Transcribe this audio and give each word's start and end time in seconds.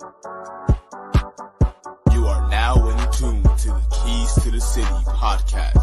You 0.00 0.06
are 2.26 2.48
now 2.50 2.74
in 2.88 2.96
tune 3.12 3.42
to 3.44 3.68
the 3.68 3.86
Keys 4.04 4.34
to 4.42 4.50
the 4.50 4.60
City 4.60 4.86
podcast. 5.06 5.78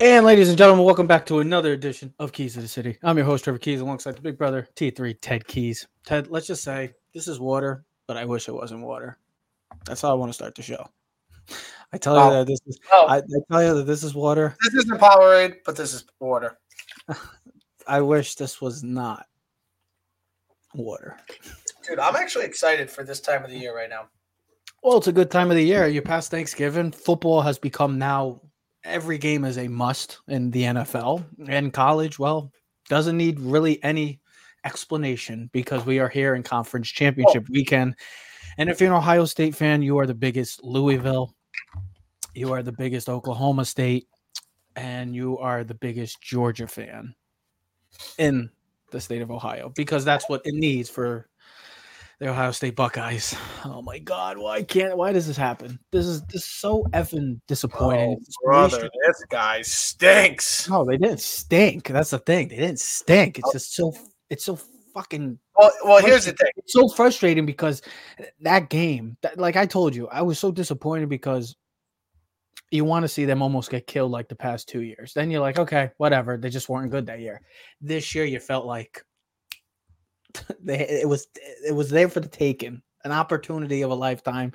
And 0.00 0.26
ladies 0.26 0.48
and 0.48 0.58
gentlemen, 0.58 0.84
welcome 0.84 1.06
back 1.06 1.24
to 1.26 1.38
another 1.38 1.72
edition 1.74 2.12
of 2.18 2.32
Keys 2.32 2.54
to 2.54 2.60
the 2.60 2.66
City. 2.66 2.98
I'm 3.04 3.16
your 3.16 3.24
host, 3.24 3.44
Trevor 3.44 3.60
Keyes, 3.60 3.80
alongside 3.80 4.16
the 4.16 4.20
big 4.20 4.36
brother, 4.36 4.66
T3 4.74 5.16
Ted 5.20 5.46
Keyes. 5.46 5.86
Ted, 6.04 6.28
let's 6.28 6.48
just 6.48 6.64
say 6.64 6.90
this 7.14 7.28
is 7.28 7.38
water, 7.38 7.84
but 8.08 8.16
I 8.16 8.24
wish 8.24 8.48
it 8.48 8.54
wasn't 8.54 8.82
water. 8.82 9.16
That's 9.86 10.00
how 10.00 10.10
I 10.10 10.14
want 10.14 10.30
to 10.30 10.34
start 10.34 10.56
the 10.56 10.62
show. 10.62 10.88
I 11.92 11.98
tell 11.98 12.16
you 12.16 12.20
Oh. 12.22 12.30
that 12.32 12.46
this 12.48 12.58
is 12.66 12.80
Oh. 12.92 13.06
I, 13.06 13.18
I 13.18 13.22
tell 13.48 13.62
you 13.62 13.74
that 13.74 13.86
this 13.86 14.02
is 14.02 14.12
water. 14.12 14.56
This 14.64 14.82
isn't 14.84 14.98
Powerade, 15.00 15.58
but 15.64 15.76
this 15.76 15.94
is 15.94 16.04
water. 16.18 16.58
I 17.86 18.00
wish 18.00 18.34
this 18.34 18.60
was 18.60 18.82
not 18.82 19.26
water. 20.74 21.16
Dude, 21.86 21.98
I'm 21.98 22.16
actually 22.16 22.44
excited 22.44 22.90
for 22.90 23.04
this 23.04 23.20
time 23.20 23.44
of 23.44 23.50
the 23.50 23.58
year 23.58 23.74
right 23.76 23.90
now. 23.90 24.08
Well, 24.82 24.98
it's 24.98 25.06
a 25.06 25.12
good 25.12 25.30
time 25.30 25.50
of 25.50 25.56
the 25.56 25.64
year. 25.64 25.86
You're 25.86 26.02
past 26.02 26.30
Thanksgiving. 26.30 26.90
Football 26.90 27.40
has 27.42 27.58
become 27.58 27.98
now 27.98 28.40
every 28.84 29.18
game 29.18 29.44
is 29.44 29.58
a 29.58 29.68
must 29.68 30.18
in 30.28 30.50
the 30.50 30.64
NFL 30.64 31.24
and 31.48 31.72
college. 31.72 32.18
Well, 32.18 32.50
doesn't 32.88 33.16
need 33.16 33.38
really 33.40 33.82
any 33.84 34.20
explanation 34.64 35.50
because 35.52 35.84
we 35.86 35.98
are 35.98 36.08
here 36.08 36.34
in 36.34 36.42
conference 36.42 36.88
championship 36.88 37.44
oh. 37.48 37.52
weekend. 37.52 37.96
And 38.58 38.68
if 38.68 38.80
you're 38.80 38.90
an 38.90 38.96
Ohio 38.96 39.24
State 39.24 39.54
fan, 39.54 39.82
you 39.82 39.98
are 39.98 40.06
the 40.06 40.14
biggest 40.14 40.62
Louisville, 40.62 41.34
you 42.34 42.52
are 42.52 42.62
the 42.62 42.72
biggest 42.72 43.08
Oklahoma 43.08 43.64
State, 43.64 44.08
and 44.76 45.14
you 45.14 45.38
are 45.38 45.64
the 45.64 45.74
biggest 45.74 46.20
Georgia 46.20 46.66
fan 46.66 47.14
in 48.18 48.50
the 48.92 49.00
state 49.00 49.22
of 49.22 49.30
Ohio 49.30 49.72
because 49.74 50.04
that's 50.04 50.28
what 50.28 50.42
it 50.44 50.54
needs 50.54 50.88
for 50.88 51.26
the 52.20 52.28
Ohio 52.28 52.52
State 52.52 52.76
Buckeyes. 52.76 53.34
Oh 53.64 53.82
my 53.82 53.98
God, 53.98 54.38
why 54.38 54.62
can't? 54.62 54.96
Why 54.96 55.12
does 55.12 55.26
this 55.26 55.36
happen? 55.36 55.78
This 55.90 56.06
is 56.06 56.22
this 56.26 56.42
is 56.42 56.44
so 56.44 56.84
effing 56.92 57.40
disappointing. 57.48 58.16
Oh, 58.46 58.64
it's 58.64 58.74
really 58.74 58.90
this 59.06 59.24
guy 59.28 59.62
stinks. 59.62 60.68
no, 60.68 60.84
they 60.84 60.96
didn't 60.96 61.20
stink. 61.20 61.88
That's 61.88 62.10
the 62.10 62.18
thing. 62.18 62.48
They 62.48 62.56
didn't 62.56 62.78
stink. 62.78 63.38
It's 63.38 63.48
oh. 63.48 63.52
just 63.52 63.74
so. 63.74 63.92
It's 64.30 64.44
so 64.44 64.58
fucking. 64.94 65.38
Well, 65.58 65.72
well, 65.84 66.04
here's 66.04 66.26
the 66.26 66.32
thing. 66.32 66.50
It's 66.56 66.72
so 66.72 66.88
frustrating 66.88 67.44
because 67.44 67.82
that 68.40 68.70
game, 68.70 69.16
that, 69.22 69.38
like 69.38 69.56
I 69.56 69.66
told 69.66 69.94
you, 69.94 70.08
I 70.08 70.22
was 70.22 70.38
so 70.38 70.52
disappointed 70.52 71.08
because 71.08 71.56
you 72.72 72.84
want 72.86 73.02
to 73.02 73.08
see 73.08 73.26
them 73.26 73.42
almost 73.42 73.70
get 73.70 73.86
killed 73.86 74.10
like 74.10 74.28
the 74.28 74.34
past 74.34 74.66
two 74.66 74.80
years. 74.80 75.12
Then 75.12 75.30
you're 75.30 75.42
like, 75.42 75.58
okay, 75.58 75.90
whatever. 75.98 76.38
They 76.38 76.48
just 76.48 76.70
weren't 76.70 76.90
good 76.90 77.06
that 77.06 77.20
year. 77.20 77.42
This 77.82 78.14
year, 78.14 78.24
you 78.24 78.40
felt 78.40 78.64
like 78.64 79.04
they 80.62 80.80
it 80.80 81.08
was 81.08 81.26
it 81.66 81.74
was 81.74 81.90
there 81.90 82.08
for 82.08 82.20
the 82.20 82.28
taking, 82.28 82.80
an 83.04 83.12
opportunity 83.12 83.82
of 83.82 83.90
a 83.90 83.94
lifetime, 83.94 84.52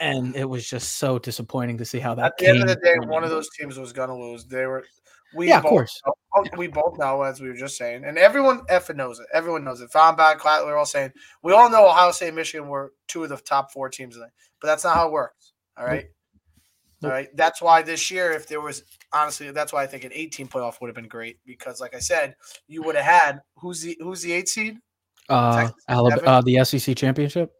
and 0.00 0.36
it 0.36 0.48
was 0.48 0.68
just 0.68 0.98
so 0.98 1.18
disappointing 1.18 1.78
to 1.78 1.84
see 1.84 1.98
how 1.98 2.14
that. 2.14 2.26
At 2.26 2.36
the 2.38 2.46
end 2.46 2.60
of 2.62 2.68
the 2.68 2.76
day, 2.76 2.94
one 3.06 3.24
of 3.24 3.30
those 3.30 3.48
teams 3.58 3.76
was 3.76 3.92
going 3.92 4.08
to 4.08 4.14
lose. 4.14 4.44
They 4.46 4.66
were. 4.66 4.84
We 5.34 5.48
Yeah, 5.48 5.58
of 5.58 5.64
both 5.64 5.70
course. 5.70 6.00
know- 6.06 6.12
we 6.56 6.68
both 6.68 6.96
know, 6.98 7.22
as 7.22 7.40
we 7.40 7.48
were 7.48 7.54
just 7.56 7.76
saying, 7.76 8.04
and 8.04 8.16
everyone 8.16 8.60
effing 8.70 8.96
knows 8.96 9.18
it. 9.18 9.26
Everyone 9.34 9.64
knows 9.64 9.80
it. 9.80 9.90
Founback, 9.90 10.36
Clatler, 10.38 10.66
we're 10.66 10.76
all 10.76 10.86
saying 10.86 11.12
we 11.42 11.52
all 11.52 11.68
know 11.68 11.88
Ohio 11.88 12.12
State 12.12 12.28
and 12.28 12.36
Michigan 12.36 12.68
were 12.68 12.92
two 13.08 13.24
of 13.24 13.28
the 13.28 13.36
top 13.36 13.72
four 13.72 13.88
teams 13.88 14.16
in 14.16 14.22
it, 14.22 14.30
but 14.60 14.68
that's 14.68 14.84
not 14.84 14.94
how 14.94 15.08
it 15.08 15.12
works. 15.12 15.52
All 15.76 15.84
right. 15.84 16.04
All 17.02 17.10
right. 17.10 17.28
That's 17.36 17.62
why 17.62 17.82
this 17.82 18.10
year, 18.10 18.32
if 18.32 18.48
there 18.48 18.60
was 18.60 18.82
honestly, 19.12 19.50
that's 19.52 19.72
why 19.72 19.82
I 19.82 19.86
think 19.86 20.04
an 20.04 20.10
18 20.12 20.48
playoff 20.48 20.80
would 20.80 20.88
have 20.88 20.96
been 20.96 21.08
great 21.08 21.38
because, 21.46 21.80
like 21.80 21.94
I 21.94 22.00
said, 22.00 22.34
you 22.66 22.82
would 22.82 22.96
have 22.96 23.04
had 23.04 23.40
who's 23.56 23.82
the 23.82 23.96
who's 24.00 24.22
the 24.22 24.32
eight 24.32 24.48
seed? 24.48 24.78
Uh, 25.28 25.68
Alabama, 25.88 26.22
uh, 26.26 26.40
the 26.40 26.64
SEC 26.64 26.96
championship. 26.96 27.52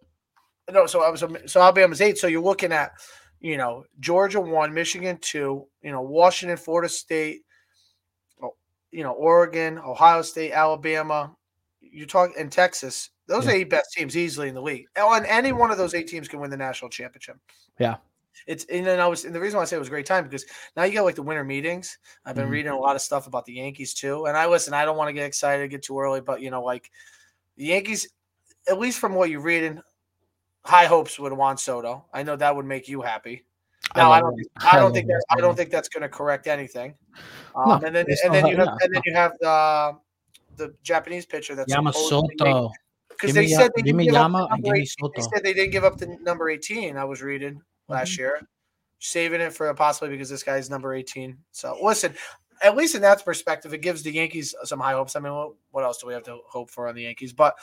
No, 0.70 0.86
so 0.86 1.02
I 1.02 1.10
was 1.10 1.22
so 1.46 1.60
Alabama's 1.60 2.00
eight. 2.00 2.18
So 2.18 2.26
you're 2.26 2.42
looking 2.42 2.72
at, 2.72 2.92
you 3.40 3.56
know, 3.56 3.84
Georgia 4.00 4.40
one, 4.40 4.74
Michigan 4.74 5.18
two, 5.20 5.66
you 5.82 5.92
know, 5.92 6.02
Washington, 6.02 6.56
Florida 6.56 6.88
State, 6.88 7.42
oh, 8.42 8.54
you 8.90 9.02
know, 9.02 9.12
Oregon, 9.12 9.78
Ohio 9.78 10.22
State, 10.22 10.52
Alabama. 10.52 11.32
You 11.80 12.06
talk 12.06 12.36
in 12.36 12.50
Texas. 12.50 13.10
Those 13.28 13.44
Yeah. 13.44 13.52
are 13.52 13.54
eight 13.56 13.70
best 13.70 13.92
teams 13.92 14.16
easily 14.16 14.48
in 14.48 14.54
the 14.54 14.62
league. 14.62 14.86
Oh, 14.96 15.14
And 15.14 15.24
any 15.26 15.52
one 15.52 15.70
of 15.70 15.78
those 15.78 15.94
eight 15.94 16.08
teams 16.08 16.26
can 16.28 16.40
win 16.40 16.50
the 16.50 16.56
national 16.56 16.90
championship. 16.90 17.36
Yeah. 17.78 17.96
It's 18.46 18.64
and 18.66 18.86
then 18.86 19.00
I 19.00 19.06
was 19.06 19.24
and 19.24 19.34
the 19.34 19.40
reason 19.40 19.56
why 19.56 19.62
I 19.62 19.66
say 19.66 19.76
it 19.76 19.80
was 19.80 19.88
a 19.88 19.90
great 19.90 20.06
time 20.06 20.24
because 20.24 20.44
now 20.76 20.84
you 20.84 20.94
got 20.94 21.04
like 21.04 21.14
the 21.16 21.22
winter 21.22 21.44
meetings. 21.44 21.98
I've 22.24 22.36
been 22.36 22.46
Mhm. 22.48 22.52
reading 22.52 22.72
a 22.72 22.78
lot 22.78 22.96
of 22.96 23.02
stuff 23.02 23.26
about 23.26 23.44
the 23.44 23.54
Yankees 23.54 23.94
too. 23.94 24.26
And 24.26 24.36
I 24.36 24.46
listen, 24.46 24.74
I 24.74 24.84
don't 24.84 24.96
want 24.96 25.08
to 25.08 25.12
get 25.12 25.26
excited, 25.26 25.68
get 25.70 25.82
too 25.82 25.98
early, 25.98 26.20
but 26.20 26.40
you 26.40 26.50
know, 26.50 26.62
like 26.62 26.90
the 27.56 27.64
Yankees, 27.66 28.08
at 28.68 28.78
least 28.78 28.98
from 28.98 29.14
what 29.14 29.30
you're 29.30 29.40
reading, 29.40 29.80
high 30.64 30.86
hopes 30.86 31.18
with 31.18 31.32
Juan 31.32 31.56
Soto. 31.58 32.04
I 32.12 32.22
know 32.22 32.36
that 32.36 32.54
would 32.54 32.66
make 32.66 32.88
you 32.88 33.02
happy. 33.02 33.44
Now 33.96 34.12
I, 34.12 34.20
don't. 34.20 34.38
it. 34.38 34.46
I 34.70 34.76
don't 34.78 34.92
think 34.92 35.08
Juan 35.08 35.18
that. 35.28 35.36
I 35.36 35.40
don't 35.40 35.56
think 35.56 35.70
that's 35.70 35.88
going 35.88 36.02
to 36.02 36.08
correct 36.08 36.46
anything. 36.46 36.94
Um, 37.56 37.80
No, 37.80 37.86
and 37.86 37.96
then 37.96 38.06
and 38.24 38.34
then 38.34 38.46
you 38.46 38.56
have 38.56 38.68
and 38.80 38.94
then 38.94 39.02
you 39.04 39.14
have 39.14 39.32
the 39.40 39.98
the 40.56 40.74
Japanese 40.82 41.24
pitcher 41.24 41.54
that's 41.54 41.72
Yamamoto. 41.72 42.70
because 43.08 43.34
they 43.34 43.46
said 43.48 43.70
they 43.74 43.82
give 43.82 43.96
didn't 43.96 44.04
give 44.04 44.14
up 44.16 44.30
the 44.32 44.48
number 44.48 44.74
18 44.76 45.10
They 45.14 45.22
said 45.22 45.44
they 45.44 45.54
didn't 45.54 45.70
give 45.72 45.84
up 45.84 45.98
the 45.98 46.18
number 46.22 46.50
eighteen. 46.50 46.96
I 46.96 47.04
was 47.04 47.22
reading 47.22 47.62
last 47.88 48.12
Mhm. 48.12 48.18
year, 48.18 48.48
saving 48.98 49.40
it 49.40 49.52
for 49.52 49.72
possibly 49.74 50.08
because 50.10 50.28
this 50.28 50.42
guy's 50.42 50.70
number 50.70 50.94
eighteen. 50.94 51.38
So 51.52 51.76
listen, 51.82 52.14
at 52.62 52.76
least 52.76 52.94
in 52.94 53.02
that 53.02 53.24
perspective, 53.24 53.72
it 53.74 53.78
gives 53.82 54.02
the 54.02 54.10
Yankees 54.12 54.54
some 54.64 54.80
high 54.80 54.92
hopes. 54.92 55.14
I 55.16 55.20
mean, 55.20 55.32
what, 55.32 55.52
what 55.70 55.84
else 55.84 55.98
do 55.98 56.06
we 56.08 56.12
have 56.14 56.24
to 56.24 56.38
hope 56.48 56.70
for 56.70 56.88
on 56.88 56.94
the 56.94 57.02
Yankees? 57.02 57.32
But 57.32 57.54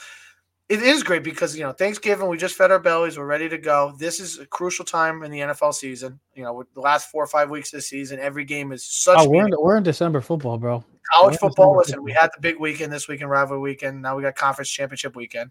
it 0.68 0.82
is 0.82 1.04
great 1.04 1.22
because 1.22 1.56
you 1.56 1.62
know 1.62 1.70
Thanksgiving 1.72 2.26
we 2.28 2.36
just 2.36 2.56
fed 2.56 2.72
our 2.72 2.80
bellies, 2.80 3.16
we're 3.18 3.24
ready 3.26 3.48
to 3.48 3.58
go. 3.58 3.94
This 3.98 4.18
is 4.18 4.38
a 4.40 4.46
crucial 4.46 4.84
time 4.84 5.22
in 5.22 5.30
the 5.30 5.38
NFL 5.40 5.72
season. 5.74 6.18
You 6.34 6.42
know, 6.42 6.54
with 6.54 6.72
the 6.74 6.80
last 6.80 7.08
four 7.10 7.22
or 7.22 7.28
five 7.28 7.50
weeks 7.50 7.72
of 7.72 7.78
the 7.78 7.82
season, 7.82 8.18
every 8.18 8.44
game 8.44 8.72
is 8.72 8.84
such 8.84 9.16
Oh, 9.20 9.28
we're 9.28 9.46
in, 9.46 9.52
we're 9.58 9.76
in 9.76 9.84
December 9.84 10.20
football, 10.20 10.58
bro. 10.58 10.82
college 11.12 11.34
we're 11.34 11.48
football. 11.50 11.76
Listen, 11.76 12.02
we 12.02 12.10
had 12.10 12.30
the 12.34 12.40
big 12.40 12.58
weekend 12.58 12.92
this 12.92 13.06
weekend, 13.06 13.30
rivalry 13.30 13.60
weekend. 13.60 14.02
Now 14.02 14.16
we 14.16 14.22
got 14.22 14.34
conference 14.34 14.68
championship 14.70 15.14
weekend. 15.14 15.50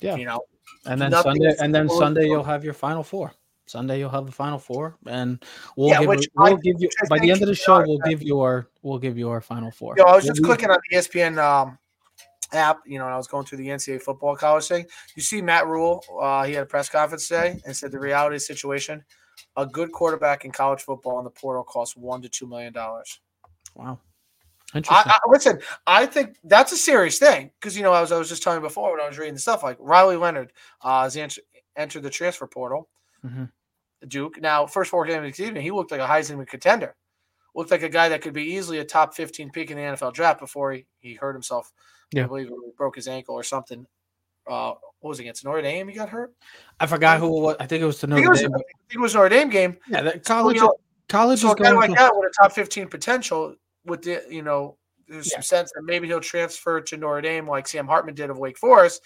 Yeah. 0.00 0.16
you 0.16 0.24
know, 0.24 0.40
And 0.86 1.00
then 1.00 1.12
Sunday, 1.12 1.54
and 1.60 1.74
then 1.74 1.88
Sunday 1.88 2.24
you'll 2.26 2.42
have 2.44 2.64
your 2.64 2.72
final 2.74 3.02
four. 3.02 3.32
Sunday 3.70 3.98
you'll 4.00 4.10
have 4.10 4.26
the 4.26 4.32
final 4.32 4.58
four, 4.58 4.96
and 5.06 5.42
we'll 5.76 5.88
Yeah, 5.90 6.00
give 6.00 6.08
which 6.08 6.22
you- 6.24 6.28
we'll 6.34 6.54
I- 6.54 6.60
give 6.60 6.76
you 6.80 6.88
by 7.08 7.18
the 7.18 7.30
end 7.30 7.40
of 7.42 7.48
the 7.48 7.54
show. 7.54 7.80
We'll 7.86 7.98
give 7.98 8.22
you 8.22 8.40
our 8.40 8.66
we'll 8.82 8.98
give 8.98 9.16
you 9.16 9.30
our 9.30 9.40
final 9.40 9.70
four. 9.70 9.94
Yo, 9.96 10.04
I 10.04 10.16
was 10.16 10.24
We'll 10.24 10.32
just 10.32 10.40
leave- 10.40 10.46
clicking 10.48 10.70
on 10.70 10.78
the 10.90 10.96
ESPN 10.96 11.38
um, 11.38 11.78
app, 12.52 12.78
you 12.84 12.98
know, 12.98 13.04
and 13.04 13.14
I 13.14 13.16
was 13.16 13.28
going 13.28 13.46
through 13.46 13.58
the 13.58 13.68
NCAA 13.68 14.02
football 14.02 14.34
college 14.34 14.66
thing. 14.66 14.84
You 15.14 15.22
see 15.22 15.40
Matt 15.40 15.66
Rhule, 15.68 16.04
uh, 16.20 16.42
he 16.44 16.52
had 16.54 16.64
a 16.64 16.66
press 16.66 16.88
conference 16.88 17.28
today 17.28 17.60
and 17.64 17.76
said 17.76 17.92
the 17.92 18.00
reality 18.00 18.34
of 18.36 18.40
the 18.40 18.44
situation, 18.44 19.04
a 19.56 19.64
good 19.64 19.92
quarterback 19.92 20.44
in 20.44 20.50
college 20.50 20.82
football 20.82 21.18
in 21.18 21.24
the 21.24 21.30
portal 21.30 21.62
costs 21.62 21.96
one 21.96 22.20
to 22.22 22.28
two 22.28 22.48
million 22.48 22.72
dollars. 22.72 23.20
Wow, 23.76 24.00
I, 24.74 24.78
interesting. 24.78 25.12
I 25.12 25.18
listen. 25.28 25.60
I 25.86 26.06
think 26.06 26.36
that's 26.42 26.72
a 26.72 26.76
serious 26.76 27.20
thing 27.20 27.52
because 27.60 27.76
you 27.76 27.84
know 27.84 27.92
I 27.92 28.00
was 28.00 28.10
I 28.10 28.18
was 28.18 28.28
just 28.28 28.42
telling 28.42 28.58
you 28.60 28.66
before 28.66 28.90
when 28.90 29.00
I 29.00 29.06
was 29.08 29.16
reading 29.16 29.34
the 29.34 29.40
stuff 29.40 29.62
like 29.62 29.76
Riley 29.78 30.16
Leonard 30.16 30.52
uh, 30.82 31.04
has 31.04 31.16
ent- 31.16 31.38
entered 31.76 32.02
the 32.02 32.10
transfer 32.10 32.48
portal. 32.48 32.88
Mhm. 33.24 33.48
Duke 34.08 34.40
now 34.40 34.66
first 34.66 34.90
four 34.90 35.04
games 35.04 35.18
of 35.18 35.24
the 35.24 35.32
season 35.32 35.56
he 35.56 35.70
looked 35.70 35.90
like 35.90 36.00
a 36.00 36.06
Heisman 36.06 36.46
contender. 36.46 36.94
Looked 37.54 37.70
like 37.72 37.82
a 37.82 37.88
guy 37.88 38.08
that 38.08 38.22
could 38.22 38.32
be 38.32 38.44
easily 38.54 38.78
a 38.78 38.84
top 38.84 39.14
fifteen 39.14 39.50
pick 39.50 39.70
in 39.70 39.76
the 39.76 39.82
NFL 39.82 40.14
draft 40.14 40.40
before 40.40 40.72
he, 40.72 40.86
he 41.00 41.14
hurt 41.14 41.34
himself. 41.34 41.72
Yeah. 42.12 42.24
I 42.24 42.26
believe 42.26 42.48
he 42.48 42.54
broke 42.76 42.96
his 42.96 43.08
ankle 43.08 43.34
or 43.34 43.42
something. 43.42 43.86
Uh, 44.48 44.72
what 45.00 45.08
was 45.10 45.18
it 45.18 45.22
against 45.22 45.44
Notre 45.44 45.62
Dame? 45.62 45.88
He 45.88 45.94
got 45.94 46.08
hurt. 46.08 46.32
I 46.78 46.86
forgot 46.86 47.18
who 47.20 47.26
it 47.38 47.40
was. 47.42 47.56
I 47.60 47.66
think 47.66 47.82
it 47.82 47.86
was 47.86 48.00
the 48.00 48.06
I 48.06 48.10
Notre 48.10 48.30
was, 48.30 48.40
Dame. 48.40 48.54
I 48.54 48.58
think 48.58 48.94
it 48.94 49.00
was 49.00 49.14
Notre 49.14 49.28
Dame 49.28 49.48
game. 49.50 49.76
Yeah, 49.88 50.02
that 50.02 50.26
So, 50.26 50.34
college. 50.34 50.56
you 50.56 50.62
know, 50.62 50.74
college 51.08 51.40
so 51.40 51.52
a 51.52 51.54
guy 51.56 51.70
like 51.72 51.90
to- 51.90 51.96
that 51.96 52.12
with 52.16 52.30
a 52.30 52.42
top 52.42 52.52
15 52.52 52.88
potential, 52.88 53.54
with 53.84 54.02
the 54.02 54.22
you 54.28 54.42
know, 54.42 54.76
there's 55.08 55.28
Yeah. 55.30 55.36
some 55.38 55.42
sense 55.42 55.72
that 55.74 55.82
maybe 55.82 56.06
he'll 56.06 56.20
transfer 56.20 56.80
to 56.80 56.96
Notre 56.96 57.20
Dame 57.20 57.48
like 57.48 57.66
Sam 57.68 57.86
Hartman 57.86 58.14
did 58.14 58.30
of 58.30 58.38
Wake 58.38 58.58
Forest. 58.58 59.02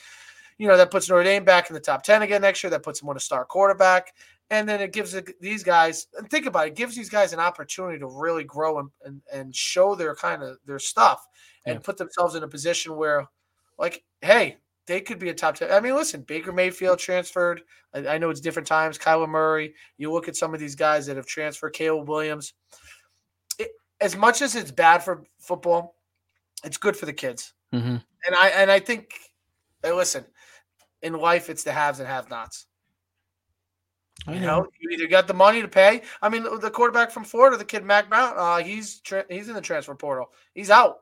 You 0.59 0.69
know, 0.69 0.77
that 0.77 0.91
puts 0.91 1.09
Notre 1.09 1.25
Dame 1.25 1.45
back 1.45 1.69
in 1.71 1.75
the 1.75 1.81
top 1.81 2.03
10 2.05 2.23
again 2.23 2.43
next 2.43 2.63
year. 2.63 2.71
That 2.71 2.83
puts 2.83 3.03
him 3.03 3.09
on 3.09 3.17
a 3.17 3.21
star 3.21 3.45
quarterback. 3.45 4.15
And 4.51 4.69
then 4.69 4.81
it 4.81 4.93
gives 4.93 5.17
these 5.41 5.63
guys, 5.65 6.07
and 6.19 6.29
think 6.31 6.47
about 6.47 6.67
it, 6.67 6.71
it 6.73 6.77
gives 6.77 6.95
these 6.95 7.09
guys 7.09 7.33
an 7.33 7.41
opportunity 7.41 7.99
to 7.99 8.07
really 8.07 8.45
grow 8.45 8.79
and, 8.79 8.91
and, 9.05 9.23
and 9.33 9.57
show 9.57 9.95
their 9.95 10.15
kind 10.15 10.43
of 10.43 10.59
their 10.67 10.79
stuff 10.79 11.27
and 11.67 11.77
Yeah. 11.77 11.81
put 11.83 11.97
themselves 11.97 12.35
in 12.35 12.43
a 12.43 12.49
position 12.49 12.95
where, 12.95 13.27
like, 13.79 14.05
hey, 14.21 14.59
they 14.87 15.01
could 15.01 15.19
be 15.19 15.31
a 15.31 15.35
top 15.35 15.55
10. 15.55 15.71
I 15.73 15.81
mean, 15.81 15.95
listen, 15.95 16.21
Baker 16.23 16.53
Mayfield 16.53 16.99
transferred. 16.99 17.63
I, 17.95 18.07
I 18.07 18.19
know 18.19 18.29
it's 18.29 18.41
different 18.41 18.69
times. 18.69 18.99
Kyler 18.99 19.27
Murray. 19.29 19.75
You 19.97 20.13
look 20.13 20.29
at 20.29 20.37
some 20.37 20.53
of 20.53 20.61
these 20.61 20.75
guys 20.75 21.07
that 21.07 21.17
have 21.17 21.25
transferred, 21.27 21.73
Caleb 21.73 22.07
Williams. 22.07 22.53
It, 23.59 23.71
as 24.03 24.15
much 24.15 24.43
as 24.43 24.55
it's 24.57 24.71
bad 24.71 24.99
for 25.03 25.25
football, 25.41 25.97
it's 26.65 26.77
good 26.77 26.97
for 26.99 27.07
the 27.07 27.15
kids. 27.15 27.55
Mhm. 27.73 28.05
And 28.27 28.35
I 28.37 28.49
and 28.51 28.71
I 28.71 28.79
think, 28.79 29.15
hey, 29.83 29.93
listen, 29.93 30.27
in 31.01 31.15
life, 31.15 31.49
it's 31.49 31.65
the 31.65 31.73
haves 31.73 31.99
and 31.99 32.09
have-nots. 32.09 32.67
I 32.67 32.74
You 34.27 34.41
know. 34.41 34.67
you 34.81 34.91
either 34.91 35.07
got 35.07 35.27
the 35.27 35.35
money 35.35 35.61
to 35.61 35.69
pay. 35.69 36.03
I 36.23 36.29
mean, 36.29 36.45
the 36.61 36.71
quarterback 36.71 37.11
from 37.11 37.25
Florida, 37.25 37.57
the 37.57 37.65
kid 37.65 37.85
Mac 37.85 38.09
Brown, 38.09 38.33
uh, 38.37 38.59
he's 38.59 39.01
tra- 39.01 39.27
he's 39.29 39.49
in 39.49 39.55
the 39.55 39.61
transfer 39.61 39.95
portal. 39.95 40.31
He's 40.55 40.71
out. 40.71 41.01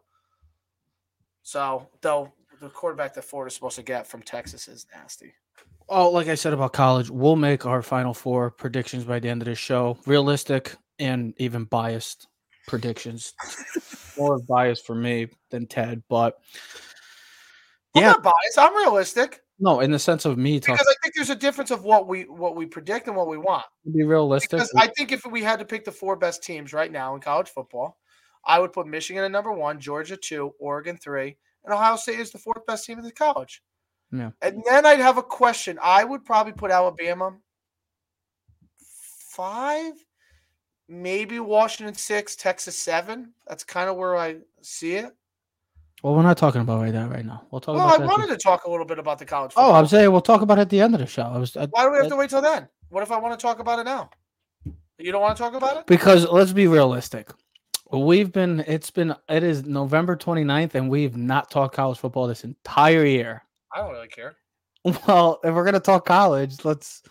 So 1.43 1.89
though 2.01 2.33
the 2.61 2.69
quarterback 2.69 3.15
that 3.15 3.25
Florida's 3.25 3.55
supposed 3.55 3.77
to 3.77 3.83
get 3.83 4.07
from 4.07 4.23
Texas 4.23 4.69
is 4.69 4.87
nasty. 4.95 5.35
Oh, 5.89 6.11
like 6.11 6.29
I 6.29 6.37
said 6.37 6.53
about 6.53 6.73
college, 6.73 7.11
we'll 7.11 7.37
make 7.37 7.67
our 7.67 7.83
final 7.83 8.15
four 8.15 8.51
predictions 8.51 9.05
by 9.05 9.19
the 9.19 9.29
end 9.29 9.43
of 9.43 9.47
this 9.47 9.59
show. 9.59 9.99
Realistic 10.07 10.77
and 10.99 11.35
even 11.39 11.65
biased 11.65 12.29
predictions. 12.67 13.35
More 14.19 14.39
biased 14.39 14.87
for 14.87 14.95
me 14.95 15.29
than 15.51 15.67
Ted, 15.67 16.03
but 16.09 16.39
I'm 17.95 18.03
yeah, 18.03 18.13
not 18.13 18.23
biased. 18.23 18.59
I'm 18.59 18.77
realistic 18.77 19.42
no, 19.59 19.81
in 19.81 19.91
the 19.91 19.99
sense 19.99 20.25
of 20.25 20.39
me 20.39 20.59
talking 20.59 20.75
because 20.75 20.87
I 20.89 20.95
think 21.03 21.15
there's 21.15 21.31
a 21.31 21.37
difference 21.37 21.71
of 21.71 21.85
what 21.85 22.09
we 22.09 22.23
what 22.23 22.57
we 22.57 22.67
predict 22.67 23.07
and 23.07 23.17
what 23.17 23.29
we 23.29 23.39
want. 23.39 23.65
be 23.93 24.03
realistic. 24.03 24.51
Because 24.51 24.73
I 24.77 24.89
think 24.89 25.13
if 25.13 25.25
we 25.25 25.43
had 25.43 25.59
to 25.59 25.65
pick 25.65 25.85
the 25.85 25.93
four 25.93 26.17
best 26.17 26.43
teams 26.43 26.73
right 26.73 26.91
now 26.91 27.15
in 27.15 27.21
college 27.21 27.49
football, 27.49 27.99
I 28.45 28.59
would 28.59 28.73
put 28.73 28.87
Michigan 28.87 29.25
at 29.25 29.31
number 29.31 29.53
one, 29.53 29.79
Georgia 29.79 30.17
two, 30.17 30.53
Oregon 30.59 30.97
three, 30.97 31.37
and 31.65 31.73
Ohio 31.73 31.97
State 31.97 32.19
is 32.19 32.31
the 32.31 32.39
fourth 32.39 32.67
best 32.67 32.85
team 32.87 32.99
in 32.99 33.05
the 33.05 33.13
college. 33.13 33.63
Yeah. 34.11 34.31
And 34.43 34.63
then 34.69 34.85
I'd 34.85 35.01
have 35.01 35.19
a 35.19 35.23
question. 35.23 35.79
I 35.83 36.05
would 36.05 36.25
probably 36.25 36.53
put 36.53 36.71
Alabama 36.71 37.37
five, 39.31 39.93
maybe 40.89 41.41
Washington 41.41 41.95
six, 41.95 42.37
Texas 42.37 42.77
seven. 42.77 43.33
That's 43.47 43.65
kind 43.65 43.89
of 43.89 43.97
where 43.97 44.17
I 44.17 44.39
see 44.61 44.97
it. 44.97 45.13
Well, 46.03 46.15
we're 46.15 46.23
not 46.23 46.37
talking 46.37 46.61
about 46.61 46.81
right 46.83 46.93
that 46.93 47.11
right 47.11 47.25
now. 47.25 47.47
We'll 47.51 47.61
talk 47.61 47.77
Well, 47.77 47.87
about 47.95 48.03
I 48.03 48.07
wanted 48.07 48.29
to 48.29 48.37
talk 48.37 48.65
a 48.65 48.71
little 48.71 48.85
bit 48.87 48.99
about 48.99 49.19
the 49.19 49.25
college. 49.25 49.53
oh, 49.57 49.73
I'm 49.73 49.87
saying 49.87 50.11
we'll 50.13 50.21
talk 50.21 50.43
about 50.43 50.59
it 50.59 50.63
at 50.63 50.71
the 50.71 50.81
end 50.81 50.95
of 50.95 51.01
the 51.01 51.07
show. 51.07 51.23
I 51.23 51.39
was 51.39 51.57
I, 51.57 51.67
Why 51.67 51.85
do 51.85 51.91
we 51.91 51.97
have 51.97 52.05
that- 52.05 52.11
to 52.11 52.17
wait 52.17 52.31
till 52.31 52.43
then? 52.43 52.69
What 52.91 53.03
if 53.03 53.11
I 53.11 53.19
want 53.19 53.39
to 53.39 53.43
talk 53.43 53.59
about 53.59 53.79
it 53.79 53.85
now? 53.85 54.11
You 54.99 55.11
don't 55.13 55.23
want 55.23 55.37
to 55.37 55.43
talk 55.43 55.55
about 55.55 55.77
it? 55.79 55.87
because 55.87 56.27
let's 56.29 56.53
be 56.53 56.67
realistic. 56.67 57.31
We've 57.91 58.31
been 58.33 58.61
it's 58.67 58.91
been 58.91 59.15
it 59.29 59.43
is 59.43 59.65
November 59.65 60.17
29th 60.17 60.75
and 60.75 60.89
we've 60.91 61.17
not 61.17 61.51
talked 61.51 61.75
college 61.75 61.99
football 61.99 62.27
this 62.27 62.45
entire 62.45 63.05
year. 63.05 63.43
I 63.73 63.79
don't 63.79 63.93
really 63.93 64.09
care. 64.09 64.37
Well, 65.07 65.39
if 65.45 65.55
we're 65.55 65.65
gonna 65.65 65.79
talk 65.81 66.05
college, 66.07 66.65
let's. 66.65 67.03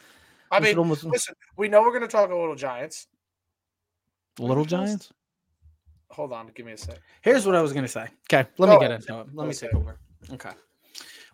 I 0.51 0.59
mean, 0.59 0.77
almost 0.77 1.05
listen, 1.05 1.33
we 1.55 1.69
know 1.69 1.81
we're 1.81 1.91
going 1.91 2.01
to 2.01 2.09
talk 2.09 2.29
a 2.29 2.35
little 2.35 2.55
Giants. 2.55 3.07
Little 4.37 4.65
Giants. 4.65 5.09
Hold 6.11 6.33
on, 6.33 6.49
give 6.55 6.65
me 6.65 6.73
a 6.73 6.77
sec. 6.77 6.99
Here's 7.21 7.45
what 7.45 7.55
I 7.55 7.61
was 7.61 7.73
gonna 7.73 7.87
say. 7.87 8.07
Okay, 8.31 8.47
let 8.57 8.69
me 8.69 8.79
get 8.79 8.91
into 8.91 9.19
it. 9.21 9.27
Let 9.33 9.47
me 9.47 9.53
take 9.53 9.73
over. 9.73 9.97
Okay, 10.33 10.51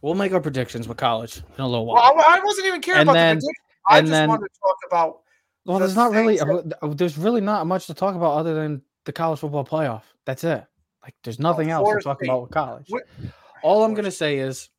we'll 0.01 0.13
make 0.15 0.31
our 0.33 0.39
predictions 0.41 0.87
with 0.87 0.97
college 0.97 1.37
in 1.37 1.63
a 1.63 1.67
little 1.67 1.85
Well, 1.85 1.95
while. 1.95 2.23
I, 2.27 2.37
I 2.37 2.39
wasn't 2.43 2.67
even 2.67 2.81
caring 2.81 3.01
And 3.01 3.09
about 3.09 3.13
then- 3.13 3.37
the 3.37 3.41
prediction. 3.41 3.63
I 3.89 4.01
just 4.01 4.11
then- 4.11 4.29
wanted 4.29 4.47
to 4.53 4.59
talk 4.59 4.77
about. 4.87 5.19
Well, 5.65 5.79
the 5.79 5.85
there's 5.85 5.95
not 5.95 6.11
really. 6.11 6.39
uh, 6.39 6.61
There's 6.93 7.17
really 7.17 7.41
not 7.41 7.67
much 7.67 7.87
to 7.87 7.93
talk 7.93 8.15
about 8.15 8.37
other 8.37 8.53
than 8.53 8.81
the 9.05 9.11
college 9.11 9.39
football 9.39 9.65
playoff. 9.65 10.03
That's 10.25 10.43
it. 10.45 10.63
Like, 11.03 11.13
there's 11.23 11.39
nothing 11.39 11.71
else 11.71 11.89
to 11.89 11.99
talk 12.01 12.21
about 12.23 12.41
with 12.43 12.51
college. 12.51 12.85
What- 12.89 13.03
All 13.63 13.83
I'm 13.83 13.93
gonna 13.93 14.11
say 14.11 14.37
is, 14.37 14.69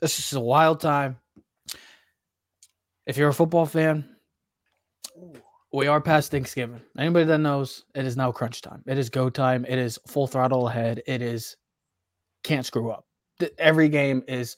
this 0.00 0.18
is 0.18 0.32
a 0.34 0.40
wild 0.40 0.80
time. 0.80 1.18
If 3.06 3.16
you're 3.16 3.28
a 3.28 3.34
football 3.34 3.64
fan, 3.66 4.16
we 5.72 5.86
are 5.86 6.00
past 6.00 6.30
Thanksgiving. 6.30 6.80
Anybody 6.98 7.26
that 7.26 7.38
knows, 7.38 7.84
it 7.94 8.04
is 8.04 8.16
now 8.16 8.32
crunch 8.32 8.60
time. 8.60 8.82
It 8.86 8.98
is 8.98 9.08
go 9.10 9.30
time. 9.30 9.64
It 9.68 9.78
is 9.78 9.98
full 10.06 10.26
throttle 10.26 10.68
ahead. 10.68 11.02
It 11.06 11.22
is 11.22 11.56
can't 12.42 12.66
screw 12.66 12.90
up. 12.90 13.06
Every 13.58 13.88
game 13.88 14.22
is 14.26 14.56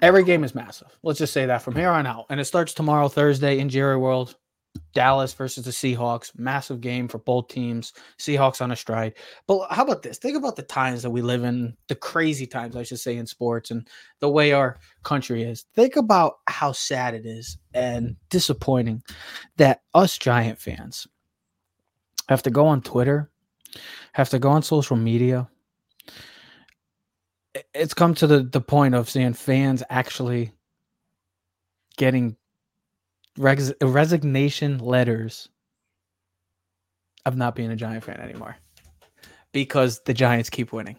every 0.00 0.24
game 0.24 0.44
is 0.44 0.54
massive. 0.54 0.88
Let's 1.02 1.18
just 1.18 1.32
say 1.32 1.46
that 1.46 1.62
from 1.62 1.76
here 1.76 1.90
on 1.90 2.06
out. 2.06 2.26
And 2.30 2.40
it 2.40 2.44
starts 2.44 2.74
tomorrow, 2.74 3.08
Thursday 3.08 3.58
in 3.58 3.68
Jerry 3.68 3.96
World. 3.96 4.36
Dallas 4.94 5.32
versus 5.32 5.64
the 5.64 5.70
Seahawks. 5.70 6.36
Massive 6.38 6.80
game 6.80 7.08
for 7.08 7.18
both 7.18 7.48
teams. 7.48 7.92
Seahawks 8.18 8.60
on 8.60 8.72
a 8.72 8.76
stride. 8.76 9.14
But 9.46 9.66
how 9.70 9.84
about 9.84 10.02
this? 10.02 10.18
Think 10.18 10.36
about 10.36 10.56
the 10.56 10.62
times 10.62 11.02
that 11.02 11.10
we 11.10 11.22
live 11.22 11.44
in, 11.44 11.76
the 11.88 11.94
crazy 11.94 12.46
times, 12.46 12.76
I 12.76 12.82
should 12.82 13.00
say, 13.00 13.16
in 13.16 13.26
sports 13.26 13.70
and 13.70 13.88
the 14.20 14.28
way 14.28 14.52
our 14.52 14.78
country 15.02 15.42
is. 15.42 15.64
Think 15.74 15.96
about 15.96 16.38
how 16.46 16.72
sad 16.72 17.14
it 17.14 17.26
is 17.26 17.58
and 17.74 18.16
disappointing 18.28 19.02
that 19.56 19.82
us 19.94 20.18
Giant 20.18 20.58
fans 20.58 21.06
have 22.28 22.42
to 22.42 22.50
go 22.50 22.66
on 22.66 22.82
Twitter, 22.82 23.30
have 24.12 24.28
to 24.30 24.38
go 24.38 24.50
on 24.50 24.62
social 24.62 24.96
media. 24.96 25.48
It's 27.74 27.94
come 27.94 28.14
to 28.14 28.26
the, 28.26 28.42
the 28.42 28.60
point 28.60 28.94
of 28.94 29.10
seeing 29.10 29.34
fans 29.34 29.82
actually 29.90 30.52
getting 31.96 32.36
res- 33.36 33.74
resignation 33.80 34.78
letters 34.78 35.48
of 37.24 37.36
not 37.36 37.54
being 37.54 37.70
a 37.70 37.76
Giant 37.76 38.04
fan 38.04 38.20
anymore 38.20 38.56
because 39.52 40.00
the 40.00 40.14
Giants 40.14 40.50
keep 40.50 40.72
winning. 40.72 40.96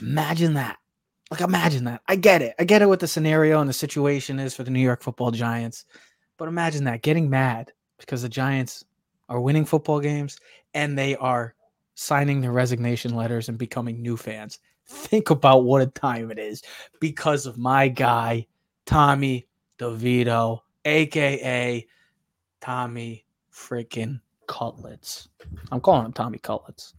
Imagine 0.00 0.54
that. 0.54 0.78
Like, 1.30 1.40
imagine 1.40 1.84
that. 1.84 2.00
I 2.08 2.16
get 2.16 2.40
it. 2.40 2.54
I 2.58 2.64
get 2.64 2.80
it 2.80 2.86
what 2.86 3.00
the 3.00 3.08
scenario 3.08 3.60
and 3.60 3.68
the 3.68 3.74
situation 3.74 4.38
is 4.38 4.54
for 4.54 4.62
the 4.62 4.70
New 4.70 4.80
York 4.80 5.02
football 5.02 5.30
Giants. 5.30 5.84
But 6.38 6.48
imagine 6.48 6.84
that 6.84 7.02
getting 7.02 7.28
mad 7.28 7.72
because 7.98 8.22
the 8.22 8.28
Giants 8.28 8.84
are 9.28 9.40
winning 9.40 9.64
football 9.64 10.00
games 10.00 10.38
and 10.72 10.96
they 10.96 11.16
are 11.16 11.54
signing 11.94 12.40
their 12.40 12.52
resignation 12.52 13.14
letters 13.14 13.48
and 13.48 13.58
becoming 13.58 14.00
new 14.00 14.16
fans. 14.16 14.58
Think 14.86 15.30
about 15.30 15.64
what 15.64 15.82
a 15.82 15.86
time 15.86 16.30
it 16.30 16.38
is 16.38 16.62
because 17.00 17.44
of 17.44 17.58
my 17.58 17.88
guy, 17.88 18.46
Tommy 18.86 19.46
DeVito, 19.78 20.60
aka 20.88 21.86
Tommy 22.60 23.24
freaking 23.52 24.20
Cutlets. 24.46 25.28
I'm 25.70 25.80
calling 25.80 26.06
him 26.06 26.12
Tommy 26.12 26.38
Cutlets. 26.38 26.94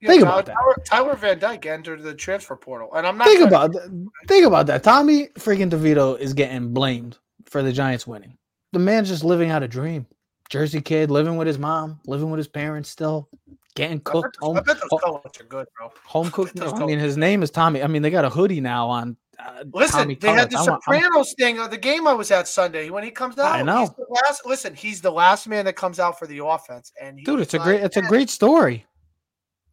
Yeah, 0.00 0.08
Think 0.10 0.22
Tyler, 0.24 0.32
about 0.32 0.46
that. 0.46 0.54
Tyler, 0.54 0.74
Tyler 0.84 1.16
Van 1.16 1.38
Dyke 1.38 1.66
entered 1.66 2.02
the 2.02 2.14
transfer 2.14 2.56
portal, 2.56 2.90
and 2.94 3.06
I'm 3.06 3.16
not 3.16 3.26
Think 3.26 3.40
about 3.40 3.72
that. 3.72 4.08
Think 4.28 4.46
about 4.46 4.66
that. 4.66 4.82
Tommy 4.82 5.28
freaking 5.34 5.70
DeVito 5.70 6.18
is 6.18 6.34
getting 6.34 6.74
blamed 6.74 7.18
for 7.46 7.62
the 7.62 7.72
Giants 7.72 8.06
winning. 8.06 8.36
The 8.72 8.80
man's 8.80 9.08
just 9.08 9.24
living 9.24 9.50
out 9.50 9.62
a 9.62 9.68
dream. 9.68 10.06
Jersey 10.50 10.80
kid, 10.82 11.10
living 11.10 11.36
with 11.36 11.46
his 11.46 11.58
mom, 11.58 12.00
living 12.06 12.30
with 12.30 12.38
his 12.38 12.48
parents 12.48 12.90
still, 12.90 13.30
getting 13.74 13.96
I 13.96 14.00
bet, 14.00 14.04
cooked 14.04 14.36
I 14.42 14.44
home, 14.44 14.54
bet 14.56 14.66
those 14.66 14.88
ho- 14.90 15.22
are 15.24 15.44
good, 15.44 15.66
bro. 15.76 15.90
home 16.04 16.30
cooked. 16.30 16.54
those 16.56 16.72
I 16.74 16.84
mean, 16.84 16.98
his 16.98 17.16
name 17.16 17.42
is 17.42 17.50
Tommy. 17.50 17.82
I 17.82 17.86
mean, 17.86 18.02
they 18.02 18.10
got 18.10 18.26
a 18.26 18.30
hoodie 18.30 18.60
now 18.60 18.88
on. 18.90 19.16
Uh, 19.38 19.64
Listen, 19.72 20.00
Tommy 20.00 20.14
they 20.16 20.28
had 20.32 20.50
the 20.50 20.56
I 20.56 20.60
want- 20.62 20.70
I'm- 20.70 20.80
Sopranos 21.02 21.34
thing 21.38 21.58
of 21.58 21.70
the 21.70 21.78
game 21.78 22.06
I 22.06 22.12
was 22.12 22.30
at 22.30 22.46
Sunday. 22.48 22.90
When 22.90 23.04
he 23.04 23.10
comes 23.10 23.38
out, 23.38 23.52
I 23.52 23.62
know. 23.62 23.80
He's 23.80 23.90
the 23.90 24.06
last, 24.08 24.46
listen, 24.46 24.74
he's 24.74 25.00
the 25.00 25.10
last 25.12 25.46
man 25.48 25.64
that 25.66 25.76
comes 25.76 25.98
out 26.00 26.18
for 26.18 26.26
the 26.26 26.44
offense, 26.44 26.92
and 27.00 27.18
dude 27.24 27.40
it's 27.40 27.54
a 27.54 27.58
great 27.58 27.82
it's 27.82 27.96
a 27.96 28.02
great 28.02 28.30
story. 28.30 28.86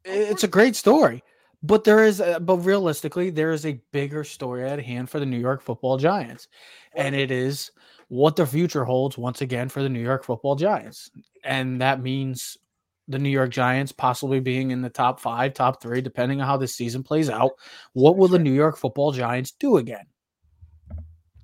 It's 0.03 0.44
a 0.44 0.48
great 0.48 0.75
story. 0.75 1.24
But 1.63 1.84
there 1.84 2.03
is 2.03 2.20
a, 2.20 2.39
but 2.39 2.58
realistically 2.58 3.30
there 3.30 3.51
is 3.51 3.65
a 3.68 3.80
bigger 3.91 4.24
story 4.24 4.68
at 4.68 4.84
hand 4.84 5.10
for 5.12 5.20
the 5.20 5.25
new 5.27 5.38
york 5.38 5.62
football 5.62 5.98
giants. 5.98 6.48
And 6.96 7.13
it 7.15 7.30
is 7.30 7.70
what 8.08 8.36
the 8.36 8.48
future 8.48 8.84
holds 8.84 9.15
once 9.18 9.41
again 9.41 9.70
for 9.70 9.84
the 9.84 9.89
new 9.89 10.00
york 10.01 10.24
football 10.24 10.56
giants. 10.56 11.12
And 11.44 11.80
that 11.82 12.01
means 12.01 12.58
the 13.12 13.20
new 13.20 13.30
york 13.30 13.50
giants 13.50 13.91
possibly 13.91 14.39
being 14.39 14.72
in 14.72 14.82
the 14.82 14.89
top 14.89 15.20
five 15.20 15.53
top 15.53 15.82
three 15.82 16.01
depending 16.01 16.41
on 16.41 16.48
how 16.48 16.58
this 16.58 16.75
season 16.75 17.03
plays 17.03 17.30
out 17.30 17.51
what 17.94 18.18
will 18.18 18.27
the 18.27 18.39
new 18.39 18.53
york 18.53 18.77
football 18.77 19.12
giants 19.12 19.51
do 19.51 19.77
again? 19.77 20.06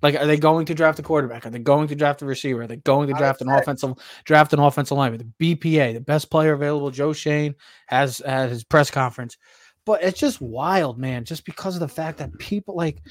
Like 0.02 0.16
are 0.16 0.28
they 0.28 0.38
going 0.38 0.66
to 0.68 0.76
draft 0.76 1.00
a 1.00 1.04
quarterback? 1.04 1.46
Are 1.46 1.50
they 1.50 1.60
going 1.60 1.88
to 1.88 1.96
draft 1.96 2.22
a 2.22 2.26
receiver? 2.26 2.62
Are 2.62 2.68
they 2.68 2.78
going 2.78 3.08
to 3.08 3.14
draft 3.14 3.42
an 3.42 3.50
offensive 3.50 3.94
draft 4.26 4.54
an 4.54 4.60
offensive 4.60 4.98
lineman? 4.98 5.34
The 5.40 5.56
bpa 5.56 5.94
the 5.94 6.02
best 6.02 6.30
player 6.30 6.54
available 6.54 6.92
Joe 6.92 7.14
Schoen 7.14 7.56
has 7.88 8.22
at 8.22 8.50
his 8.50 8.64
press 8.64 8.92
conference. 8.92 9.38
But 9.86 10.04
it's 10.04 10.20
just 10.20 10.42
wild 10.42 11.00
man 11.00 11.26
just 11.26 11.46
because 11.46 11.76
of 11.76 11.80
the 11.80 11.88
fact 11.88 12.20
that 12.20 12.38
people 12.38 12.76
like 12.76 13.02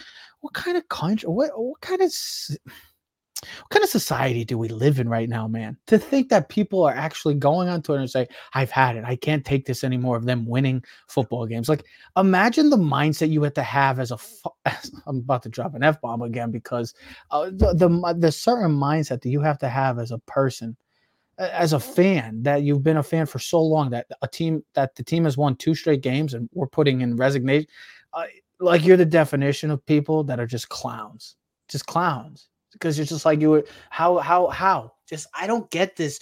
what 0.40 0.54
kind 0.54 0.76
of 0.76 0.88
country 0.88 1.28
what 1.28 1.50
what 1.56 1.80
kind 1.80 2.02
of 2.02 2.12
what 3.60 3.70
kind 3.70 3.84
of 3.84 3.90
society 3.90 4.44
do 4.44 4.58
we 4.58 4.68
live 4.68 4.98
in 4.98 5.08
right 5.08 5.28
now 5.28 5.46
man? 5.48 5.76
To 5.86 5.98
think 5.98 6.28
that 6.30 6.48
people 6.48 6.84
are 6.84 6.94
actually 6.94 7.34
going 7.34 7.68
on 7.68 7.82
twitter 7.82 8.00
and 8.00 8.10
say 8.10 8.26
i've 8.54 8.70
had 8.70 8.96
it. 8.96 9.04
I 9.04 9.16
can't 9.16 9.44
take 9.44 9.66
this 9.66 9.84
anymore 9.84 10.16
of 10.16 10.24
them 10.24 10.46
winning 10.46 10.84
football 11.08 11.46
games. 11.46 11.68
Like 11.68 11.84
imagine 12.16 12.70
the 12.70 12.76
mindset 12.76 13.30
you 13.30 13.42
have 13.42 13.54
to 13.54 13.62
have 13.62 13.98
as 13.98 14.10
a 14.10 14.18
fu- 14.18 14.50
i'm 15.06 15.18
about 15.18 15.42
to 15.42 15.48
drop 15.48 15.74
an 15.74 15.82
f-bomb 15.82 16.22
again 16.22 16.50
because 16.50 16.94
uh, 17.30 17.46
the, 17.46 17.74
the 17.74 18.14
the 18.18 18.32
certain 18.32 18.70
mindset 18.70 19.22
that 19.22 19.30
you 19.30 19.40
have 19.40 19.58
to 19.58 19.68
have 19.68 19.98
as 19.98 20.10
a 20.10 20.18
person 20.18 20.76
as 21.38 21.72
a 21.72 21.80
fan 21.80 22.42
that 22.42 22.62
you've 22.62 22.82
been 22.82 22.96
a 22.96 23.02
fan 23.02 23.26
for 23.26 23.38
so 23.38 23.62
long 23.62 23.90
that 23.90 24.06
a 24.22 24.28
team 24.28 24.64
that 24.74 24.94
the 24.94 25.04
team 25.04 25.24
has 25.24 25.36
won 25.36 25.54
two 25.56 25.74
straight 25.74 26.00
games 26.00 26.34
and 26.34 26.48
we're 26.54 26.66
putting 26.66 27.02
in 27.02 27.16
resignation 27.16 27.66
uh, 28.14 28.24
like 28.58 28.84
you're 28.84 28.96
the 28.96 29.04
definition 29.04 29.70
of 29.70 29.84
people 29.86 30.24
that 30.24 30.40
are 30.40 30.46
just 30.46 30.68
clowns 30.68 31.36
just 31.68 31.86
clowns 31.86 32.48
because 32.78 32.98
it's 32.98 33.10
just 33.10 33.24
like 33.24 33.40
you 33.40 33.50
were 33.50 33.64
how 33.90 34.18
how 34.18 34.48
how 34.48 34.92
just 35.08 35.26
i 35.34 35.46
don't 35.46 35.70
get 35.70 35.96
this 35.96 36.20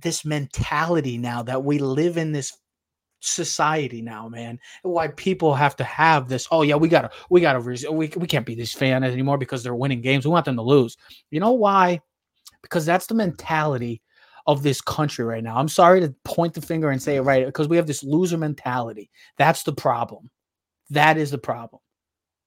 this 0.00 0.24
mentality 0.24 1.18
now 1.18 1.42
that 1.42 1.62
we 1.62 1.78
live 1.78 2.16
in 2.16 2.32
this 2.32 2.52
society 3.20 4.02
now 4.02 4.28
man 4.28 4.58
why 4.82 5.06
people 5.08 5.54
have 5.54 5.76
to 5.76 5.84
have 5.84 6.28
this 6.28 6.48
oh 6.50 6.62
yeah 6.62 6.74
we 6.74 6.88
gotta 6.88 7.10
we 7.30 7.40
gotta 7.40 7.60
we, 7.92 8.10
we 8.16 8.26
can't 8.26 8.46
be 8.46 8.54
these 8.54 8.72
fans 8.72 9.04
anymore 9.04 9.38
because 9.38 9.62
they're 9.62 9.76
winning 9.76 10.00
games 10.00 10.24
we 10.24 10.30
want 10.32 10.44
them 10.44 10.56
to 10.56 10.62
lose 10.62 10.96
you 11.30 11.38
know 11.38 11.52
why 11.52 12.00
because 12.62 12.84
that's 12.84 13.06
the 13.06 13.14
mentality 13.14 14.02
of 14.46 14.62
this 14.62 14.80
country 14.80 15.24
right 15.24 15.44
now. 15.44 15.56
I'm 15.56 15.68
sorry 15.68 16.00
to 16.00 16.14
point 16.24 16.54
the 16.54 16.60
finger 16.60 16.90
and 16.90 17.02
say 17.02 17.16
it 17.16 17.22
mm. 17.22 17.26
right 17.26 17.46
because 17.46 17.68
we 17.68 17.76
have 17.76 17.86
this 17.86 18.02
loser 18.02 18.38
mentality. 18.38 19.10
That's 19.38 19.62
the 19.62 19.72
problem. 19.72 20.30
That 20.90 21.16
is 21.16 21.30
the 21.30 21.38
problem. 21.38 21.81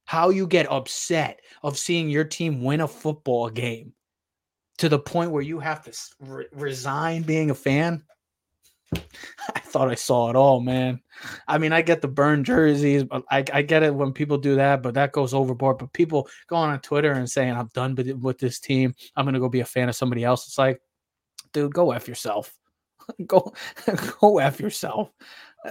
How 0.05 0.29
you 0.29 0.47
get 0.47 0.71
upset 0.71 1.41
of 1.63 1.77
seeing 1.77 2.09
your 2.09 2.23
team 2.23 2.63
win 2.63 2.81
a 2.81 2.87
football 2.87 3.49
game 3.49 3.93
to 4.77 4.89
the 4.89 4.99
point 4.99 5.31
where 5.31 5.41
you 5.41 5.59
have 5.59 5.83
to 5.83 5.97
re- 6.19 6.47
resign 6.51 7.23
being 7.23 7.49
a 7.49 7.55
fan. 7.55 8.03
I 8.93 9.59
thought 9.59 9.89
I 9.89 9.95
saw 9.95 10.29
it 10.29 10.35
all, 10.35 10.59
man. 10.59 11.01
I 11.47 11.57
mean, 11.57 11.73
I 11.73 11.81
get 11.81 12.01
the 12.01 12.07
burn 12.07 12.43
jerseys, 12.43 13.03
but 13.03 13.23
I, 13.31 13.43
I 13.53 13.61
get 13.61 13.83
it 13.83 13.93
when 13.93 14.13
people 14.13 14.37
do 14.37 14.55
that, 14.55 14.83
but 14.83 14.93
that 14.93 15.11
goes 15.11 15.33
overboard. 15.33 15.77
But 15.79 15.93
people 15.93 16.29
going 16.47 16.69
on 16.69 16.79
Twitter 16.81 17.11
and 17.11 17.29
saying, 17.29 17.53
I'm 17.53 17.69
done 17.73 17.95
with, 17.95 18.11
with 18.11 18.37
this 18.37 18.59
team. 18.59 18.93
I'm 19.15 19.25
going 19.25 19.33
to 19.33 19.39
go 19.39 19.49
be 19.49 19.61
a 19.61 19.65
fan 19.65 19.89
of 19.89 19.95
somebody 19.95 20.23
else. 20.23 20.47
It's 20.47 20.57
like, 20.57 20.79
dude, 21.53 21.73
go 21.73 21.91
F 21.91 22.07
yourself. 22.07 22.53
go, 23.25 23.53
go 24.21 24.39
F 24.39 24.59
yourself. 24.59 25.11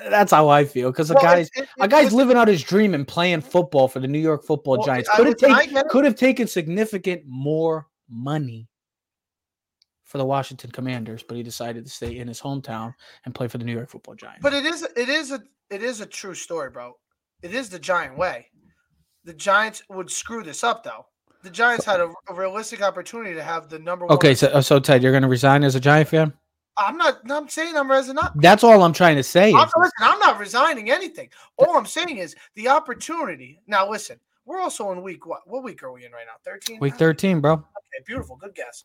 That's 0.09 0.33
how 0.33 0.49
I 0.49 0.65
feel 0.65 0.91
because 0.91 1.11
a 1.11 1.15
well, 1.15 1.23
guy's 1.23 1.49
it, 1.55 1.63
it, 1.63 1.69
a 1.79 1.89
guy's 1.89 2.13
living 2.13 2.37
out 2.37 2.49
his 2.49 2.63
dream 2.63 2.95
and 2.95 3.07
playing 3.07 3.43
football 3.43 3.87
for 3.87 4.01
the 4.01 4.09
New 4.09 4.19
York 4.19 4.45
Football 4.45 4.79
well, 4.79 4.87
Giants. 4.87 5.09
Could 5.15 5.27
have 5.27 5.37
taken 5.37 5.89
could 5.89 6.05
have 6.05 6.17
taken 6.17 6.47
significant 6.49 7.23
more 7.27 7.87
money 8.09 8.69
for 10.03 10.19
the 10.19 10.25
Washington 10.25 10.71
Commanders, 10.71 11.23
but 11.23 11.37
he 11.37 11.43
decided 11.43 11.85
to 11.85 11.91
stay 11.91 12.19
in 12.19 12.29
his 12.29 12.41
hometown 12.41 12.93
and 13.25 13.35
play 13.35 13.49
for 13.49 13.59
the 13.59 13.65
New 13.65 13.73
York 13.73 13.91
Football 13.91 14.15
Giants. 14.15 14.41
But 14.43 14.53
it 14.53 14.65
is 14.65 14.87
it 14.97 15.09
is 15.09 15.31
a 15.31 15.43
it 15.71 15.83
is 15.83 16.01
a 16.01 16.07
true 16.07 16.35
story, 16.35 16.71
bro. 16.71 16.93
It 17.43 17.55
is 17.55 17.69
the 17.69 17.79
Giant 17.79 18.19
way. 18.19 18.47
The 19.25 19.35
Giants 19.35 19.83
would 19.91 20.11
screw 20.11 20.43
this 20.43 20.65
up 20.65 20.83
though. 20.83 21.07
The 21.43 21.51
Giants 21.51 21.85
had 21.85 22.01
a, 22.01 22.11
a 22.29 22.35
realistic 22.35 22.83
opportunity 22.83 23.35
to 23.35 23.43
have 23.43 23.69
the 23.69 23.79
number 23.79 24.07
one. 24.07 24.15
Okay, 24.15 24.35
so 24.35 24.61
so 24.61 24.81
Ted, 24.81 25.03
you're 25.03 25.13
going 25.13 25.23
to 25.23 25.29
resign 25.29 25.63
as 25.63 25.75
a 25.75 25.81
Giant 25.81 26.09
fan? 26.09 26.33
I'm 26.77 26.97
not. 26.97 27.21
I'm 27.31 27.49
saying 27.49 27.77
I'm 27.77 27.91
resigning. 27.91 28.23
That's 28.37 28.65
all 28.65 28.83
I'm 28.83 28.93
trying 28.93 29.17
to 29.17 29.23
say. 29.23 29.53
I'm, 29.53 29.69
listen, 29.77 29.93
I'm 30.01 30.19
not 30.19 30.39
resigning 30.39 30.91
anything. 30.91 31.29
All 31.57 31.77
I'm 31.77 31.87
saying 31.87 32.19
is 32.19 32.35
the 32.55 32.69
opportunity. 32.69 33.61
Now, 33.67 33.89
listen, 33.89 34.19
we're 34.45 34.61
also 34.61 34.91
in 34.93 35.03
week 35.03 35.27
what? 35.27 35.41
What 35.47 35.63
week 35.63 35.83
are 35.83 35.93
we 35.93 36.05
in 36.05 36.13
right 36.13 36.27
now? 36.27 36.35
13. 36.45 36.81
Week 36.81 36.97
13, 36.97 37.41
bro. 37.41 37.53
Okay, 37.53 38.05
beautiful. 38.07 38.37
Good 38.37 38.55
guess 38.55 38.85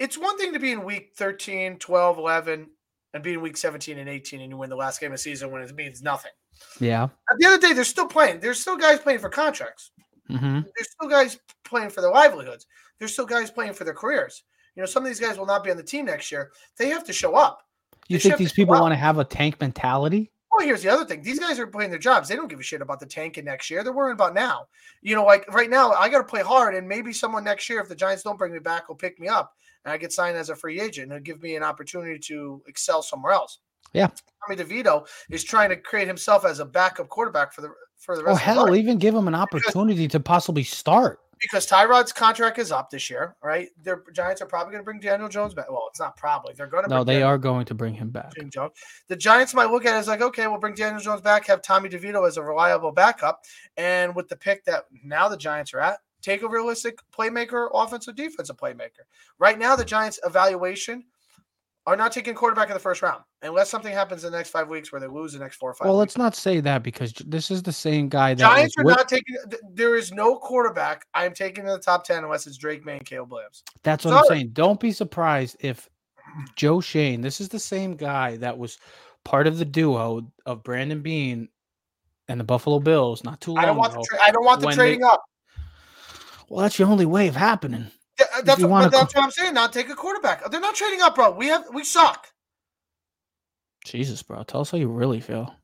it's 0.00 0.16
one 0.16 0.36
thing 0.38 0.52
to 0.54 0.58
be 0.58 0.72
in 0.72 0.82
week 0.82 1.12
13, 1.14 1.76
12, 1.76 2.18
11, 2.18 2.66
and 3.12 3.22
be 3.22 3.34
in 3.34 3.42
week 3.42 3.56
17 3.56 3.98
and 3.98 4.08
18 4.08 4.40
and 4.40 4.50
you 4.50 4.56
win 4.56 4.70
the 4.70 4.76
last 4.76 4.98
game 4.98 5.12
of 5.12 5.20
season 5.20 5.50
when 5.50 5.62
it 5.62 5.74
means 5.76 6.02
nothing. 6.02 6.32
Yeah. 6.80 7.04
At 7.04 7.38
the 7.38 7.44
end 7.44 7.54
of 7.54 7.60
the 7.60 7.68
day, 7.68 7.74
they're 7.74 7.84
still 7.84 8.06
playing. 8.06 8.40
There's 8.40 8.58
still 8.58 8.78
guys 8.78 8.98
playing 8.98 9.20
for 9.20 9.28
contracts. 9.28 9.90
Mm-hmm. 10.30 10.60
There's 10.74 10.90
still 10.90 11.08
guys 11.08 11.38
playing 11.64 11.90
for 11.90 12.00
their 12.00 12.10
livelihoods. 12.10 12.66
There's 12.98 13.12
still 13.12 13.26
guys 13.26 13.50
playing 13.50 13.74
for 13.74 13.84
their 13.84 13.94
careers. 13.94 14.42
You 14.76 14.82
know, 14.82 14.86
some 14.86 15.02
of 15.02 15.08
these 15.08 15.20
guys 15.20 15.38
will 15.38 15.46
not 15.46 15.64
be 15.64 15.70
on 15.70 15.76
the 15.76 15.82
team 15.82 16.06
next 16.06 16.30
year. 16.30 16.52
They 16.78 16.88
have 16.88 17.04
to 17.04 17.12
show 17.12 17.34
up. 17.34 17.62
You 18.08 18.18
they 18.18 18.22
think 18.22 18.36
these 18.36 18.52
people 18.52 18.74
want 18.74 18.92
to 18.92 18.96
have 18.96 19.18
a 19.18 19.24
tank 19.24 19.60
mentality? 19.60 20.30
Well, 20.52 20.66
here's 20.66 20.82
the 20.82 20.88
other 20.88 21.04
thing. 21.04 21.22
These 21.22 21.38
guys 21.38 21.58
are 21.58 21.66
playing 21.66 21.90
their 21.90 21.98
jobs. 21.98 22.28
They 22.28 22.34
don't 22.34 22.48
give 22.48 22.58
a 22.58 22.62
shit 22.62 22.82
about 22.82 22.98
the 22.98 23.06
tanking 23.06 23.44
next 23.44 23.70
year. 23.70 23.84
They're 23.84 23.92
worrying 23.92 24.14
about 24.14 24.34
now. 24.34 24.66
You 25.00 25.14
know, 25.14 25.24
like 25.24 25.46
right 25.52 25.70
now, 25.70 25.92
I 25.92 26.08
got 26.08 26.18
to 26.18 26.24
play 26.24 26.42
hard, 26.42 26.74
and 26.74 26.88
maybe 26.88 27.12
someone 27.12 27.44
next 27.44 27.68
year, 27.68 27.80
if 27.80 27.88
the 27.88 27.94
Giants 27.94 28.24
don't 28.24 28.36
bring 28.36 28.52
me 28.52 28.58
back, 28.58 28.88
will 28.88 28.96
pick 28.96 29.20
me 29.20 29.28
up 29.28 29.54
and 29.84 29.92
I 29.92 29.96
get 29.96 30.12
signed 30.12 30.36
as 30.36 30.50
a 30.50 30.56
free 30.56 30.80
agent 30.80 31.12
and 31.12 31.24
give 31.24 31.42
me 31.42 31.56
an 31.56 31.62
opportunity 31.62 32.18
to 32.18 32.62
excel 32.66 33.02
somewhere 33.02 33.32
else. 33.32 33.58
Yeah. 33.92 34.08
Tommy 34.46 34.62
DeVito 34.62 35.06
is 35.30 35.42
trying 35.42 35.70
to 35.70 35.76
create 35.76 36.06
himself 36.06 36.44
as 36.44 36.60
a 36.60 36.64
backup 36.64 37.08
quarterback 37.08 37.52
for 37.52 37.60
the 37.62 37.72
for 37.96 38.16
the 38.16 38.22
oh, 38.22 38.26
rest. 38.26 38.40
Oh 38.40 38.44
hell, 38.44 38.74
even 38.74 38.98
give 38.98 39.14
him 39.14 39.28
an 39.28 39.34
opportunity 39.34 40.04
because, 40.04 40.12
to 40.12 40.20
possibly 40.20 40.62
start. 40.62 41.20
Because 41.40 41.66
Tyrod's 41.66 42.12
contract 42.12 42.58
is 42.58 42.70
up 42.70 42.90
this 42.90 43.08
year, 43.08 43.34
right? 43.42 43.68
Their 43.82 44.04
Giants 44.12 44.42
are 44.42 44.46
probably 44.46 44.72
going 44.72 44.82
to 44.82 44.84
bring 44.84 45.00
Daniel 45.00 45.28
Jones 45.28 45.54
back. 45.54 45.70
Well, 45.70 45.86
it's 45.88 45.98
not 45.98 46.16
probably. 46.16 46.52
They're 46.54 46.66
going 46.66 46.84
to. 46.84 46.90
No, 46.90 47.02
they 47.02 47.14
Daniel, 47.14 47.28
are 47.30 47.38
going 47.38 47.64
to 47.66 47.74
bring 47.74 47.94
him 47.94 48.10
back. 48.10 48.32
Jones. 48.50 48.72
The 49.08 49.16
Giants 49.16 49.54
might 49.54 49.70
look 49.70 49.86
at 49.86 49.94
it 49.94 49.98
as 49.98 50.08
like, 50.08 50.20
okay, 50.20 50.46
we'll 50.46 50.58
bring 50.58 50.74
Daniel 50.74 51.00
Jones 51.00 51.22
back, 51.22 51.46
have 51.46 51.62
Tommy 51.62 51.88
DeVito 51.88 52.26
as 52.28 52.36
a 52.36 52.42
reliable 52.42 52.92
backup, 52.92 53.44
and 53.76 54.14
with 54.14 54.28
the 54.28 54.36
pick 54.36 54.64
that 54.66 54.84
now 55.02 55.28
the 55.28 55.36
Giants 55.36 55.72
are 55.72 55.80
at, 55.80 56.00
take 56.20 56.42
a 56.42 56.48
realistic 56.48 56.98
playmaker, 57.16 57.68
offensive, 57.72 58.16
defensive 58.16 58.56
playmaker. 58.56 59.04
Right 59.38 59.58
now, 59.58 59.76
the 59.76 59.84
Giants' 59.84 60.20
evaluation 60.24 61.04
are 61.90 61.96
not 61.96 62.12
taking 62.12 62.34
quarterback 62.34 62.68
in 62.68 62.74
the 62.74 62.80
first 62.80 63.02
round 63.02 63.24
unless 63.42 63.68
something 63.68 63.92
happens 63.92 64.24
in 64.24 64.30
the 64.30 64.38
next 64.38 64.50
five 64.50 64.68
weeks 64.68 64.92
where 64.92 65.00
they 65.00 65.08
lose 65.08 65.32
the 65.32 65.40
next 65.40 65.56
four 65.56 65.70
or 65.70 65.74
five. 65.74 65.86
Well, 65.86 65.98
weeks. 65.98 66.12
let's 66.12 66.18
not 66.18 66.36
say 66.36 66.60
that 66.60 66.84
because 66.84 67.12
this 67.26 67.50
is 67.50 67.64
the 67.64 67.72
same 67.72 68.08
guy 68.08 68.34
that 68.34 68.40
Giants 68.40 68.76
are 68.78 68.84
not 68.84 69.08
taking. 69.08 69.34
There 69.72 69.96
is 69.96 70.12
no 70.12 70.36
quarterback 70.36 71.04
I 71.14 71.26
am 71.26 71.34
taking 71.34 71.64
in 71.64 71.70
the 71.70 71.80
top 71.80 72.04
ten 72.04 72.22
unless 72.22 72.46
it's 72.46 72.56
Drake 72.56 72.84
Maye 72.84 72.98
and 72.98 73.04
Caleb 73.04 73.32
Williams. 73.32 73.64
That's 73.82 74.04
what 74.04 74.12
Sorry. 74.12 74.20
I'm 74.20 74.28
saying. 74.28 74.50
Don't 74.52 74.78
be 74.78 74.92
surprised 74.92 75.56
if 75.58 75.88
Joe 76.54 76.80
Schoen. 76.80 77.22
This 77.22 77.40
is 77.40 77.48
the 77.48 77.58
same 77.58 77.96
guy 77.96 78.36
that 78.36 78.56
was 78.56 78.78
part 79.24 79.48
of 79.48 79.58
the 79.58 79.64
duo 79.64 80.30
of 80.46 80.62
Brandon 80.62 81.02
Beane 81.02 81.48
and 82.28 82.38
the 82.38 82.44
Buffalo 82.44 82.78
Bills 82.78 83.24
not 83.24 83.40
too 83.40 83.54
long 83.54 83.64
I 83.64 83.66
don't 83.66 83.76
want 83.76 83.94
ago. 83.94 84.02
The 84.02 84.16
tra- 84.16 84.28
I 84.28 84.30
don't 84.30 84.44
want 84.44 84.60
the 84.60 84.70
trading 84.70 85.00
they, 85.00 85.06
up. 85.06 85.24
Well, 86.48 86.62
that's 86.62 86.78
your 86.78 86.86
only 86.86 87.06
way 87.06 87.26
of 87.26 87.34
happening. 87.34 87.90
Yeah, 88.20 88.42
that's, 88.42 88.62
what, 88.62 88.92
that's 88.92 89.14
what 89.14 89.24
I'm 89.24 89.30
saying. 89.30 89.54
Not 89.54 89.72
take 89.72 89.88
a 89.88 89.94
quarterback. 89.94 90.48
They're 90.50 90.60
not 90.60 90.74
trading 90.74 91.00
up, 91.00 91.14
bro. 91.14 91.30
We 91.32 91.46
have 91.46 91.64
we 91.72 91.84
suck. 91.84 92.28
Jesus, 93.84 94.22
bro. 94.22 94.42
Tell 94.42 94.60
us 94.60 94.70
how 94.70 94.78
you 94.78 94.88
really 94.88 95.20
feel. 95.20 95.54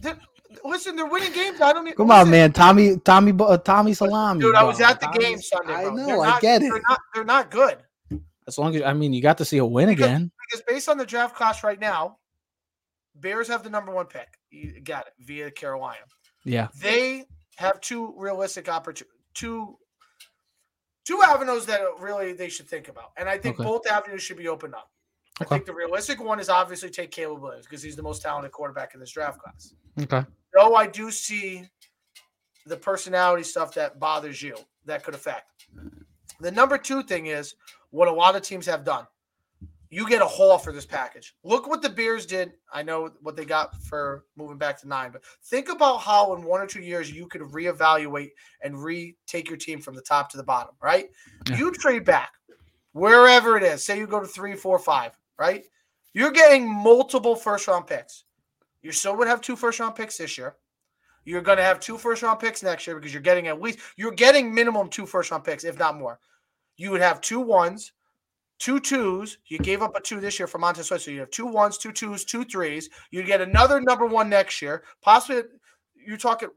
They're, 0.00 0.18
listen, 0.64 0.96
they're 0.96 1.06
winning 1.06 1.32
games. 1.32 1.60
I 1.60 1.72
don't 1.72 1.84
need. 1.84 1.96
Come 1.96 2.08
listen. 2.08 2.20
on, 2.20 2.30
man. 2.30 2.52
Tommy, 2.52 2.96
Tommy, 2.98 3.32
uh, 3.38 3.58
Tommy 3.58 3.92
Salami. 3.92 4.40
Dude, 4.40 4.52
bro. 4.52 4.60
I 4.60 4.64
was 4.64 4.80
at 4.80 5.00
the 5.00 5.08
game 5.08 5.38
Sunday. 5.40 5.74
Bro. 5.74 5.92
I 5.92 5.94
know. 5.94 6.22
Not, 6.22 6.36
I 6.36 6.40
get 6.40 6.62
it. 6.62 6.70
They're 6.72 6.82
not, 6.88 7.00
they're 7.14 7.24
not 7.24 7.50
good. 7.50 7.78
As 8.46 8.56
long 8.56 8.74
as 8.74 8.82
I 8.82 8.94
mean, 8.94 9.12
you 9.12 9.20
got 9.20 9.36
to 9.38 9.44
see 9.44 9.58
a 9.58 9.66
win 9.66 9.88
because, 9.88 10.06
again. 10.06 10.30
Because 10.48 10.64
based 10.66 10.88
on 10.88 10.96
the 10.96 11.04
draft 11.04 11.36
class 11.36 11.62
right 11.62 11.78
now, 11.78 12.16
Bears 13.14 13.48
have 13.48 13.62
the 13.62 13.70
number 13.70 13.92
one 13.92 14.06
pick. 14.06 14.28
You 14.50 14.80
got 14.80 15.06
it 15.06 15.12
via 15.20 15.50
Carolina. 15.50 15.98
Yeah. 16.44 16.68
They 16.80 17.26
have 17.56 17.80
two 17.82 18.14
realistic 18.16 18.68
opportunities, 18.70 19.12
two 19.34 19.76
two 21.08 21.22
avenues 21.22 21.64
that 21.64 21.80
really 21.98 22.34
they 22.34 22.50
should 22.50 22.68
think 22.68 22.88
about. 22.88 23.12
And 23.16 23.28
I 23.28 23.38
think 23.38 23.58
okay. 23.58 23.66
both 23.66 23.86
avenues 23.86 24.22
should 24.22 24.36
be 24.36 24.46
opened 24.46 24.74
up. 24.74 24.90
Okay. 25.40 25.46
I 25.46 25.58
think 25.58 25.66
the 25.66 25.72
realistic 25.72 26.22
one 26.22 26.38
is 26.38 26.50
obviously 26.50 26.90
take 26.90 27.10
Caleb 27.10 27.40
Williams 27.40 27.64
because 27.64 27.82
he's 27.82 27.96
the 27.96 28.02
most 28.02 28.20
talented 28.20 28.52
quarterback 28.52 28.92
in 28.92 29.00
this 29.00 29.12
draft 29.12 29.40
class. 29.40 29.72
Okay. 29.98 30.22
Though 30.54 30.74
I 30.74 30.86
do 30.86 31.10
see 31.10 31.64
the 32.66 32.76
personality 32.76 33.42
stuff 33.42 33.72
that 33.74 33.98
bothers 33.98 34.42
you 34.42 34.54
that 34.84 35.02
could 35.02 35.14
affect. 35.14 35.66
The 36.40 36.50
number 36.50 36.76
two 36.76 37.02
thing 37.02 37.26
is 37.26 37.54
what 37.90 38.08
a 38.08 38.12
lot 38.12 38.36
of 38.36 38.42
teams 38.42 38.66
have 38.66 38.84
done 38.84 39.06
you 39.90 40.08
get 40.08 40.22
a 40.22 40.26
haul 40.26 40.58
for 40.58 40.72
this 40.72 40.84
package. 40.84 41.34
Look 41.44 41.66
what 41.66 41.82
the 41.82 41.88
Bears 41.88 42.26
did. 42.26 42.52
I 42.72 42.82
know 42.82 43.10
what 43.22 43.36
they 43.36 43.44
got 43.44 43.74
for 43.82 44.24
moving 44.36 44.58
back 44.58 44.78
to 44.80 44.88
nine, 44.88 45.10
but 45.12 45.22
think 45.44 45.70
about 45.70 45.98
how 45.98 46.34
in 46.34 46.42
one 46.42 46.60
or 46.60 46.66
two 46.66 46.82
years 46.82 47.10
you 47.10 47.26
could 47.26 47.40
reevaluate 47.40 48.30
and 48.62 48.82
retake 48.82 49.48
your 49.48 49.56
team 49.56 49.80
from 49.80 49.94
the 49.94 50.02
top 50.02 50.28
to 50.30 50.36
the 50.36 50.42
bottom, 50.42 50.74
right? 50.82 51.08
Yeah. 51.48 51.58
You 51.58 51.72
trade 51.72 52.04
back 52.04 52.32
wherever 52.92 53.56
it 53.56 53.62
is. 53.62 53.84
Say 53.84 53.98
you 53.98 54.06
go 54.06 54.20
to 54.20 54.26
three, 54.26 54.54
four, 54.54 54.78
five, 54.78 55.12
right? 55.38 55.64
You're 56.12 56.32
getting 56.32 56.68
multiple 56.68 57.36
first 57.36 57.66
round 57.68 57.86
picks. 57.86 58.24
You 58.82 58.92
still 58.92 59.16
would 59.16 59.28
have 59.28 59.40
two 59.40 59.56
first 59.56 59.80
round 59.80 59.94
picks 59.94 60.18
this 60.18 60.36
year. 60.36 60.56
You're 61.24 61.42
going 61.42 61.58
to 61.58 61.64
have 61.64 61.80
two 61.80 61.98
first 61.98 62.22
round 62.22 62.40
picks 62.40 62.62
next 62.62 62.86
year 62.86 62.96
because 62.96 63.12
you're 63.12 63.22
getting 63.22 63.48
at 63.48 63.60
least 63.60 63.78
you're 63.96 64.12
getting 64.12 64.54
minimum 64.54 64.88
two 64.88 65.06
first 65.06 65.30
round 65.30 65.44
picks, 65.44 65.64
if 65.64 65.78
not 65.78 65.98
more. 65.98 66.18
You 66.76 66.90
would 66.90 67.00
have 67.00 67.20
two 67.20 67.40
ones 67.40 67.92
two 68.58 68.80
twos. 68.80 69.38
You 69.46 69.58
gave 69.58 69.82
up 69.82 69.96
a 69.96 70.00
two 70.00 70.20
this 70.20 70.38
year 70.38 70.46
for 70.46 70.58
Montez 70.58 70.86
Sweat, 70.86 71.00
so 71.00 71.10
you 71.10 71.20
have 71.20 71.30
two 71.30 71.46
ones, 71.46 71.78
two 71.78 71.92
twos, 71.92 72.24
two 72.24 72.44
threes. 72.44 72.88
You 73.10 73.22
get 73.22 73.40
another 73.40 73.80
number 73.80 74.06
one 74.06 74.28
next 74.28 74.60
year. 74.60 74.84
Possibly, 75.02 75.42
you're 75.94 76.16
talking 76.16 76.48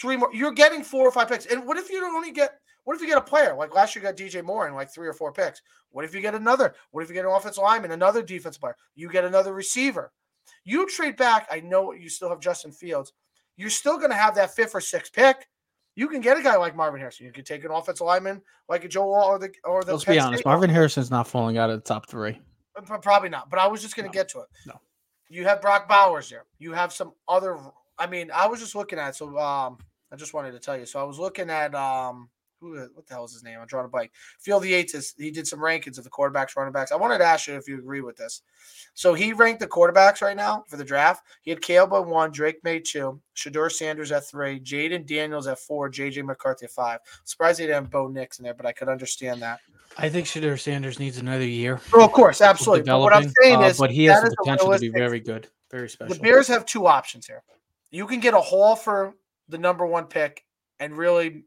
three 0.00 0.16
more. 0.16 0.30
You're 0.32 0.52
getting 0.52 0.82
four 0.82 1.06
or 1.06 1.12
five 1.12 1.28
picks. 1.28 1.46
And 1.46 1.66
what 1.66 1.76
if 1.76 1.90
you 1.90 2.00
don't 2.00 2.14
only 2.14 2.32
get? 2.32 2.52
What 2.84 2.96
if 2.96 3.02
you 3.02 3.08
get 3.08 3.18
a 3.18 3.22
player 3.22 3.54
like 3.54 3.74
last 3.74 3.94
year? 3.94 4.02
You 4.02 4.10
got 4.10 4.16
DJ 4.16 4.44
Moore 4.44 4.66
in 4.66 4.74
like 4.74 4.92
three 4.92 5.06
or 5.06 5.12
four 5.12 5.32
picks. 5.32 5.60
What 5.90 6.04
if 6.04 6.14
you 6.14 6.20
get 6.20 6.34
another? 6.34 6.74
What 6.92 7.02
if 7.02 7.08
you 7.08 7.14
get 7.14 7.24
an 7.24 7.32
offensive 7.32 7.62
lineman, 7.62 7.90
another 7.90 8.22
defensive 8.22 8.60
player? 8.60 8.76
You 8.94 9.10
get 9.10 9.24
another 9.24 9.52
receiver. 9.52 10.12
You 10.64 10.88
trade 10.88 11.16
back. 11.16 11.46
I 11.50 11.60
know 11.60 11.92
you 11.92 12.08
still 12.08 12.30
have 12.30 12.40
Justin 12.40 12.72
Fields. 12.72 13.12
You're 13.56 13.70
still 13.70 13.98
going 13.98 14.10
to 14.10 14.16
have 14.16 14.34
that 14.36 14.54
fifth 14.54 14.74
or 14.74 14.80
sixth 14.80 15.12
pick. 15.12 15.46
You 16.00 16.08
can 16.08 16.22
get 16.22 16.38
a 16.38 16.42
guy 16.42 16.56
like 16.56 16.74
Marvin 16.74 16.98
Harrison. 16.98 17.26
You 17.26 17.32
can 17.32 17.44
take 17.44 17.62
an 17.62 17.70
offensive 17.70 18.06
lineman 18.06 18.40
like 18.70 18.84
a 18.86 18.88
Joe 18.88 19.12
Alt 19.12 19.28
or 19.28 19.38
the 19.38 19.52
or 19.64 19.84
the. 19.84 19.92
Let's 19.92 20.04
Penn 20.06 20.14
be 20.14 20.18
honest. 20.18 20.38
State 20.40 20.48
Marvin 20.48 20.70
Harrison's 20.70 21.10
not 21.10 21.28
falling 21.28 21.58
out 21.58 21.68
of 21.68 21.76
the 21.76 21.86
top 21.86 22.08
three. 22.08 22.40
Probably 23.02 23.28
not. 23.28 23.50
But 23.50 23.58
I 23.58 23.66
was 23.66 23.82
just 23.82 23.96
going 23.96 24.10
to 24.10 24.16
no. 24.16 24.18
get 24.18 24.30
to 24.30 24.38
it. 24.38 24.46
No. 24.64 24.80
You 25.28 25.44
have 25.44 25.60
Brock 25.60 25.90
Bowers 25.90 26.30
there. 26.30 26.46
You 26.58 26.72
have 26.72 26.94
some 26.94 27.12
other. 27.28 27.58
I 27.98 28.06
mean, 28.06 28.30
I 28.34 28.46
was 28.46 28.60
just 28.60 28.74
looking 28.74 28.98
at. 28.98 29.14
So 29.14 29.36
um, 29.38 29.76
I 30.10 30.16
just 30.16 30.32
wanted 30.32 30.52
to 30.52 30.58
tell 30.58 30.78
you. 30.78 30.86
So 30.86 30.98
I 30.98 31.02
was 31.02 31.18
looking 31.18 31.50
at 31.50 31.74
um 31.74 32.30
who 32.60 32.76
what 32.94 33.06
the 33.06 33.14
hell 33.14 33.24
is 33.24 33.32
his 33.32 33.42
name? 33.42 33.58
I'm 33.60 33.66
drawing 33.66 33.86
a 33.86 33.88
blank. 33.88 34.12
Field 34.38 34.64
Yates 34.64 34.94
is 34.94 35.14
he 35.16 35.30
did 35.30 35.46
some 35.46 35.60
rankings 35.60 35.98
of 35.98 36.04
the 36.04 36.10
quarterbacks, 36.10 36.56
running 36.56 36.72
backs. 36.72 36.92
I 36.92 36.96
wanted 36.96 37.18
to 37.18 37.24
ask 37.24 37.48
you 37.48 37.54
if 37.54 37.66
you 37.66 37.78
agree 37.78 38.00
with 38.00 38.16
this. 38.16 38.42
So 38.94 39.14
he 39.14 39.32
ranked 39.32 39.60
the 39.60 39.66
quarterbacks 39.66 40.20
right 40.20 40.36
now 40.36 40.64
for 40.68 40.76
the 40.76 40.84
draft. 40.84 41.24
He 41.42 41.50
had 41.50 41.62
Caleb 41.62 41.92
at 41.94 42.06
one, 42.06 42.30
Drake 42.30 42.62
Maye 42.62 42.80
two, 42.80 43.20
Shedeur 43.34 43.70
Sanders 43.72 44.12
at 44.12 44.28
three, 44.28 44.60
Jayden 44.60 45.06
Daniels 45.06 45.46
at 45.46 45.58
four, 45.58 45.90
JJ 45.90 46.24
McCarthy 46.24 46.66
at 46.66 46.70
five. 46.70 47.00
Surprised 47.24 47.58
he 47.60 47.66
didn't 47.66 47.84
have 47.84 47.90
Bo 47.90 48.08
Nix 48.08 48.38
in 48.38 48.44
there, 48.44 48.54
but 48.54 48.66
I 48.66 48.72
could 48.72 48.88
understand 48.88 49.40
that. 49.42 49.60
I 49.98 50.08
think 50.08 50.26
Shedeur 50.26 50.58
Sanders 50.58 50.98
needs 50.98 51.18
another 51.18 51.46
year. 51.46 51.80
Oh, 51.92 52.04
of 52.04 52.12
course, 52.12 52.40
absolutely. 52.40 52.84
But 52.84 53.00
what 53.00 53.12
I'm 53.12 53.32
saying 53.42 53.56
uh, 53.56 53.68
is, 53.68 53.78
but 53.78 53.90
he 53.90 54.04
has 54.04 54.22
the 54.22 54.36
potential 54.36 54.72
to 54.72 54.78
be 54.78 54.88
very 54.88 55.20
good, 55.20 55.48
very 55.70 55.88
special. 55.88 56.14
The 56.14 56.20
Bears 56.20 56.46
have 56.48 56.64
two 56.64 56.86
options 56.86 57.26
here. 57.26 57.42
You 57.90 58.06
can 58.06 58.20
get 58.20 58.34
a 58.34 58.40
haul 58.40 58.76
for 58.76 59.14
the 59.48 59.58
number 59.58 59.84
one 59.84 60.04
pick 60.04 60.44
and 60.78 60.96
really 60.96 61.44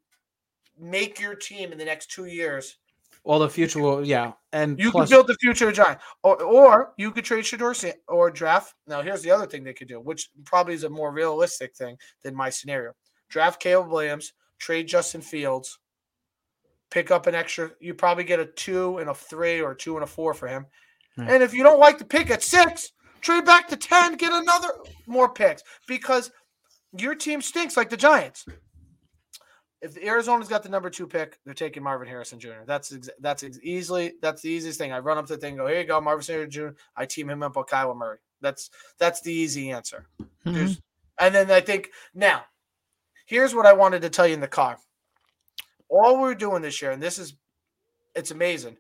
make 0.80 1.20
your 1.20 1.36
team 1.36 1.72
in 1.72 1.78
the 1.78 1.86
next 1.86 2.12
two 2.12 2.26
years. 2.26 2.78
well, 3.24 3.40
the 3.40 3.50
future 3.50 3.80
will, 3.82 4.06
yeah, 4.06 4.34
and 4.52 4.78
You 4.80 4.92
plus, 4.92 5.10
can 5.10 5.16
build 5.18 5.28
the 5.28 5.36
future 5.36 5.70
of 5.70 5.76
Giant, 5.76 6.00
or 6.24 6.42
or 6.44 6.94
you 6.98 7.12
could 7.12 7.26
trade 7.26 7.46
Shedeur 7.46 7.94
or 8.08 8.32
draft. 8.32 8.76
Now, 8.88 9.02
here's 9.02 9.22
the 9.22 9.32
other 9.32 9.46
thing 9.46 9.64
they 9.64 9.74
could 9.74 9.88
do, 9.88 10.00
which 10.00 10.30
probably 10.46 10.74
is 10.74 10.84
a 10.84 10.90
more 10.90 11.12
realistic 11.12 11.76
thing 11.76 11.98
than 12.24 12.36
my 12.36 12.50
scenario: 12.50 12.94
draft 13.30 13.62
Caleb 13.62 13.90
Williams, 13.90 14.34
trade 14.60 14.88
Justin 14.88 15.22
Fields, 15.22 15.80
pick 16.90 17.12
up 17.12 17.28
an 17.28 17.36
extra. 17.36 17.72
You 17.80 17.94
probably 17.94 18.24
get 18.24 18.40
a 18.40 18.46
two 18.46 18.98
and 18.98 19.10
a 19.10 19.14
three 19.14 19.62
or 19.62 19.72
a 19.72 19.78
two 19.78 19.96
and 19.96 20.04
a 20.04 20.08
four 20.08 20.34
for 20.34 20.48
him. 20.48 20.66
Right. 21.18 21.30
And 21.30 21.44
if 21.44 21.54
you 21.54 21.64
don't 21.64 21.80
like 21.80 22.00
the 22.00 22.06
pick 22.06 22.30
at 22.30 22.44
six, 22.44 22.92
trade 23.22 23.46
back 23.46 23.68
to 23.70 23.78
ten, 23.78 24.16
get 24.16 24.34
another 24.34 24.70
more 25.08 25.30
picks 25.30 25.64
because 25.88 26.32
your 26.98 27.16
team 27.16 27.42
stinks 27.42 27.78
like 27.78 27.90
the 27.90 27.98
Giants. 27.98 28.46
If 29.84 29.98
Arizona's 29.98 30.48
got 30.48 30.64
the 30.64 30.70
number 30.70 30.90
two 30.90 31.06
pick, 31.06 31.38
they're 31.44 31.54
taking 31.54 31.84
Marvin 31.84 32.08
Harrison 32.08 32.40
Jr. 32.40 32.64
That's 32.66 32.94
ex- 32.94 33.10
that's 33.20 33.44
ex- 33.44 33.60
easily 33.62 34.14
that's 34.22 34.42
the 34.42 34.50
easiest 34.50 34.80
thing. 34.80 34.94
I 34.94 35.00
run 35.00 35.18
up 35.18 35.28
to 35.28 35.34
the 35.36 35.40
thing, 35.40 35.58
go 35.58 35.68
here 35.68 35.82
you 35.82 35.86
go, 35.86 36.00
Marvin 36.00 36.26
Harrison 36.26 36.50
Jr. 36.50 36.68
I 36.96 37.06
team 37.06 37.30
him 37.30 37.44
up 37.44 37.58
with 37.58 37.68
Kyler 37.68 37.96
Murray. 37.96 38.20
That's 38.40 38.70
that's 38.98 39.20
the 39.22 39.34
easy 39.34 39.72
answer. 39.72 40.08
Mhm. 40.46 40.82
And 41.20 41.36
then 41.36 41.52
I 41.52 41.60
think 41.60 41.90
now, 42.14 42.44
here's 43.26 43.54
what 43.54 43.66
I 43.66 43.74
wanted 43.74 44.02
to 44.04 44.10
tell 44.10 44.26
you 44.26 44.34
in 44.34 44.40
the 44.40 44.48
car. 44.48 44.78
All 45.90 46.20
we're 46.20 46.34
doing 46.34 46.62
this 46.62 46.82
year, 46.82 46.92
and 46.92 47.04
this 47.04 47.20
is 47.20 47.34
it's 48.16 48.32
amazing. 48.32 48.78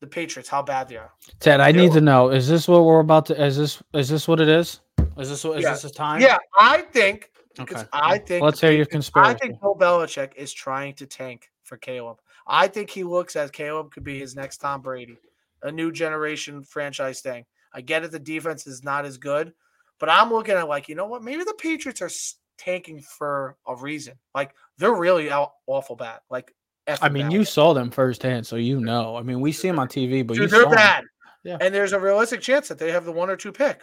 The 0.00 0.06
Patriots, 0.06 0.48
how 0.48 0.62
bad 0.62 0.88
they 0.88 0.96
are. 0.96 1.12
Ted, 1.40 1.60
I 1.60 1.72
need 1.72 1.92
to 1.92 2.00
know: 2.00 2.30
is 2.30 2.48
this 2.48 2.66
what 2.66 2.84
we're 2.84 3.00
about 3.00 3.26
to? 3.26 3.44
Is 3.44 3.56
this 3.56 3.82
is 3.92 4.08
this 4.08 4.26
what 4.26 4.40
it 4.40 4.48
is? 4.48 4.80
Is 5.18 5.28
this 5.28 5.44
what 5.44 5.58
is 5.58 5.64
Yeah. 5.64 5.72
this 5.72 5.84
a 5.84 5.90
time? 5.90 6.20
Yeah, 6.22 6.38
I 6.58 6.80
think 6.80 7.30
because 7.56 7.82
Okay. 7.82 7.88
I 7.92 8.18
think 8.18 8.42
Let's 8.44 8.60
hear 8.60 8.72
your 8.72 8.86
conspiracy. 8.86 9.30
I 9.30 9.34
think 9.34 9.60
Bill 9.60 9.74
Belichick 9.78 10.34
is 10.36 10.52
trying 10.52 10.94
to 10.94 11.06
tank 11.06 11.50
for 11.64 11.76
Caleb. 11.76 12.18
I 12.46 12.66
think 12.68 12.90
he 12.90 13.04
looks 13.04 13.36
as 13.36 13.50
Caleb 13.50 13.92
could 13.92 14.04
be 14.04 14.18
his 14.18 14.34
next 14.34 14.58
Tom 14.58 14.80
Brady, 14.82 15.16
a 15.62 15.70
new 15.70 15.92
generation 15.92 16.62
franchise 16.64 17.20
thing. 17.20 17.44
I 17.72 17.80
get 17.80 18.04
it, 18.04 18.10
the 18.10 18.18
defense 18.18 18.66
is 18.66 18.82
not 18.82 19.04
as 19.04 19.16
good, 19.16 19.52
but 19.98 20.08
I'm 20.08 20.30
looking 20.32 20.54
at 20.56 20.68
like, 20.68 20.88
you 20.88 20.94
know 20.94 21.06
what? 21.06 21.22
Maybe 21.22 21.44
the 21.44 21.54
Patriots 21.58 22.02
are 22.02 22.10
tanking 22.58 23.00
for 23.00 23.56
a 23.66 23.74
reason. 23.76 24.14
Like 24.34 24.54
they're 24.78 24.94
really 24.94 25.30
out 25.30 25.52
awful 25.66 25.96
bad. 25.96 26.20
Like, 26.30 26.54
I 27.00 27.08
mean, 27.08 27.24
bad. 27.26 27.32
you 27.32 27.44
saw 27.44 27.72
them 27.74 27.90
firsthand, 27.92 28.44
so 28.46 28.56
you 28.56 28.80
know. 28.80 29.16
I 29.16 29.22
mean, 29.22 29.40
we 29.40 29.52
see 29.52 29.68
them 29.68 29.78
on 29.78 29.86
TV, 29.88 30.26
but 30.26 30.34
you 30.36 30.42
Dude, 30.42 30.50
they're 30.50 30.62
saw 30.64 30.70
'em. 30.70 30.74
bad. 30.74 31.04
Yeah. 31.44 31.58
And 31.60 31.72
there's 31.74 31.92
a 31.92 32.00
realistic 32.00 32.40
chance 32.40 32.68
that 32.68 32.78
they 32.78 32.90
have 32.90 33.04
the 33.04 33.12
one 33.12 33.30
or 33.30 33.36
two 33.36 33.52
pick. 33.52 33.82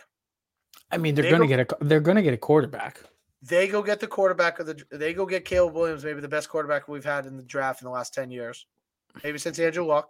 I 0.91 0.97
mean, 0.97 1.15
they're 1.15 1.23
They 1.23 1.31
gonna 1.31 1.47
get 1.47 1.59
a 1.61 1.67
they're 1.81 1.99
gonna 2.01 2.21
get 2.21 2.33
a 2.33 2.37
quarterback. 2.37 2.99
They 3.41 3.67
go 3.67 3.81
get 3.81 3.99
the 3.99 4.07
quarterback 4.07 4.59
of 4.59 4.65
the. 4.65 4.83
They 4.91 5.13
go 5.13 5.25
get 5.25 5.45
Caleb 5.45 5.73
Williams, 5.73 6.03
maybe 6.03 6.19
the 6.19 6.27
best 6.27 6.49
quarterback 6.49 6.87
we've 6.87 7.05
had 7.05 7.25
in 7.25 7.37
the 7.37 7.43
draft 7.43 7.81
in 7.81 7.85
the 7.85 7.91
last 7.91 8.13
ten 8.13 8.29
years, 8.31 8.65
maybe 9.23 9.37
since 9.37 9.59
Andrew 9.59 9.85
Luck. 9.85 10.09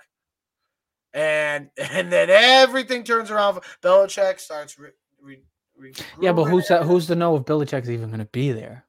And 1.13 1.69
and 1.77 2.11
then 2.11 2.29
everything 2.31 3.03
turns 3.03 3.29
around. 3.29 3.59
Belichick 3.83 4.39
starts. 4.39 4.79
Re, 4.79 4.89
re, 5.21 5.41
re, 5.77 5.93
Yeah, 6.19 6.31
but 6.31 6.45
who's 6.45 6.67
that? 6.69 6.83
Who's 6.83 7.05
to 7.07 7.15
know 7.15 7.35
if 7.35 7.43
Belichick's 7.43 7.89
even 7.89 8.09
gonna 8.09 8.25
be 8.25 8.51
there? 8.51 8.85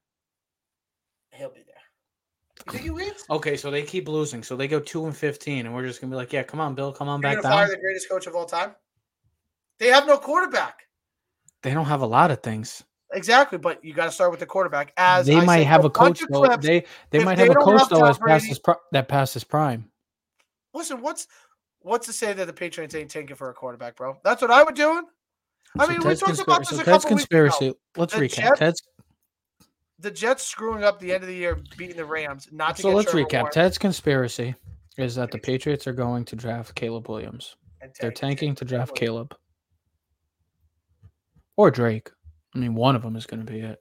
He'll 1.33 1.51
be 1.51 1.63
there. 1.67 1.75
You 2.67 2.73
think 2.73 2.85
he 2.85 2.91
wins? 2.91 3.25
Okay, 3.29 3.59
so 3.59 3.71
they 3.71 3.83
keep 3.83 4.09
losing, 4.09 4.43
so 4.43 4.57
they 4.57 4.69
go 4.69 4.81
two 4.81 5.05
and 5.05 5.15
fifteen, 5.15 5.67
and 5.67 5.75
we're 5.75 5.87
just 5.87 6.01
gonna 6.01 6.11
be 6.11 6.17
like, 6.17 6.33
yeah, 6.33 6.45
come 6.45 6.61
on, 6.61 6.75
Bill, 6.75 6.93
come 6.93 7.09
on 7.11 7.21
You're 7.21 7.35
back 7.35 7.43
gonna 7.43 7.55
fire 7.55 7.69
the 7.69 7.77
greatest 7.77 8.09
coach 8.09 8.27
of 8.27 8.35
all 8.35 8.47
time. 8.47 8.75
They 9.79 9.89
have 9.89 10.07
no 10.07 10.17
quarterback. 10.17 10.79
They 11.63 11.75
don't 11.75 11.87
have 11.87 12.01
a 12.01 12.07
lot 12.07 12.31
of 12.31 12.43
things. 12.43 12.83
Exactly, 13.13 13.59
but 13.59 13.85
you 13.85 13.93
got 13.93 14.05
to 14.05 14.13
start 14.13 14.31
with 14.31 14.41
the 14.41 14.47
quarterback. 14.47 14.93
As 14.97 15.27
they 15.27 15.37
I 15.37 15.45
might 15.45 15.59
said, 15.59 15.67
have 15.67 15.85
a 15.85 15.91
coach 15.91 16.21
though. 16.31 16.43
clips. 16.43 16.65
They 16.67 16.85
they 17.11 17.25
might 17.25 17.37
they 17.37 17.47
have 17.49 17.57
a 17.57 17.61
coach 17.61 17.81
have 17.81 17.89
though 17.89 18.05
as 18.05 18.19
past 18.19 18.47
his 18.47 18.59
pri- 18.61 18.77
that 18.93 19.09
passed 19.09 19.35
his 19.35 19.43
prime. 19.45 19.91
Listen, 20.75 21.01
what's 21.03 21.27
what's 21.81 22.07
to 22.07 22.13
say 22.13 22.33
that 22.33 22.47
the 22.47 22.53
Patriots 22.53 22.95
ain't 22.95 23.11
tanking 23.11 23.35
for 23.37 23.51
a 23.51 23.55
quarterback, 23.55 23.97
bro? 23.97 24.17
That's 24.23 24.41
what 24.41 24.51
I 24.53 24.63
would 24.63 24.77
do. 24.77 25.09
I 25.79 25.87
So 25.87 25.91
mean, 25.91 26.01
we 26.07 26.15
talked 26.15 26.39
about 26.41 26.61
this 26.61 26.69
so 26.71 26.77
a 26.77 26.85
Ted's 26.85 27.05
couple 27.05 27.17
weeks 27.17 27.25
ago. 27.25 27.49
conspiracy. 27.49 27.75
Let's 27.97 28.15
The 28.15 28.21
recap. 28.21 28.37
Jets- 28.43 28.59
Ted's 28.59 28.83
The 29.99 30.11
Jets 30.13 30.47
screwing 30.47 30.85
up 30.85 31.01
the 31.01 31.13
end 31.13 31.25
of 31.25 31.29
the 31.29 31.35
year, 31.35 31.59
beating 31.77 31.97
the 31.97 32.05
Rams, 32.05 32.49
not 32.53 32.77
to 32.77 32.83
so 32.83 32.91
let's 32.93 33.13
recap. 33.13 33.33
Lawrence 33.41 33.55
Ted's 33.55 33.79
conspiracy 33.79 34.55
is 34.99 35.17
that 35.17 35.31
the 35.33 35.39
Patriots 35.39 35.87
are 35.89 35.93
going 35.93 36.25
to 36.27 36.37
draft 36.37 36.75
Caleb 36.77 37.09
Williams. 37.09 37.57
They're 38.01 38.13
tanking 38.13 38.55
to 38.57 38.65
draft 38.65 38.95
Caleb 38.95 39.35
or 41.57 41.71
Drake. 41.71 42.11
I 42.55 42.59
mean, 42.59 42.75
one 42.75 42.97
of 42.97 43.03
them 43.03 43.17
is 43.17 43.27
going 43.27 43.45
to 43.45 43.51
be 43.51 43.61
it. 43.61 43.81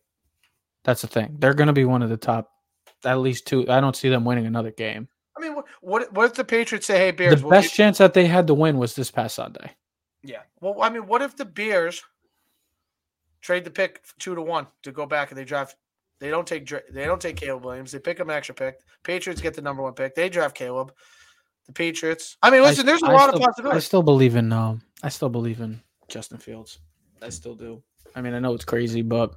That's 0.84 1.02
the 1.02 1.08
thing. 1.08 1.36
They're 1.40 1.54
going 1.54 1.68
to 1.68 1.74
be 1.74 1.86
one 1.86 2.02
of 2.04 2.10
the 2.10 2.18
top, 2.18 2.50
at 3.04 3.20
least 3.20 3.48
two. 3.48 3.70
I 3.70 3.82
don't 3.82 3.96
see 3.96 4.10
them 4.10 4.26
winning 4.26 4.46
another 4.46 4.72
game. 4.72 5.08
I 5.38 5.42
mean, 5.42 5.56
what, 5.56 5.66
what 5.82 6.14
what 6.14 6.26
if 6.26 6.34
the 6.36 6.44
Patriots 6.44 6.88
say, 6.88 6.98
"Hey, 6.98 7.12
Bears, 7.12 7.40
the 7.40 7.46
we'll 7.48 7.52
best 7.52 7.70
give- 7.70 7.76
chance 7.76 7.98
that 8.00 8.14
they 8.14 8.26
had 8.28 8.48
to 8.48 8.54
win 8.54 8.78
was 8.78 8.96
this 8.96 9.12
past 9.12 9.36
Sunday. 9.36 9.72
yeah." 10.24 10.42
Well, 10.62 10.82
I 10.82 10.90
mean, 10.90 11.08
what 11.08 11.22
if 11.22 11.36
the 11.36 11.46
Bears 11.46 12.04
trade 13.42 13.64
the 13.64 13.72
pick 13.72 14.02
two 14.20 14.36
to 14.36 14.42
one 14.42 14.68
to 14.84 14.92
go 14.92 15.06
back 15.06 15.32
and 15.32 15.38
they 15.38 15.46
draft? 15.46 15.76
They 16.20 16.30
don't 16.30 16.46
take 16.46 16.68
they 16.68 17.06
don't 17.06 17.22
take 17.22 17.38
Caleb 17.38 17.64
Williams. 17.66 17.92
They 17.94 18.00
pick 18.00 18.20
up 18.20 18.28
an 18.28 18.34
extra 18.34 18.54
pick. 18.54 18.80
Patriots 19.04 19.40
get 19.42 19.54
the 19.54 19.62
number 19.62 19.82
one 19.82 19.94
pick. 19.94 20.16
They 20.16 20.28
draft 20.30 20.56
Caleb. 20.56 20.92
The 21.68 21.74
Patriots. 21.74 22.36
I 22.42 22.50
mean, 22.50 22.62
I 22.62 22.66
listen, 22.66 22.86
there's 22.86 23.04
a 23.04 23.08
I 23.08 23.14
lot 23.14 23.34
of 23.34 23.40
possibilities. 23.40 23.78
I 23.84 23.86
still 23.86 24.04
believe 24.04 24.36
in. 24.36 24.52
Um, 24.52 24.82
I 25.04 25.10
still 25.10 25.30
believe 25.30 25.62
in 25.62 25.82
Justin 26.10 26.38
Fields. 26.38 26.80
I 27.22 27.30
still 27.30 27.56
do. 27.56 27.82
I 28.16 28.22
mean, 28.22 28.34
I 28.34 28.40
know 28.40 28.54
it's 28.54 28.66
crazy, 28.66 29.02
but 29.02 29.36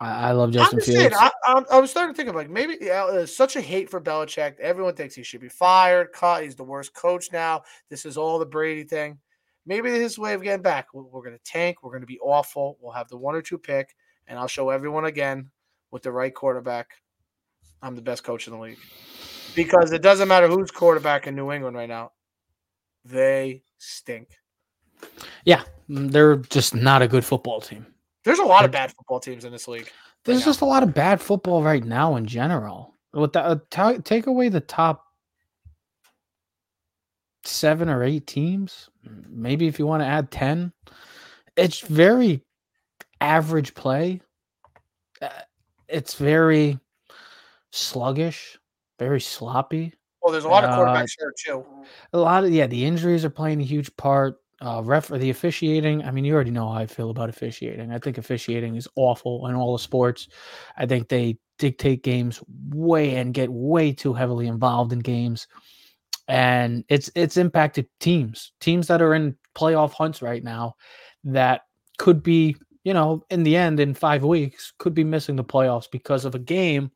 I, 0.00 0.28
I 0.28 0.32
love 0.32 0.52
Justin 0.52 0.78
just 0.78 0.90
Fields. 0.90 1.00
saying, 1.00 1.14
I, 1.14 1.30
I, 1.46 1.62
I 1.72 1.80
was 1.80 1.90
starting 1.90 2.14
to 2.14 2.16
think 2.16 2.28
of 2.28 2.34
like 2.34 2.50
maybe 2.50 2.76
yeah, 2.80 3.04
uh, 3.04 3.12
there's 3.12 3.34
such 3.34 3.56
a 3.56 3.60
hate 3.60 3.90
for 3.90 4.00
Belichick. 4.00 4.58
Everyone 4.60 4.94
thinks 4.94 5.14
he 5.14 5.22
should 5.22 5.40
be 5.40 5.48
fired, 5.48 6.12
cut. 6.12 6.42
He's 6.42 6.54
the 6.54 6.64
worst 6.64 6.94
coach 6.94 7.32
now. 7.32 7.62
This 7.90 8.06
is 8.06 8.16
all 8.16 8.38
the 8.38 8.46
Brady 8.46 8.84
thing. 8.84 9.18
Maybe 9.66 9.90
his 9.90 10.18
way 10.18 10.34
of 10.34 10.42
getting 10.42 10.62
back. 10.62 10.94
We're, 10.94 11.02
we're 11.02 11.22
going 11.22 11.36
to 11.36 11.42
tank. 11.44 11.82
We're 11.82 11.90
going 11.90 12.00
to 12.00 12.06
be 12.06 12.18
awful. 12.20 12.78
We'll 12.80 12.92
have 12.92 13.08
the 13.08 13.18
one 13.18 13.34
or 13.34 13.42
two 13.42 13.58
pick, 13.58 13.94
and 14.26 14.38
I'll 14.38 14.48
show 14.48 14.70
everyone 14.70 15.04
again 15.04 15.50
with 15.90 16.02
the 16.02 16.12
right 16.12 16.34
quarterback. 16.34 16.92
I'm 17.82 17.94
the 17.94 18.02
best 18.02 18.24
coach 18.24 18.46
in 18.46 18.54
the 18.54 18.58
league 18.58 18.78
because 19.54 19.92
it 19.92 20.02
doesn't 20.02 20.28
matter 20.28 20.48
who's 20.48 20.70
quarterback 20.70 21.26
in 21.26 21.34
New 21.34 21.52
England 21.52 21.76
right 21.76 21.88
now. 21.88 22.12
They 23.04 23.62
stink. 23.78 24.28
Yeah, 25.44 25.62
they're 25.88 26.36
just 26.36 26.74
not 26.74 27.02
a 27.02 27.08
good 27.08 27.24
football 27.24 27.60
team. 27.60 27.86
There's 28.24 28.38
a 28.38 28.44
lot 28.44 28.64
of 28.64 28.70
bad 28.70 28.92
football 28.92 29.20
teams 29.20 29.44
in 29.44 29.52
this 29.52 29.68
league. 29.68 29.90
There's 30.24 30.40
now. 30.40 30.44
just 30.46 30.60
a 30.60 30.66
lot 30.66 30.82
of 30.82 30.92
bad 30.92 31.20
football 31.20 31.62
right 31.62 31.84
now 31.84 32.16
in 32.16 32.26
general. 32.26 32.94
With 33.14 33.32
the, 33.32 33.42
uh, 33.42 33.56
ta- 33.70 33.98
take 34.04 34.26
away 34.26 34.48
the 34.50 34.60
top 34.60 35.04
seven 37.44 37.88
or 37.88 38.02
eight 38.04 38.26
teams, 38.26 38.90
maybe 39.28 39.66
if 39.66 39.78
you 39.78 39.86
want 39.86 40.02
to 40.02 40.06
add 40.06 40.30
ten, 40.30 40.72
it's 41.56 41.80
very 41.80 42.44
average 43.20 43.74
play. 43.74 44.20
Uh, 45.22 45.28
it's 45.88 46.14
very 46.14 46.78
sluggish, 47.72 48.58
very 48.98 49.20
sloppy. 49.20 49.94
Well, 50.22 50.32
there's 50.32 50.44
a 50.44 50.48
lot 50.48 50.64
of 50.64 50.70
Uh, 50.70 50.78
quarterbacks 50.78 51.12
here 51.18 51.32
too. 51.42 51.64
A 52.12 52.18
lot 52.18 52.44
of 52.44 52.50
yeah, 52.50 52.66
the 52.66 52.84
injuries 52.84 53.24
are 53.24 53.30
playing 53.30 53.60
a 53.60 53.64
huge 53.64 53.96
part. 53.96 54.36
Uh, 54.60 54.82
ref 54.84 55.08
the 55.08 55.30
officiating. 55.30 56.02
I 56.02 56.10
mean, 56.10 56.24
you 56.24 56.34
already 56.34 56.50
know 56.50 56.68
how 56.68 56.78
I 56.78 56.86
feel 56.86 57.10
about 57.10 57.28
officiating. 57.28 57.92
I 57.92 57.98
think 57.98 58.18
officiating 58.18 58.74
is 58.74 58.88
awful 58.96 59.46
in 59.46 59.54
all 59.54 59.72
the 59.72 59.78
sports. 59.78 60.28
I 60.76 60.84
think 60.84 61.08
they 61.08 61.38
dictate 61.58 62.02
games 62.02 62.42
way 62.70 63.16
and 63.16 63.32
get 63.32 63.50
way 63.52 63.92
too 63.92 64.14
heavily 64.14 64.48
involved 64.48 64.92
in 64.92 64.98
games, 64.98 65.46
and 66.26 66.84
it's 66.88 67.08
it's 67.14 67.36
impacted 67.36 67.86
teams. 68.00 68.52
Teams 68.60 68.88
that 68.88 69.00
are 69.00 69.14
in 69.14 69.36
playoff 69.54 69.92
hunts 69.92 70.22
right 70.22 70.42
now, 70.42 70.74
that 71.22 71.62
could 71.98 72.22
be 72.22 72.56
you 72.82 72.94
know 72.94 73.22
in 73.30 73.44
the 73.44 73.56
end 73.56 73.78
in 73.78 73.94
five 73.94 74.24
weeks 74.24 74.72
could 74.78 74.94
be 74.94 75.04
missing 75.04 75.36
the 75.36 75.44
playoffs 75.44 75.88
because 75.90 76.24
of 76.24 76.34
a 76.34 76.40
game. 76.40 76.90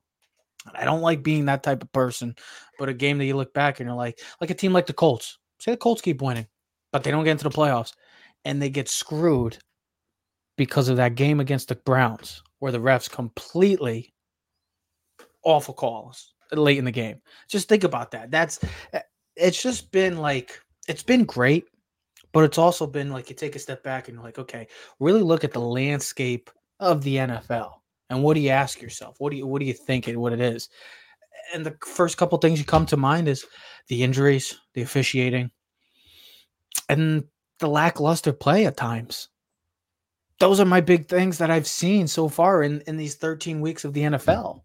I 0.75 0.85
don't 0.85 1.01
like 1.01 1.23
being 1.23 1.45
that 1.47 1.63
type 1.63 1.83
of 1.83 1.93
person, 1.93 2.35
but 2.79 2.89
a 2.89 2.95
game 2.95 3.19
that 3.19 3.25
you 3.25 3.37
look 3.37 3.53
back 3.55 3.81
and 3.81 3.87
you're 3.89 3.97
like, 3.97 4.21
like 4.41 4.51
a 4.51 4.55
team 4.55 4.73
like 4.73 4.87
the 4.87 4.93
Colts. 4.93 5.39
Say 5.59 5.73
the 5.73 5.77
Colts 5.77 6.03
keep 6.03 6.23
winning, 6.23 6.47
but 6.93 7.03
they 7.03 7.11
don't 7.11 7.25
get 7.25 7.33
into 7.33 7.45
the 7.45 7.51
playoffs 7.51 7.93
and 8.45 8.61
they 8.61 8.71
get 8.71 8.89
screwed 8.89 9.59
because 10.57 10.89
of 10.89 10.97
that 10.99 11.15
game 11.15 11.41
against 11.41 11.69
the 11.69 11.75
Browns 11.75 12.43
where 12.59 12.73
the 12.73 12.79
refs 12.79 13.11
completely 13.11 14.13
awful 15.45 15.75
calls. 15.75 16.35
late 16.53 16.79
in 16.79 16.85
the 16.85 16.91
game. 16.93 17.21
Just 17.49 17.69
think 17.69 17.83
about 17.83 18.11
that. 18.13 18.31
That's 18.31 18.61
eh, 18.93 19.01
it's 19.37 19.61
just 19.61 19.91
been 19.91 20.19
like 20.19 20.61
it's 20.87 21.03
been 21.03 21.25
great, 21.25 21.65
but 22.33 22.45
it's 22.45 22.59
also 22.59 22.87
been 22.87 23.11
like 23.11 23.31
you 23.31 23.37
take 23.37 23.57
a 23.57 23.59
step 23.59 23.83
back 23.83 24.09
and 24.09 24.17
you're 24.17 24.25
like, 24.25 24.39
okay, 24.39 24.69
really 25.01 25.23
look 25.23 25.45
at 25.45 25.53
the 25.53 25.61
landscape 25.61 26.51
of 26.79 27.03
the 27.03 27.17
NFL 27.17 27.73
and 28.11 28.23
what 28.23 28.35
do 28.35 28.41
you 28.41 28.51
ask 28.51 28.83
yourself? 28.83 29.17
What 29.19 29.31
do 29.31 29.39
you 29.39 29.47
what 29.47 29.61
do 29.61 29.65
you 29.65 29.73
think 29.73 30.07
it 30.07 30.17
what 30.17 30.35
it 30.35 30.41
is? 30.41 30.69
And 31.55 31.65
the 31.65 31.77
first 31.85 32.19
couple 32.19 32.37
things 32.39 32.59
you 32.59 32.65
come 32.65 32.85
to 32.87 32.97
mind 32.97 33.27
is 33.27 33.47
the 33.89 34.03
injuries, 34.03 34.61
the 34.75 34.83
officiating, 34.83 35.51
and 36.89 37.25
the 37.59 37.69
lackluster 37.69 38.33
play 38.33 38.67
at 38.67 38.77
times. 38.77 39.29
Those 40.39 40.61
are 40.61 40.67
my 40.67 40.81
big 40.81 41.09
things 41.09 41.39
that 41.39 41.51
I've 41.51 41.69
seen 41.69 42.09
so 42.09 42.29
far 42.29 42.63
in, 42.63 42.81
in 42.83 42.97
these 42.97 43.15
13 43.15 43.61
weeks 43.61 43.85
of 43.85 43.93
the 43.93 44.03
NFL. 44.03 44.63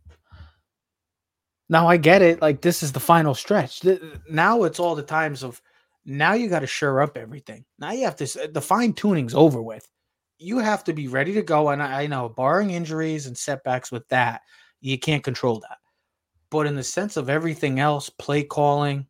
Now 1.69 1.87
I 1.87 1.97
get 1.97 2.21
it. 2.21 2.41
Like 2.41 2.61
this 2.61 2.81
is 2.81 2.91
the 2.91 2.99
final 2.99 3.35
stretch. 3.35 3.81
Now 4.29 4.63
it's 4.63 4.79
all 4.79 4.95
the 4.95 5.03
times 5.03 5.43
of 5.43 5.61
now 6.05 6.33
you 6.33 6.49
got 6.49 6.61
to 6.61 6.67
sure 6.67 7.01
up 7.01 7.17
everything. 7.17 7.65
Now 7.77 7.91
you 7.91 8.05
have 8.05 8.15
to 8.17 8.43
uh, 8.43 8.47
the 8.51 8.61
fine 8.61 8.93
tuning's 8.93 9.35
over 9.35 9.61
with. 9.61 9.87
You 10.39 10.59
have 10.59 10.83
to 10.85 10.93
be 10.93 11.07
ready 11.07 11.33
to 11.33 11.41
go. 11.41 11.69
And 11.69 11.83
I, 11.83 12.03
I 12.03 12.07
know, 12.07 12.29
barring 12.29 12.71
injuries 12.71 13.27
and 13.27 13.37
setbacks 13.37 13.91
with 13.91 14.07
that, 14.07 14.41
you 14.79 14.97
can't 14.97 15.23
control 15.23 15.59
that. 15.59 15.77
But 16.49 16.67
in 16.67 16.75
the 16.75 16.83
sense 16.83 17.17
of 17.17 17.29
everything 17.29 17.79
else, 17.79 18.09
play 18.09 18.43
calling, 18.43 19.05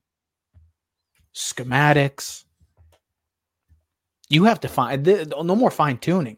schematics, 1.36 2.46
you 4.30 4.44
have 4.46 4.60
to 4.62 4.68
find 4.68 5.06
no 5.06 5.56
more 5.56 5.72
fine 5.72 5.98
tuning. 5.98 6.38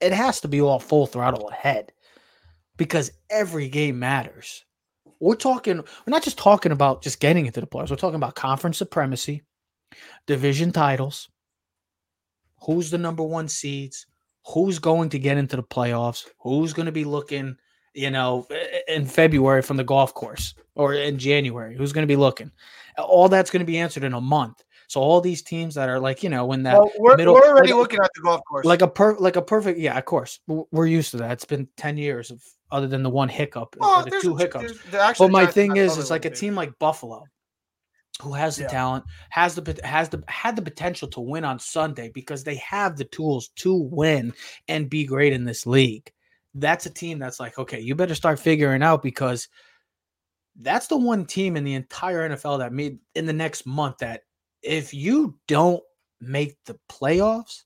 It 0.00 0.12
has 0.12 0.40
to 0.40 0.48
be 0.48 0.60
all 0.60 0.78
full 0.78 1.06
throttle 1.06 1.48
ahead 1.48 1.92
because 2.76 3.10
every 3.30 3.68
game 3.68 3.98
matters. 3.98 4.64
We're 5.20 5.36
talking, 5.36 5.78
we're 5.78 6.10
not 6.10 6.22
just 6.22 6.38
talking 6.38 6.72
about 6.72 7.02
just 7.02 7.20
getting 7.20 7.46
into 7.46 7.60
the 7.60 7.66
playoffs. 7.66 7.90
We're 7.90 7.96
talking 7.96 8.16
about 8.16 8.34
conference 8.34 8.78
supremacy, 8.78 9.42
division 10.26 10.72
titles, 10.72 11.28
who's 12.60 12.90
the 12.90 12.98
number 12.98 13.22
one 13.22 13.48
seeds, 13.48 14.06
who's 14.46 14.78
going 14.78 15.08
to 15.10 15.18
get 15.18 15.38
into 15.38 15.56
the 15.56 15.62
playoffs, 15.62 16.26
who's 16.38 16.74
going 16.74 16.86
to 16.86 16.92
be 16.92 17.04
looking, 17.04 17.56
you 17.94 18.10
know, 18.10 18.46
in 18.88 19.06
February 19.06 19.62
from 19.62 19.78
the 19.78 19.84
golf 19.84 20.12
course 20.12 20.54
or 20.74 20.92
in 20.92 21.18
January, 21.18 21.74
who's 21.74 21.94
going 21.94 22.06
to 22.06 22.12
be 22.12 22.16
looking. 22.16 22.52
All 22.98 23.28
that's 23.28 23.50
going 23.50 23.60
to 23.60 23.66
be 23.66 23.78
answered 23.78 24.04
in 24.04 24.12
a 24.12 24.20
month. 24.20 24.62
So 24.88 25.00
all 25.00 25.20
these 25.20 25.42
teams 25.42 25.74
that 25.74 25.88
are 25.88 25.98
like, 25.98 26.22
you 26.22 26.30
know, 26.30 26.46
when 26.46 26.62
that 26.62 26.74
well, 26.74 26.90
we're, 26.98 27.16
middle, 27.16 27.34
we're 27.34 27.48
already 27.48 27.72
like, 27.72 27.78
looking 27.78 28.00
at 28.00 28.10
the 28.14 28.22
golf 28.22 28.40
course, 28.48 28.64
like 28.64 28.82
a 28.82 28.88
per, 28.88 29.16
like 29.16 29.36
a 29.36 29.42
perfect, 29.42 29.78
yeah, 29.78 29.98
of 29.98 30.04
course, 30.04 30.40
we're 30.46 30.86
used 30.86 31.10
to 31.12 31.16
that. 31.18 31.32
It's 31.32 31.44
been 31.44 31.68
ten 31.76 31.96
years 31.96 32.30
of 32.30 32.42
other 32.70 32.86
than 32.86 33.02
the 33.02 33.10
one 33.10 33.28
hiccup, 33.28 33.76
oh, 33.80 34.04
the 34.04 34.18
two 34.20 34.36
hiccups. 34.36 34.74
But 34.90 35.30
my 35.30 35.46
thing 35.46 35.76
is, 35.76 35.98
it's 35.98 36.10
like 36.10 36.24
a 36.24 36.30
team 36.30 36.54
like 36.54 36.78
Buffalo, 36.78 37.24
who 38.22 38.32
has 38.32 38.56
the 38.56 38.62
yeah. 38.62 38.68
talent, 38.68 39.04
has 39.30 39.54
the 39.54 39.80
has 39.84 40.08
the 40.08 40.22
had 40.28 40.56
the 40.56 40.62
potential 40.62 41.08
to 41.08 41.20
win 41.20 41.44
on 41.44 41.58
Sunday 41.58 42.10
because 42.14 42.44
they 42.44 42.56
have 42.56 42.96
the 42.96 43.04
tools 43.04 43.48
to 43.56 43.74
win 43.74 44.32
and 44.68 44.90
be 44.90 45.04
great 45.04 45.32
in 45.32 45.44
this 45.44 45.66
league. 45.66 46.10
That's 46.54 46.86
a 46.86 46.90
team 46.90 47.18
that's 47.18 47.40
like, 47.40 47.58
okay, 47.58 47.80
you 47.80 47.94
better 47.94 48.14
start 48.14 48.38
figuring 48.38 48.82
out 48.82 49.02
because 49.02 49.48
that's 50.60 50.86
the 50.86 50.96
one 50.96 51.26
team 51.26 51.56
in 51.56 51.64
the 51.64 51.74
entire 51.74 52.28
NFL 52.30 52.60
that 52.60 52.72
made 52.72 52.98
in 53.14 53.26
the 53.26 53.32
next 53.32 53.66
month 53.66 53.98
that 53.98 54.22
if 54.66 54.92
you 54.92 55.38
don't 55.46 55.82
make 56.20 56.56
the 56.64 56.78
playoffs, 56.90 57.62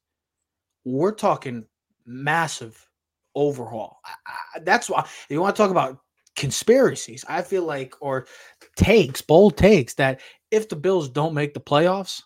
we're 0.85 1.15
talking 1.15 1.65
massive 2.07 2.87
overhaul. 3.35 4.01
I, 4.05 4.13
I, 4.27 4.61
that's 4.61 4.91
why 4.91 5.07
you 5.29 5.41
want 5.41 5.57
to 5.57 5.63
talk 5.63 5.71
about 5.71 5.99
conspiracies, 6.37 7.25
I 7.29 7.43
feel 7.43 7.65
like 7.65 7.95
or 8.01 8.27
takes, 8.77 9.21
bold 9.21 9.57
takes 9.57 9.95
that 9.95 10.21
if 10.51 10.69
the 10.69 10.77
Bills 10.77 11.09
don't 11.09 11.35
make 11.35 11.55
the 11.55 11.61
playoffs, 11.61 12.23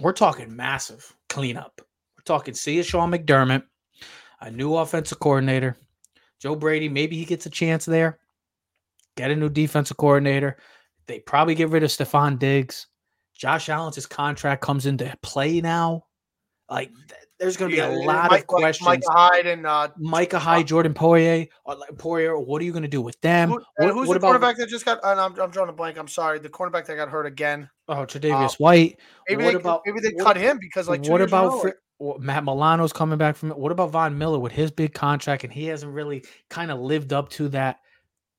we're 0.00 0.12
talking 0.12 0.54
massive 0.54 1.14
cleanup. 1.28 1.80
We're 2.16 2.24
talking 2.24 2.54
see 2.54 2.78
a 2.78 2.82
Sean 2.82 3.10
McDermott, 3.10 3.64
a 4.40 4.50
new 4.50 4.76
offensive 4.76 5.18
coordinator, 5.18 5.76
Joe 6.40 6.56
Brady. 6.56 6.88
Maybe 6.88 7.16
he 7.16 7.24
gets 7.24 7.46
a 7.46 7.50
chance 7.50 7.84
there. 7.84 8.18
Get 9.16 9.30
a 9.30 9.36
new 9.36 9.50
defensive 9.50 9.98
coordinator. 9.98 10.56
They 11.06 11.20
probably 11.20 11.54
get 11.54 11.70
rid 11.70 11.82
of 11.82 11.90
Stefon 11.90 12.38
Diggs. 12.38 12.86
Josh 13.34 13.68
Allen's 13.68 14.06
contract 14.06 14.62
comes 14.62 14.86
into 14.86 15.12
play 15.22 15.60
now. 15.60 16.04
Like 16.70 16.90
there's 17.38 17.56
going 17.56 17.70
to 17.70 17.76
be 17.76 17.80
a 17.80 17.88
lot 17.88 18.30
Mike, 18.30 18.42
of 18.42 18.46
questions. 18.46 18.86
Micah 18.86 19.10
Hyde 19.10 19.46
and 19.46 19.66
uh, 19.66 19.88
Micah 19.98 20.38
Hyde, 20.38 20.66
Jordan 20.66 20.92
uh, 20.92 20.94
Poyer. 20.94 22.46
What 22.46 22.62
are 22.62 22.64
you 22.64 22.72
going 22.72 22.82
to 22.82 22.88
do 22.88 23.02
with 23.02 23.20
them? 23.20 23.50
Who, 23.50 23.54
what, 23.76 23.92
who's 23.92 24.08
what 24.08 24.14
the 24.14 24.20
quarterback 24.20 24.56
that 24.58 24.68
just 24.68 24.84
got? 24.84 25.00
And 25.02 25.20
I'm, 25.20 25.38
I'm 25.38 25.50
drawing 25.50 25.68
a 25.68 25.72
blank. 25.72 25.98
I'm 25.98 26.08
sorry. 26.08 26.38
The 26.38 26.48
cornerback 26.48 26.86
that 26.86 26.96
got 26.96 27.08
hurt 27.08 27.26
again. 27.26 27.68
Oh, 27.88 28.06
Tre'Davious 28.06 28.52
uh, 28.52 28.56
White. 28.58 29.00
Maybe 29.28 29.44
what 29.44 29.50
they, 29.52 29.58
about 29.58 29.82
maybe 29.84 30.00
they 30.00 30.14
what, 30.14 30.24
cut 30.24 30.36
him 30.36 30.58
because 30.60 30.88
like 30.88 31.04
what 31.06 31.20
about 31.20 31.62
Fr- 31.62 32.18
Matt 32.20 32.44
Milano's 32.44 32.92
coming 32.92 33.18
back 33.18 33.36
from 33.36 33.50
it? 33.50 33.58
What 33.58 33.72
about 33.72 33.90
Von 33.90 34.16
Miller 34.16 34.38
with 34.38 34.52
his 34.52 34.70
big 34.70 34.94
contract 34.94 35.44
and 35.44 35.52
he 35.52 35.66
hasn't 35.66 35.92
really 35.92 36.24
kind 36.48 36.70
of 36.70 36.80
lived 36.80 37.12
up 37.12 37.28
to 37.30 37.48
that 37.50 37.80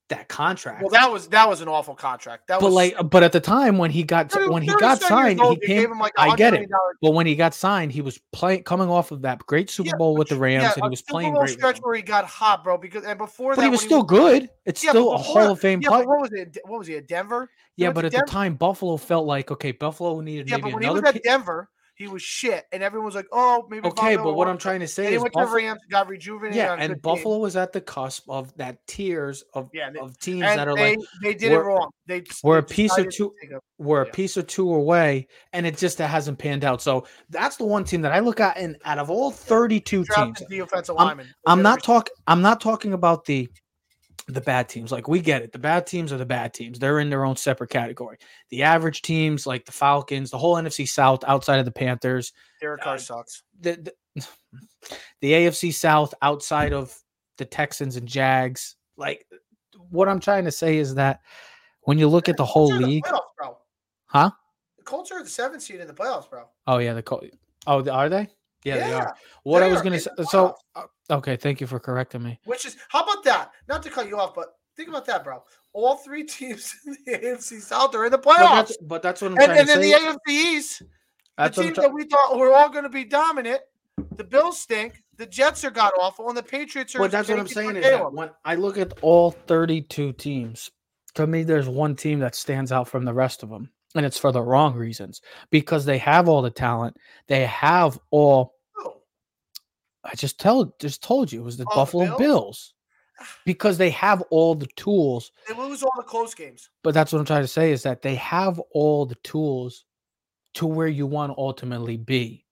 that 0.10 0.28
contract. 0.28 0.82
Well, 0.82 0.90
that 0.92 1.12
was 1.12 1.28
that 1.30 1.48
was 1.48 1.62
an 1.62 1.68
awful 1.68 1.96
contract. 1.96 2.48
That 2.48 2.60
but 2.60 2.68
was 2.68 2.74
like, 2.74 2.96
but 3.10 3.24
at 3.24 3.32
the 3.32 3.40
time 3.40 3.78
when 3.78 3.90
he 3.90 4.04
got 4.04 4.32
30, 4.32 4.50
when 4.50 4.62
he 4.62 4.74
got 4.76 5.02
signed, 5.02 5.40
old, 5.40 5.60
he 5.62 5.68
came. 5.68 5.98
Like 5.98 6.14
I 6.18 6.36
get 6.36 6.54
it. 6.54 6.70
But 7.02 7.12
when 7.12 7.26
he 7.26 7.36
got 7.36 7.54
signed, 7.54 7.92
he 7.92 8.02
was 8.02 8.20
playing 8.32 8.64
coming 8.64 8.90
off 8.90 9.12
of 9.12 9.22
that 9.22 9.46
great 9.46 9.70
Super 9.70 9.88
yeah, 9.88 9.98
Bowl 9.98 10.16
with 10.16 10.30
the 10.30 10.36
Rams, 10.36 10.64
yeah, 10.64 10.74
and 10.76 10.84
he 10.84 10.90
was 10.90 11.02
playing 11.02 11.34
great. 11.34 11.50
Stretch 11.50 11.80
where 11.80 11.96
he 11.96 12.02
got 12.02 12.26
hot, 12.26 12.64
bro. 12.64 12.78
Because 12.78 13.06
and 13.06 13.18
before 13.18 13.56
but 13.56 13.62
that, 13.62 13.64
he 13.64 13.70
was 13.70 13.82
still 13.82 14.06
he 14.08 14.14
was, 14.14 14.40
good. 14.40 14.50
It's 14.66 14.84
yeah, 14.84 14.92
still 14.92 15.14
a 15.14 15.18
Hall 15.18 15.52
of 15.52 15.60
Fame. 15.60 15.82
Yeah, 15.82 15.90
what 15.90 16.06
was 16.08 16.32
it? 16.34 16.58
What 16.66 16.80
was 16.80 16.88
he 16.88 16.98
at 16.98 17.08
Denver? 17.08 17.50
He 17.76 17.84
yeah, 17.84 17.92
but 17.92 18.06
at 18.06 18.12
Denver? 18.12 18.26
the 18.26 18.32
time, 18.32 18.56
Buffalo 18.56 18.98
felt 18.98 19.26
like 19.26 19.52
okay, 19.52 19.72
Buffalo 19.72 20.20
needed 20.20 20.50
yeah, 20.50 20.58
maybe 20.58 20.64
but 20.64 20.74
when 20.74 20.84
another. 20.84 21.00
He 21.00 21.06
was 21.06 21.16
at 21.16 21.24
Denver 21.24 21.70
he 21.96 22.08
was 22.08 22.22
shit, 22.22 22.66
and 22.72 22.82
everyone 22.82 23.06
was 23.06 23.16
like, 23.16 23.28
"Oh, 23.32 23.68
maybe." 23.70 23.88
Okay, 23.90 24.16
but 24.16 24.34
what 24.34 24.48
I'm 24.48 24.58
trying 24.58 24.80
to 24.80 24.88
say 24.88 25.06
and 25.06 25.16
is, 25.16 25.20
he 25.20 25.24
went 25.24 25.34
Buffalo, 25.34 25.60
to 25.60 25.66
Rams, 25.66 25.82
got 25.90 26.08
rejuvenated. 26.08 26.56
Yeah, 26.56 26.76
and 26.78 27.02
Buffalo 27.02 27.36
team. 27.36 27.42
was 27.42 27.56
at 27.56 27.72
the 27.72 27.82
cusp 27.82 28.30
of 28.30 28.56
that 28.58 28.86
tiers 28.88 29.44
of 29.54 29.70
yeah, 29.74 29.92
they, 29.92 30.00
of 30.00 30.18
teams 30.20 30.42
that 30.42 30.68
are 30.68 30.76
they, 30.76 30.96
like 30.96 31.06
they 31.22 31.34
did 31.36 31.52
it 31.52 31.60
wrong. 31.60 31.92
They 32.08 32.24
were 32.44 32.58
a 32.58 32.64
piece 32.64 32.98
or 32.98 33.06
two, 33.06 33.34
were 33.78 34.04
yeah. 34.04 34.10
a 34.10 34.14
piece 34.14 34.38
or 34.38 34.42
two 34.42 34.74
away, 34.74 35.28
and 35.54 35.66
it 35.68 35.78
just 35.78 36.00
hasn't 36.00 36.40
panned 36.40 36.66
out. 36.66 36.82
So 36.82 37.06
that's 37.30 37.58
the 37.58 37.66
one 37.66 37.84
team 37.84 38.02
that 38.02 38.12
I 38.12 38.20
look 38.20 38.40
at, 38.40 38.58
and 38.58 38.78
out 38.86 38.98
of 38.98 39.10
all 39.10 39.30
32 39.30 40.06
teams, 40.16 40.42
the 40.50 40.60
offensive 40.60 40.96
I'm, 40.98 41.22
I'm 41.46 41.62
not 41.62 41.84
talking. 41.84 42.14
I'm 42.28 42.42
not 42.42 42.60
talking 42.60 42.94
about 42.94 43.26
the 43.26 43.50
the 44.28 44.42
bad 44.42 44.70
teams. 44.70 44.92
Like 44.92 45.08
we 45.08 45.20
get 45.20 45.42
it. 45.42 45.52
The 45.52 45.60
bad 45.60 45.86
teams 45.86 46.14
are 46.14 46.18
the 46.18 46.26
bad 46.26 46.54
teams. 46.54 46.80
They're 46.80 47.00
in 47.00 47.10
their 47.10 47.26
own 47.26 47.36
separate 47.36 47.70
category. 47.70 48.18
The 48.50 48.64
average 48.64 49.02
teams, 49.02 49.46
like 49.46 49.66
the 49.66 49.72
Falcons, 49.72 50.32
the 50.32 50.38
whole 50.38 50.56
NFC 50.56 50.88
South 50.88 51.24
outside 51.28 51.60
of 51.60 51.66
the 51.66 51.72
Panthers. 51.72 52.34
Derek 52.62 52.82
Carr 52.82 52.96
uh, 52.96 53.00
sucks. 53.00 53.44
The, 53.60 53.92
the, 54.16 54.28
the 55.22 55.32
AFC 55.32 55.74
South 55.74 56.14
outside 56.22 56.74
of 56.74 56.98
the 57.38 57.46
Texans 57.46 57.96
and 57.96 58.08
Jags. 58.08 58.76
Like 58.98 59.26
what 59.90 60.08
I'm 60.08 60.20
trying 60.20 60.46
to 60.46 60.52
say 60.52 60.78
is 60.78 60.96
that 60.96 61.22
when 61.82 61.98
you 61.98 62.08
look 62.08 62.30
at 62.30 62.38
the 62.38 62.46
whole 62.46 62.74
league, 62.74 63.04
the 63.04 63.22
playoffs, 63.42 63.56
huh? 64.06 64.32
The 64.78 64.84
Colts 64.84 65.12
are 65.12 65.24
the 65.24 65.30
seventh 65.30 65.64
seed 65.64 65.80
in 65.80 65.88
the 65.88 65.94
playoffs, 65.94 66.30
bro. 66.30 66.46
Oh 66.68 66.78
yeah, 66.78 66.94
the 66.94 67.04
Colts. 67.04 67.28
Oh, 67.68 67.88
are 67.90 68.10
they? 68.10 68.30
Yeah, 68.64 68.76
yeah, 68.76 68.88
they 68.88 68.94
are. 68.94 69.16
What 69.44 69.60
they 69.60 69.66
I 69.66 69.70
was 69.70 69.82
going 69.82 69.94
to 69.94 70.00
say. 70.00 70.12
So, 70.30 70.56
uh, 70.76 70.84
okay, 71.10 71.36
thank 71.36 71.60
you 71.62 71.68
for 71.68 71.80
correcting 71.80 72.24
me. 72.24 72.40
Which 72.46 72.66
is, 72.66 72.78
how 72.90 73.04
about 73.04 73.24
that? 73.26 73.52
Not 73.68 73.84
to 73.84 73.90
cut 73.90 74.08
you 74.08 74.20
off, 74.20 74.34
but 74.34 74.56
think 74.76 74.90
about 74.90 75.06
that, 75.06 75.24
bro. 75.24 75.44
All 75.74 75.98
three 75.98 76.24
teams 76.26 76.74
in 76.86 76.98
the 77.06 77.18
AFC 77.18 77.62
South 77.62 77.94
are 77.96 78.06
in 78.06 78.12
the 78.12 78.20
playoffs. 78.20 78.38
But 78.38 78.56
that's, 78.56 78.78
but 78.78 79.02
that's 79.02 79.22
what 79.22 79.32
I'm 79.32 79.38
and, 79.38 79.46
trying 79.46 79.60
and 79.60 79.68
to 79.68 79.74
say. 79.74 79.94
And 79.94 79.94
then 79.94 80.18
the 80.26 80.34
AFC 80.34 80.56
East, 80.56 80.84
the 81.38 81.50
teams 81.50 81.78
that 81.78 81.94
we 81.94 82.06
thought 82.06 82.38
were 82.38 82.54
all 82.54 82.70
going 82.70 82.84
to 82.84 82.90
be 82.90 83.04
dominant, 83.04 83.62
the 84.16 84.24
Bills 84.24 84.60
stink. 84.60 85.02
The 85.18 85.26
Jets 85.28 85.64
are 85.64 85.72
got 85.72 85.94
awful, 86.00 86.28
and 86.28 86.38
the 86.38 86.44
Patriots 86.44 86.96
are. 86.96 87.00
But 87.00 87.12
that's 87.12 87.30
what 87.30 87.40
I'm 87.40 87.48
saying 87.48 87.76
is 87.76 87.84
that 87.84 88.12
when 88.12 88.32
I 88.44 88.56
look 88.56 88.78
at 88.78 88.94
all 89.02 89.32
32 89.32 90.14
teams, 90.14 90.72
to 91.14 91.28
me, 91.28 91.44
there's 91.44 91.70
one 91.70 91.96
team 91.96 92.20
that 92.20 92.34
stands 92.34 92.72
out 92.72 92.88
from 92.88 93.06
the 93.06 93.14
rest 93.14 93.44
of 93.44 93.50
them, 93.50 93.70
and 93.96 94.06
it's 94.06 94.18
for 94.18 94.32
the 94.32 94.42
wrong 94.42 94.74
reasons 94.74 95.22
because 95.52 95.86
they 95.86 96.00
have 96.00 96.28
all 96.28 96.42
the 96.42 96.50
talent, 96.50 96.98
they 97.28 97.46
have 97.46 98.00
all 98.10 98.53
I 100.04 100.16
just 100.16 100.40
tell 100.40 100.74
just 100.80 101.04
told 101.04 101.32
you 101.32 101.42
it 101.42 101.46
was 101.46 101.58
the 101.58 101.66
oh, 101.72 101.76
Buffalo 101.76 102.06
Bills? 102.06 102.20
Bills? 102.20 102.74
Ah. 103.20 103.28
because 103.46 103.78
they 103.78 103.92
have 103.92 104.22
all 104.32 104.56
the 104.56 104.68
tools. 104.76 105.32
They 105.48 105.54
lose 105.54 105.84
all 105.84 105.94
the 105.96 106.04
close 106.04 106.34
games. 106.34 106.70
But 106.84 106.94
that's 106.94 107.14
what 107.14 107.20
I'm 107.20 107.26
trying 107.26 107.44
to 107.44 107.48
say 107.48 107.72
is 107.72 107.84
that 107.84 108.02
they 108.02 108.16
have 108.16 108.60
all 108.72 109.06
the 109.06 109.16
tools 109.16 109.86
to 110.56 110.66
where 110.66 110.88
you 110.88 111.06
want 111.06 111.32
to 111.32 111.38
ultimately 111.38 111.98
be. 111.98 112.46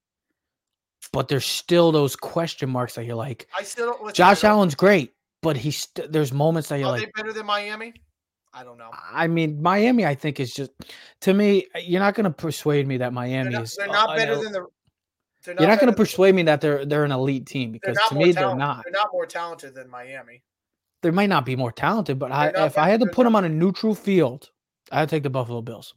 But 1.11 1.27
there's 1.27 1.45
still 1.45 1.91
those 1.91 2.15
question 2.15 2.69
marks 2.69 2.95
that 2.95 3.05
you're 3.05 3.15
like. 3.15 3.47
I 3.57 3.63
still 3.63 3.97
don't. 3.97 4.13
Josh 4.13 4.43
Allen's 4.43 4.75
great, 4.75 5.13
but 5.41 5.57
he's 5.57 5.77
st- 5.77 6.11
there's 6.11 6.31
moments 6.31 6.69
that 6.69 6.77
you're 6.77 6.87
Are 6.87 6.91
like. 6.91 7.05
they 7.05 7.21
better 7.21 7.33
than 7.33 7.45
Miami? 7.45 7.93
I 8.53 8.63
don't 8.63 8.77
know. 8.77 8.91
I 9.11 9.27
mean, 9.27 9.61
Miami, 9.61 10.05
I 10.05 10.13
think 10.13 10.39
is 10.39 10.53
just 10.53 10.71
to 11.21 11.33
me. 11.33 11.67
You're 11.81 12.01
not 12.01 12.13
going 12.13 12.25
to 12.25 12.31
persuade 12.31 12.87
me 12.87 12.97
that 12.97 13.13
Miami 13.13 13.49
they're 13.49 13.59
not, 13.59 13.63
is. 13.63 13.75
They're 13.75 13.89
uh, 13.89 13.93
not 13.93 14.15
better 14.15 14.35
than 14.35 14.51
the 14.51 14.67
not 15.47 15.59
You're 15.59 15.69
not 15.69 15.79
going 15.79 15.91
to 15.91 15.97
persuade 15.97 16.35
me 16.35 16.43
that 16.43 16.61
they're 16.61 16.85
they're 16.85 17.03
an 17.03 17.11
elite 17.11 17.45
team 17.45 17.71
because 17.71 17.97
to 18.09 18.15
me 18.15 18.33
talented. 18.33 18.35
they're 18.35 18.55
not. 18.55 18.83
They're 18.83 18.91
not 18.91 19.09
more 19.11 19.25
talented 19.25 19.73
than 19.75 19.89
Miami. 19.89 20.43
they 21.01 21.11
might 21.11 21.29
not 21.29 21.45
be 21.45 21.55
more 21.55 21.71
talented, 21.71 22.19
but 22.19 22.31
I, 22.31 22.49
if 22.65 22.77
I 22.77 22.89
had 22.89 22.99
to 23.01 23.07
put 23.07 23.23
them 23.23 23.35
on 23.35 23.43
a 23.45 23.49
neutral 23.49 23.95
field, 23.95 24.49
I'd 24.91 25.09
take 25.09 25.23
the 25.23 25.29
Buffalo 25.29 25.61
Bills. 25.61 25.95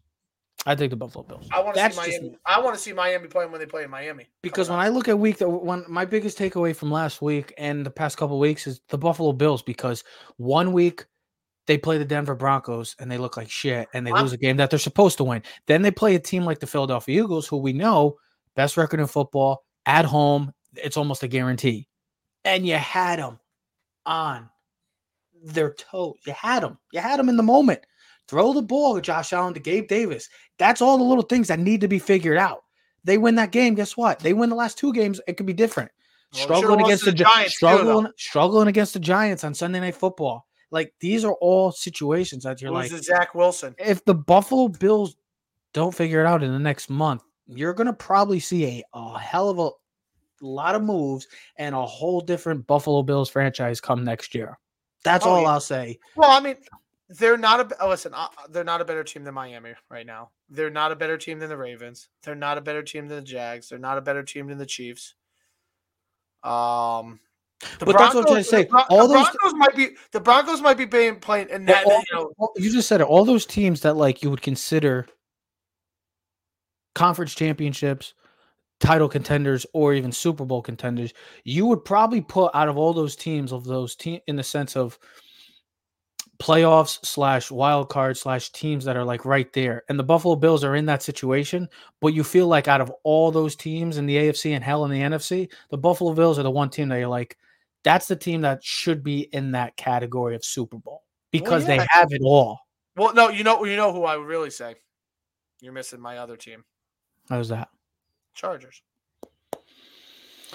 I'd 0.67 0.79
take 0.79 0.91
the 0.91 0.97
Buffalo 0.97 1.25
Bills. 1.25 1.47
I 1.53 1.61
want 1.61 1.77
to 1.77 1.81
see 1.83 1.87
just 1.89 2.23
Miami. 2.23 2.37
I 2.47 2.61
want 2.61 2.75
to 2.75 2.81
see 2.81 2.93
Miami 2.95 3.29
playing 3.29 3.51
when 3.51 3.61
they 3.61 3.67
play 3.67 3.83
in 3.85 3.91
Miami. 3.91 4.29
Because 4.41 4.71
when 4.71 4.79
I 4.79 4.89
look 4.89 5.09
at 5.09 5.19
week, 5.19 5.41
one 5.41 5.85
my 5.89 6.07
biggest 6.07 6.39
takeaway 6.39 6.75
from 6.75 6.91
last 6.91 7.21
week 7.21 7.53
and 7.59 7.85
the 7.85 7.91
past 7.91 8.17
couple 8.17 8.39
weeks 8.39 8.67
is 8.67 8.81
the 8.89 8.97
Buffalo 8.97 9.33
Bills. 9.33 9.63
Because 9.63 10.05
one 10.39 10.73
week 10.73 11.05
they 11.67 11.77
play 11.77 11.99
the 11.99 12.05
Denver 12.05 12.35
Broncos 12.35 12.97
and 12.99 13.11
they 13.11 13.19
look 13.19 13.37
like 13.37 13.51
shit 13.51 13.89
and 13.93 14.07
they 14.07 14.11
I'm- 14.13 14.23
lose 14.23 14.33
a 14.33 14.39
game 14.39 14.57
that 14.57 14.71
they're 14.71 14.79
supposed 14.79 15.19
to 15.19 15.25
win. 15.25 15.43
Then 15.67 15.83
they 15.83 15.91
play 15.91 16.15
a 16.15 16.19
team 16.21 16.45
like 16.45 16.61
the 16.61 16.67
Philadelphia 16.67 17.23
Eagles, 17.25 17.47
who 17.47 17.59
we 17.59 17.75
know 17.75 18.17
best 18.57 18.77
record 18.77 19.01
in 19.01 19.07
football 19.07 19.65
at 19.87 20.05
home. 20.05 20.53
It's 20.75 20.97
almost 20.97 21.23
a 21.23 21.29
guarantee, 21.29 21.89
and 22.45 22.67
you 22.67 22.75
had 22.75 23.19
them 23.19 23.39
on 24.07 24.49
their 25.43 25.73
toes. 25.75 26.17
You 26.27 26.33
had 26.33 26.63
them. 26.63 26.79
You 26.93 27.01
had 27.01 27.19
them 27.19 27.29
in 27.29 27.37
the 27.37 27.43
moment. 27.43 27.81
Throw 28.27 28.53
the 28.53 28.63
ball 28.63 28.95
to 28.95 29.03
Josh 29.03 29.33
Allen 29.33 29.55
to 29.55 29.61
Gabe 29.61 29.87
Davis. 29.87 30.29
That's 30.59 30.81
all 30.81 30.97
the 30.97 31.05
little 31.05 31.23
things 31.25 31.49
that 31.49 31.59
need 31.59 31.83
to 31.83 31.89
be 31.89 31.99
figured 31.99 32.39
out. 32.39 32.63
They 33.05 33.19
win 33.19 33.35
that 33.35 33.53
game. 33.53 33.75
Guess 33.75 33.97
what? 33.97 34.19
They 34.19 34.33
win 34.33 34.49
the 34.49 34.57
last 34.57 34.79
two 34.79 34.93
games. 34.93 35.21
It 35.29 35.37
could 35.37 35.47
be 35.47 35.53
different. 35.53 35.91
Well, 36.33 36.45
struggling 36.45 36.81
against 36.85 37.05
the 37.05 37.11
the, 37.11 37.19
Gi- 37.19 37.25
Giants 37.25 37.53
too, 37.53 37.57
struggling, 37.57 38.13
struggling 38.17 38.69
against 38.69 38.95
the 38.95 39.01
Giants 39.01 39.45
on 39.45 39.55
Sunday 39.55 39.81
Night 39.81 39.95
Football. 39.95 40.47
Like 40.71 40.93
these 41.01 41.25
are 41.25 41.35
all 41.35 41.71
situations 41.71 42.43
that 42.45 42.61
you're 42.61 42.73
like, 42.73 42.91
loses 42.91 43.07
Zach 43.07 43.35
Wilson. 43.35 43.77
if 43.79 44.05
the 44.05 44.15
Buffalo 44.15 44.69
Bills 44.69 45.17
don't 45.73 45.95
figure 45.95 46.21
it 46.21 46.27
out 46.27 46.43
in 46.43 46.51
the 46.51 46.59
next 46.59 46.91
month, 46.91 47.23
you're 47.47 47.75
gonna 47.75 47.93
probably 47.93 48.41
see 48.41 48.65
a, 48.67 48.85
a 48.95 49.19
hell 49.19 49.49
of 49.51 49.59
a 49.59 49.71
lot 50.41 50.75
of 50.75 50.83
moves 50.83 51.29
and 51.57 51.75
a 51.75 51.87
whole 51.87 52.21
different 52.21 52.67
Buffalo 52.67 53.03
Bills 53.03 53.31
franchise 53.31 53.81
come 53.81 54.05
next 54.05 54.35
year. 54.35 54.59
That's 55.05 55.27
Oh, 55.27 55.31
all 55.31 55.43
yeah. 55.43 55.49
I'll 55.49 55.61
say. 55.61 55.99
Well, 56.17 56.31
I 56.31 56.41
mean, 56.41 56.57
they're 57.09 57.37
not 57.37 57.61
a 57.61 57.77
oh, 57.81 57.89
listen. 57.91 58.13
Uh, 58.15 58.29
they're 58.51 58.65
not 58.65 58.81
a 58.81 58.85
better 58.85 59.05
team 59.05 59.25
than 59.25 59.35
Miami 59.35 59.73
right 59.91 60.07
now. 60.07 60.31
They're 60.49 60.71
not 60.71 60.93
a 60.93 60.97
better 60.97 61.19
team 61.19 61.39
than 61.39 61.49
the 61.51 61.57
Ravens. 61.57 62.09
They're 62.23 62.35
not 62.35 62.59
a 62.59 62.61
better 62.63 62.83
team 62.83 63.09
than 63.09 63.19
the 63.19 63.23
Jags. 63.25 63.69
They're 63.69 63.79
not 63.79 63.99
a 63.99 64.01
better 64.01 64.23
team 64.23 64.47
than 64.49 64.59
the 64.59 64.67
Chiefs. 64.67 65.15
Um, 66.43 67.21
the 67.79 67.87
But 67.87 67.99
that's 67.99 68.15
what 68.15 68.21
I'm 68.23 68.27
trying 68.27 68.43
to 68.43 68.45
say. 68.45 68.65
the 68.65 68.87
All 68.91 69.09
the 69.09 69.15
those- 69.15 69.31
Broncos 69.31 69.55
might 69.55 69.77
be 69.77 69.89
the 70.13 70.21
Broncos 70.21 70.61
might 70.61 70.77
be 70.77 70.87
playing 70.87 71.21
playing 71.21 71.51
and 71.51 71.67
that, 71.69 71.87
all, 71.87 71.93
you 71.93 72.05
know 72.39 72.53
you 72.57 72.73
just 72.73 72.89
said 72.89 73.01
it. 73.01 73.05
All 73.07 73.25
those 73.25 73.47
teams 73.47 73.81
that 73.83 73.95
like 73.97 74.23
you 74.23 74.31
would 74.31 74.43
consider 74.43 75.07
conference 76.95 77.35
championships, 77.35 78.15
title 78.81 79.09
contenders, 79.09 79.67
or 79.73 79.95
even 79.95 80.13
Super 80.13 80.45
Bowl 80.45 80.63
contenders, 80.63 81.13
you 81.45 81.67
would 81.67 81.85
probably 81.85 82.21
put 82.21 82.55
out 82.55 82.69
of 82.69 82.77
all 82.77 82.93
those 82.93 83.17
teams 83.17 83.53
of 83.53 83.65
those 83.65 83.95
team 83.95 84.21
in 84.27 84.37
the 84.37 84.43
sense 84.43 84.77
of 84.77 84.99
playoffs 86.39 87.05
slash 87.05 87.51
wild 87.51 87.89
card 87.89 88.17
slash 88.17 88.51
teams 88.51 88.85
that 88.85 88.97
are 88.97 89.05
like 89.05 89.25
right 89.25 89.53
there. 89.53 89.83
And 89.89 89.99
the 89.99 90.05
Buffalo 90.05 90.37
Bills 90.37 90.65
are 90.65 90.77
in 90.77 90.87
that 90.87 91.03
situation, 91.03 91.69
but 92.01 92.15
you 92.15 92.25
feel 92.25 92.49
like 92.49 92.69
out 92.69 92.81
of 92.81 92.93
all 93.03 93.31
those 93.31 93.57
teams 93.57 93.99
in 93.99 94.07
the 94.07 94.17
AFC 94.17 94.53
and 94.53 94.65
hell 94.65 94.85
in 94.85 94.91
the 94.91 95.01
NFC, 95.01 95.49
the 95.71 95.79
Buffalo 95.79 96.13
Bills 96.13 96.39
are 96.39 96.43
the 96.43 96.51
one 96.51 96.71
team 96.71 96.89
that 96.89 96.99
you're 96.99 97.09
like, 97.09 97.39
that's 97.85 98.09
the 98.09 98.17
team 98.17 98.41
that 98.41 98.65
should 98.65 99.05
be 99.05 99.21
in 99.33 99.53
that 99.53 99.77
category 99.77 100.35
of 100.35 100.45
Super 100.45 100.79
Bowl 100.79 101.03
because 101.31 101.69
yeah. 101.69 101.79
they 101.79 101.87
have 101.91 102.09
it 102.11 102.23
all. 102.25 102.59
Well, 102.97 103.15
no, 103.15 103.29
you 103.29 103.45
know 103.45 103.65
you 103.65 103.77
know 103.77 103.93
who 103.93 104.05
I 104.05 104.17
would 104.17 104.27
really 104.27 104.51
say. 104.51 104.77
You're 105.61 105.73
missing 105.73 106.01
my 106.01 106.19
other 106.19 106.37
team, 106.37 106.65
How's 107.29 107.49
that? 107.49 107.69
Chargers. 108.35 108.83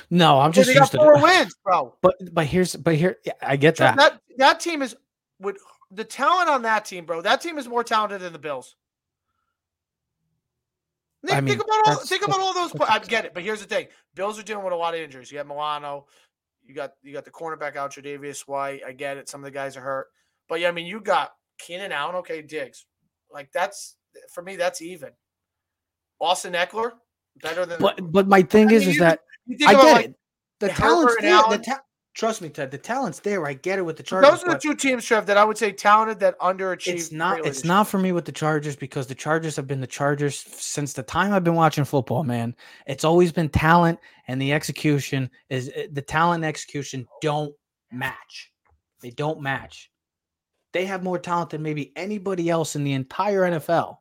No, 0.09 0.39
I'm 0.39 0.51
just 0.51 0.67
they 0.67 0.73
got 0.73 0.81
used 0.81 0.91
to 0.93 0.97
four 0.97 1.21
wins, 1.21 1.55
bro. 1.63 1.95
But 2.01 2.15
but 2.33 2.45
here's 2.45 2.75
but 2.75 2.95
here 2.95 3.17
yeah, 3.25 3.33
I 3.41 3.55
get 3.55 3.77
that. 3.77 3.97
that 3.97 4.21
that 4.37 4.59
team 4.59 4.81
is 4.81 4.95
with 5.39 5.57
the 5.91 6.03
talent 6.03 6.49
on 6.49 6.63
that 6.63 6.85
team, 6.85 7.05
bro. 7.05 7.21
That 7.21 7.41
team 7.41 7.57
is 7.57 7.67
more 7.67 7.83
talented 7.83 8.21
than 8.21 8.33
the 8.33 8.39
Bills. 8.39 8.75
Think, 11.25 11.37
I 11.37 11.41
mean, 11.41 11.57
think 11.57 11.67
about 11.67 11.87
all 11.87 12.05
think 12.05 12.23
about 12.25 12.39
all 12.39 12.53
those. 12.53 12.71
I 12.87 12.99
get 12.99 13.25
it, 13.25 13.33
but 13.33 13.43
here's 13.43 13.59
the 13.59 13.67
thing: 13.67 13.87
Bills 14.15 14.39
are 14.39 14.43
dealing 14.43 14.63
with 14.63 14.73
a 14.73 14.77
lot 14.77 14.93
of 14.93 15.01
injuries. 15.01 15.31
You 15.31 15.37
got 15.37 15.47
Milano, 15.47 16.05
you 16.65 16.73
got 16.73 16.93
you 17.01 17.13
got 17.13 17.25
the 17.25 17.31
cornerback 17.31 17.75
out, 17.75 17.91
Tre'Davious 17.91 18.47
White. 18.47 18.81
I 18.87 18.93
get 18.93 19.17
it; 19.17 19.27
some 19.27 19.41
of 19.41 19.45
the 19.45 19.51
guys 19.51 19.75
are 19.75 19.81
hurt, 19.81 20.07
but 20.47 20.59
yeah, 20.59 20.69
I 20.69 20.71
mean, 20.71 20.85
you 20.85 21.01
got 21.01 21.33
Keenan 21.57 21.91
Allen, 21.91 22.15
okay, 22.17 22.41
Diggs. 22.41 22.85
Like 23.31 23.51
that's 23.51 23.97
for 24.33 24.41
me, 24.41 24.55
that's 24.55 24.81
even. 24.81 25.09
Austin 26.19 26.53
Ekeler, 26.53 26.91
better 27.41 27.65
than. 27.65 27.79
But 27.79 28.11
but 28.11 28.27
my 28.27 28.41
thing 28.41 28.69
I 28.69 28.73
is 28.73 28.81
mean, 28.81 28.89
is 28.89 28.95
you- 28.95 29.01
that 29.01 29.19
you 29.45 29.67
I 29.67 29.73
get 29.73 29.83
like, 29.83 30.05
it. 30.05 30.15
The 30.59 30.69
talent's 30.69 31.15
there. 31.21 31.41
The 31.49 31.57
ta- 31.57 31.81
trust 32.13 32.41
me, 32.41 32.49
Ted. 32.49 32.69
The 32.69 32.77
talent's 32.77 33.19
there. 33.21 33.47
I 33.47 33.53
get 33.53 33.79
it 33.79 33.83
with 33.83 33.95
the 33.95 34.03
Chargers. 34.03 34.29
Those 34.29 34.43
are 34.43 34.53
the 34.53 34.59
two 34.59 34.75
teams, 34.75 35.05
Trev, 35.05 35.25
that 35.27 35.37
I 35.37 35.45
would 35.45 35.57
say 35.57 35.71
talented 35.71 36.19
that 36.19 36.37
underachieved. 36.39 36.93
it's 36.95 37.11
not 37.13 37.45
it's 37.45 37.63
not 37.63 37.87
for 37.87 37.97
me 37.97 38.11
with 38.11 38.25
the 38.25 38.33
Chargers 38.33 38.75
because 38.75 39.07
the 39.07 39.15
Chargers 39.15 39.55
have 39.55 39.67
been 39.67 39.79
the 39.79 39.87
Chargers 39.87 40.35
since 40.37 40.91
the 40.91 41.03
time 41.03 41.33
I've 41.33 41.45
been 41.45 41.55
watching 41.55 41.85
football, 41.85 42.25
man. 42.25 42.55
It's 42.87 43.05
always 43.05 43.31
been 43.31 43.47
talent 43.47 43.99
and 44.27 44.41
the 44.41 44.51
execution 44.51 45.29
is 45.49 45.71
eh, 45.73 45.87
the 45.93 46.01
talent 46.01 46.43
and 46.43 46.49
execution 46.49 47.07
don't 47.21 47.53
match. 47.91 48.51
They 49.01 49.11
don't 49.11 49.39
match. 49.41 49.89
They 50.73 50.85
have 50.85 51.03
more 51.03 51.17
talent 51.19 51.51
than 51.51 51.63
maybe 51.63 51.93
anybody 51.95 52.49
else 52.49 52.75
in 52.75 52.83
the 52.83 52.93
entire 52.93 53.41
NFL, 53.49 53.97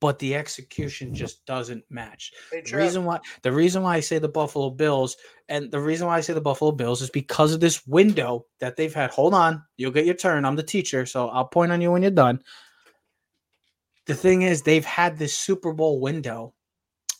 but 0.00 0.18
the 0.18 0.34
execution 0.34 1.14
just 1.14 1.44
doesn't 1.46 1.84
match. 1.90 2.32
The 2.50 2.76
reason 2.76 3.04
why 3.04 3.18
the 3.42 3.52
reason 3.52 3.82
why 3.82 3.96
I 3.96 4.00
say 4.00 4.18
the 4.18 4.28
Buffalo 4.28 4.70
Bills 4.70 5.16
and 5.48 5.70
the 5.70 5.80
reason 5.80 6.06
why 6.06 6.18
I 6.18 6.20
say 6.20 6.32
the 6.32 6.40
Buffalo 6.40 6.72
Bills 6.72 7.02
is 7.02 7.10
because 7.10 7.52
of 7.52 7.60
this 7.60 7.86
window 7.86 8.46
that 8.60 8.76
they've 8.76 8.94
had. 8.94 9.10
Hold 9.10 9.34
on, 9.34 9.62
you'll 9.76 9.92
get 9.92 10.06
your 10.06 10.14
turn. 10.14 10.44
I'm 10.44 10.56
the 10.56 10.62
teacher, 10.62 11.06
so 11.06 11.28
I'll 11.28 11.46
point 11.46 11.72
on 11.72 11.80
you 11.80 11.90
when 11.90 12.02
you're 12.02 12.10
done. 12.10 12.42
The 14.06 14.14
thing 14.14 14.42
is, 14.42 14.62
they've 14.62 14.84
had 14.84 15.18
this 15.18 15.36
Super 15.36 15.72
Bowl 15.72 16.00
window 16.00 16.54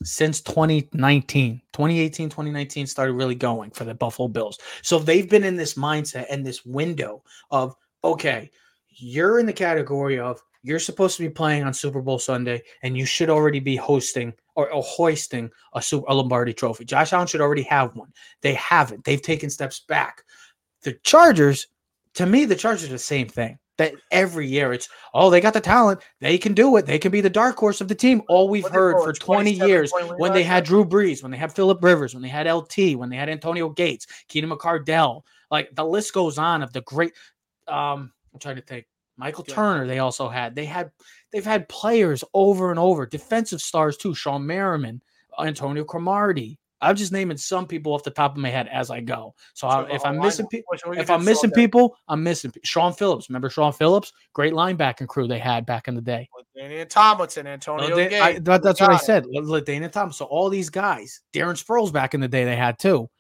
since 0.05 0.41
2019. 0.41 1.61
2018, 1.73 2.29
2019 2.31 2.87
started 2.87 3.13
really 3.13 3.35
going 3.35 3.71
for 3.71 3.85
the 3.85 3.95
Buffalo 3.95 4.29
Bills. 4.29 4.59
So 4.83 4.99
they've 4.99 5.29
been 5.29 5.45
in 5.45 5.57
this 5.57 5.75
mindset 5.75 6.27
and 6.31 6.47
this 6.47 6.65
window 6.65 7.23
of 7.51 7.75
okay, 8.05 8.51
you're 8.89 9.39
in 9.39 9.47
the 9.47 9.53
category 9.53 10.19
of 10.19 10.41
you're 10.63 10.79
supposed 10.79 11.17
to 11.17 11.23
be 11.23 11.31
playing 11.31 11.65
on 11.65 11.73
Super 11.73 12.03
Bowl 12.03 12.19
Sunday, 12.19 12.63
and 12.83 12.97
you 12.97 13.07
should 13.07 13.31
already 13.31 13.61
be 13.61 13.77
hosting 13.77 14.33
or, 14.57 14.71
or 14.73 14.83
hoisting 14.83 15.51
a, 15.75 15.81
Super, 15.81 16.05
a 16.09 16.15
Lombardi 16.15 16.53
Trophy. 16.53 16.85
Josh 16.85 17.13
Allen 17.13 17.27
should 17.27 17.41
already 17.41 17.63
have 17.63 17.95
one. 17.95 18.13
They 18.43 18.55
haven't. 18.55 19.05
They've 19.05 19.23
taken 19.23 19.51
steps 19.51 19.81
back. 19.81 20.25
The 20.83 20.95
Chargers, 21.05 21.69
to 22.15 22.27
me, 22.27 22.45
the 22.45 22.57
Chargers 22.57 22.89
are 22.89 22.93
the 22.93 22.99
same 22.99 23.29
thing. 23.29 23.59
That 23.79 23.95
every 24.11 24.49
year 24.49 24.73
it's 24.73 24.89
oh 25.15 25.31
they 25.31 25.41
got 25.41 25.53
the 25.55 25.61
talent 25.61 26.01
they 26.21 26.37
can 26.37 26.53
do 26.53 26.77
it 26.79 26.85
they 26.85 26.99
can 26.99 27.13
be 27.13 27.21
the 27.21 27.31
dark 27.31 27.57
horse 27.57 27.81
of 27.81 27.87
the 27.87 27.95
team 27.95 28.23
all 28.29 28.49
we've 28.49 28.67
heard 28.67 28.97
for 29.05 29.13
20 29.13 29.53
years 29.53 29.93
when 30.17 30.33
they 30.33 30.43
had? 30.43 30.65
Drew 30.65 30.85
Brees 30.85 31.23
when 31.23 31.31
they 31.31 31.39
had 31.39 31.53
Philip 31.53 31.81
Rivers 31.81 32.13
when 32.13 32.21
they 32.21 32.29
had 32.29 32.51
LT 32.53 32.97
when 32.97 33.09
they 33.09 33.15
had 33.15 33.29
Antonio 33.29 33.69
Gates 33.69 34.09
Keenan 34.27 34.51
McCardell 34.51 35.23
like 35.53 35.73
the 35.77 35.85
list 35.85 36.13
goes 36.13 36.39
on 36.39 36.65
of 36.65 36.73
the 36.73 36.81
great 36.81 37.13
um 37.69 38.11
I'm 38.35 38.41
trying 38.41 38.57
to 38.57 38.63
think 38.63 38.87
Michael 39.19 39.45
Yeah. 39.47 39.55
Turner 39.55 39.87
they 39.87 39.99
also 39.99 40.29
had 40.29 40.55
they 40.55 40.65
had 40.65 40.91
they've 41.33 41.45
had 41.45 41.69
players 41.69 42.25
over 42.33 42.71
and 42.71 42.79
over 42.79 43.05
defensive 43.05 43.61
stars 43.61 43.97
too 43.97 44.15
Shawne 44.15 44.45
Merriman 44.45 45.03
Antonio 45.39 45.85
Cromartie 45.85 46.59
I'm 46.81 46.95
just 46.95 47.11
naming 47.11 47.37
some 47.37 47.67
people 47.67 47.93
off 47.93 48.05
the 48.05 48.11
top 48.11 48.33
of 48.33 48.37
my 48.39 48.51
head 48.51 48.69
as 48.69 48.91
I 48.91 49.01
go 49.01 49.35
so 49.55 49.69
So 49.69 49.85
the 49.89 49.95
if 49.97 50.07
I'm 50.07 50.19
missing 50.19 50.47
people 50.47 50.75
if 50.97 51.11
I'm 51.11 51.25
missing 51.25 51.51
people, 51.51 51.97
I'm 52.07 52.23
missing 52.23 52.53
Shaun 52.63 52.93
Phillips. 52.93 53.29
Remember 53.29 53.51
Shaun 53.51 53.73
Phillips? 53.73 54.13
Great 54.33 54.53
linebacking 54.53 55.09
crew 55.09 55.27
they 55.27 55.41
had 55.41 55.67
back 55.67 55.89
in 55.89 55.97
the 55.97 56.01
day. 56.01 56.29
Daniel 56.57 56.87
Tomlinson, 56.87 57.47
Antonio 57.47 57.97
Lada-. 57.97 58.21
I- 58.23 58.39
that- 58.39 58.63
that's 58.63 58.81
what 58.81 58.91
I 58.91 58.97
said. 58.97 59.25
Ladana 59.25 59.91
Thomas. 59.91 60.17
So 60.17 60.25
all 60.27 60.49
these 60.49 60.71
guys, 60.71 61.21
Darren 61.33 61.63
Sproles 61.63 61.93
back 61.93 62.15
in 62.15 62.21
the 62.21 62.29
day, 62.29 62.45
they 62.45 62.57
had 62.57 62.79
too. 62.79 63.11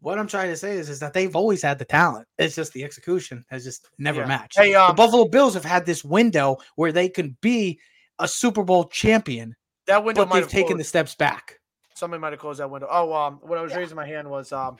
What 0.00 0.18
I'm 0.18 0.26
trying 0.26 0.48
to 0.48 0.56
say 0.56 0.72
is, 0.78 0.88
is 0.88 0.98
that 1.00 1.12
they've 1.12 1.36
always 1.36 1.62
had 1.62 1.78
the 1.78 1.84
talent. 1.84 2.26
It's 2.38 2.54
just 2.56 2.72
the 2.72 2.84
execution 2.84 3.44
has 3.50 3.64
just 3.64 3.88
never 3.98 4.20
Yeah. 4.22 4.26
matched. 4.28 4.56
Hey, 4.58 4.72
the 4.72 4.80
um, 4.82 4.96
Buffalo 4.96 5.26
Bills 5.28 5.52
have 5.54 5.64
had 5.64 5.84
this 5.84 6.02
window 6.02 6.56
where 6.76 6.90
they 6.92 7.08
can 7.08 7.36
be 7.42 7.78
a 8.18 8.26
Super 8.26 8.62
Bowl 8.64 8.84
champion, 8.88 9.54
that 9.86 10.02
window 10.02 10.22
but 10.22 10.28
might 10.30 10.34
they've 10.36 10.44
have 10.44 10.50
taken 10.50 10.78
the 10.78 10.84
steps 10.84 11.14
back. 11.14 11.58
Somebody 11.94 12.20
might 12.20 12.32
have 12.32 12.40
closed 12.40 12.60
that 12.60 12.70
window. 12.70 12.88
Oh, 12.90 13.12
um, 13.12 13.40
when 13.42 13.58
I 13.58 13.62
was 13.62 13.72
Yeah. 13.72 13.78
raising 13.78 13.96
my 13.96 14.06
hand 14.06 14.28
was 14.30 14.52
um, 14.52 14.78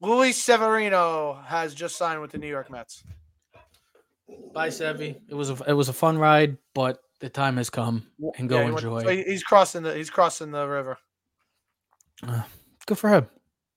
Luis 0.00 0.36
Severino 0.42 1.34
has 1.44 1.74
just 1.74 1.96
signed 1.96 2.20
with 2.22 2.30
the 2.32 2.38
New 2.38 2.48
York 2.48 2.70
Mets. 2.70 3.02
Bye, 4.54 4.68
Sevy. 4.68 5.16
It 5.28 5.34
was 5.34 5.50
a 5.50 5.56
it 5.68 5.72
was 5.74 5.88
a 5.88 5.92
fun 5.92 6.16
ride, 6.18 6.56
but 6.74 6.98
the 7.20 7.28
time 7.28 7.56
has 7.58 7.68
come 7.70 8.06
and 8.38 8.48
go 8.48 8.56
Yeah, 8.56 8.64
he 8.64 8.70
went- 8.72 8.84
enjoy. 8.84 9.02
so 9.02 9.08
he's 9.10 9.42
crossing 9.42 9.82
the 9.82 9.94
he's 9.94 10.10
crossing 10.10 10.50
the 10.50 10.66
river. 10.66 10.98
Good 12.86 12.98
for 12.98 13.10
him. 13.10 13.28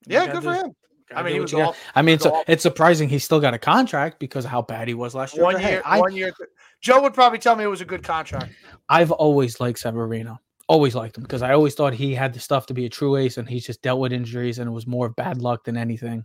Yeah, 0.06 0.30
good 0.32 0.42
for 0.42 0.54
him. 0.54 0.74
I 1.14 1.22
mean, 1.22 1.34
he 1.34 1.40
was 1.40 1.52
off 1.54 1.76
I 1.94 2.02
mean, 2.02 2.14
it's, 2.14 2.26
off- 2.26 2.44
it's 2.46 2.62
surprising 2.62 3.08
he 3.08 3.18
still 3.18 3.40
got 3.40 3.52
a 3.52 3.58
contract 3.58 4.20
because 4.20 4.44
of 4.44 4.50
how 4.50 4.62
bad 4.62 4.86
he 4.86 4.94
was 4.94 5.14
last 5.14 5.34
year. 5.34 5.44
one 5.44 5.54
but 5.54 5.62
hey, 5.62 5.72
year. 5.72 5.82
I, 5.84 6.08
year. 6.08 6.32
Joe 6.80 7.02
would 7.02 7.14
probably 7.14 7.38
tell 7.38 7.56
me 7.56 7.64
it 7.64 7.68
was 7.68 7.80
a 7.80 7.86
good 7.86 8.04
contract. 8.04 8.52
I've 8.88 9.10
always 9.10 9.60
liked 9.60 9.80
Severino. 9.80 10.38
Always 10.68 10.94
liked 10.94 11.16
him 11.16 11.24
because 11.24 11.42
I 11.42 11.52
always 11.52 11.74
thought 11.74 11.94
he 11.94 12.14
had 12.14 12.32
the 12.32 12.38
stuff 12.38 12.66
to 12.66 12.74
be 12.74 12.86
a 12.86 12.88
true 12.88 13.16
ace, 13.16 13.38
and 13.38 13.48
he's 13.48 13.66
just 13.66 13.82
dealt 13.82 13.98
with 13.98 14.12
injuries, 14.12 14.60
and 14.60 14.68
it 14.68 14.72
was 14.72 14.86
more 14.86 15.06
of 15.06 15.16
bad 15.16 15.42
luck 15.42 15.64
than 15.64 15.76
anything. 15.76 16.24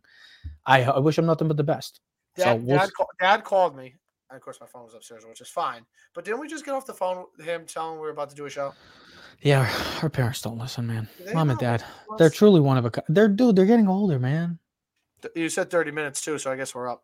I, 0.68 0.84
I 0.84 1.00
wish 1.00 1.18
him 1.18 1.26
nothing 1.26 1.48
but 1.48 1.58
the 1.58 1.64
best. 1.64 2.00
So 2.38 2.44
Dad, 2.44 2.64
we'll 2.64 2.78
dad, 2.78 2.94
call, 2.94 3.08
dad 3.20 3.44
called 3.44 3.76
me. 3.76 3.96
And 4.30 4.38
of 4.38 4.44
course, 4.44 4.60
my 4.60 4.68
phone 4.68 4.84
was 4.84 4.94
upstairs, 4.94 5.26
which 5.26 5.42
is 5.42 5.50
fine. 5.50 5.84
But 6.14 6.26
didn't 6.26 6.42
we 6.42 6.48
just 6.48 6.64
get 6.64 6.76
off 6.76 6.86
the 6.86 6.94
phone 6.94 7.26
with 7.38 7.46
him 7.46 7.66
telling 7.66 7.96
we 7.96 8.02
were 8.02 8.12
about 8.12 8.30
to 8.30 8.36
do 8.36 8.46
a 8.46 8.50
show? 8.50 8.74
Yeah, 9.42 9.70
our 10.02 10.10
parents 10.10 10.42
don't 10.42 10.58
listen, 10.58 10.88
man. 10.88 11.08
They 11.24 11.34
Mom 11.34 11.50
and 11.50 11.60
don't. 11.60 11.80
dad, 11.80 11.84
they're 12.18 12.30
truly 12.30 12.60
one 12.62 12.78
of 12.78 12.86
a 12.86 12.92
kind. 12.92 13.06
They're 13.10 13.28
dude, 13.28 13.56
they're 13.56 13.66
getting 13.66 13.88
older, 13.88 14.20
man. 14.20 14.60
Th- 15.22 15.32
You 15.36 15.50
said 15.50 15.70
30 15.70 15.92
minutes 15.92 16.22
too, 16.22 16.38
so 16.38 16.52
I 16.52 16.56
guess 16.56 16.74
we're 16.76 16.90
up. 16.90 17.04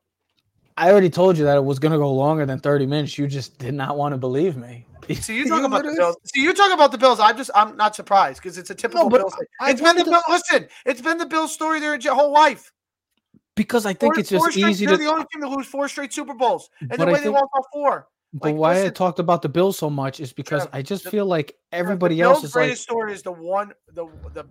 I 0.78 0.90
already 0.90 1.10
told 1.10 1.38
you 1.38 1.44
that 1.46 1.58
it 1.58 1.64
was 1.64 1.80
gonna 1.80 1.98
go 1.98 2.12
longer 2.14 2.46
than 2.46 2.60
30 2.60 2.86
minutes. 2.86 3.18
You 3.18 3.28
just 3.28 3.60
did 3.60 3.74
not 3.74 3.98
want 3.98 4.14
to 4.14 4.18
believe 4.18 4.56
me. 4.58 4.86
See, 5.16 5.36
you 5.38 5.48
talk 5.48 5.64
about 5.64 5.84
the 5.84 5.90
literally- 5.90 5.98
Bills. 5.98 6.18
See, 6.34 6.42
you 6.44 6.54
talk 6.54 6.72
about 6.74 6.92
the 6.92 6.98
Bills. 6.98 7.20
I'm 7.20 7.36
just, 7.38 7.52
I'm 7.54 7.76
not 7.76 7.96
surprised 7.96 8.42
because 8.42 8.58
it's 8.58 8.70
a 8.70 8.76
typical 8.76 9.10
but 9.10 9.20
Bills. 9.22 9.36
thing. 9.36 9.46
I 9.60 9.72
It's 9.72 9.82
been 9.82 9.96
the 9.98 10.04
wanted 10.04 10.24
Bill, 10.28 10.36
listen. 10.36 10.68
It's 10.86 11.02
been 11.02 11.18
the 11.18 11.26
Bills 11.26 11.52
story 11.54 11.80
their 11.80 11.98
j- 11.98 12.10
whole 12.10 12.32
life. 12.32 12.72
because 13.56 13.86
I 13.86 13.94
think 13.94 14.14
Four- 14.16 14.20
it's 14.22 14.30
just 14.30 14.42
four 14.42 14.52
straight- 14.52 14.70
easy 14.72 14.86
They're 14.86 14.96
to. 14.98 15.04
the 15.04 15.10
only 15.10 15.26
team 15.34 15.42
to 15.42 15.50
lose 15.50 15.68
four 15.68 15.88
straight 15.90 16.14
Super 16.14 16.34
Bowls, 16.34 16.70
and 16.80 16.90
But 16.90 17.00
the 17.00 17.04
I 17.04 17.06
way 17.08 17.14
they 17.16 17.24
think- 17.26 17.34
lost 17.36 17.48
all 17.54 17.68
four. 17.74 18.08
But 18.34 18.50
like, 18.50 18.56
why 18.56 18.86
I 18.86 18.90
talked 18.90 19.20
about 19.20 19.42
the 19.42 19.50
Bills 19.50 19.78
so 19.78 19.90
much 19.90 20.20
is 20.20 20.32
because 20.32 20.68
I 20.72 20.82
just 20.82 21.04
the- 21.04 21.12
feel 21.12 21.26
like 21.26 21.56
everybody 21.72 22.16
the 22.16 22.22
else 22.22 22.44
is 22.44 22.56
like, 22.56 22.66
greatest 22.66 22.84
story 22.84 23.14
is 23.14 23.24
the 23.24 23.32
one, 23.32 23.74
the 23.94 24.08
the 24.34 24.46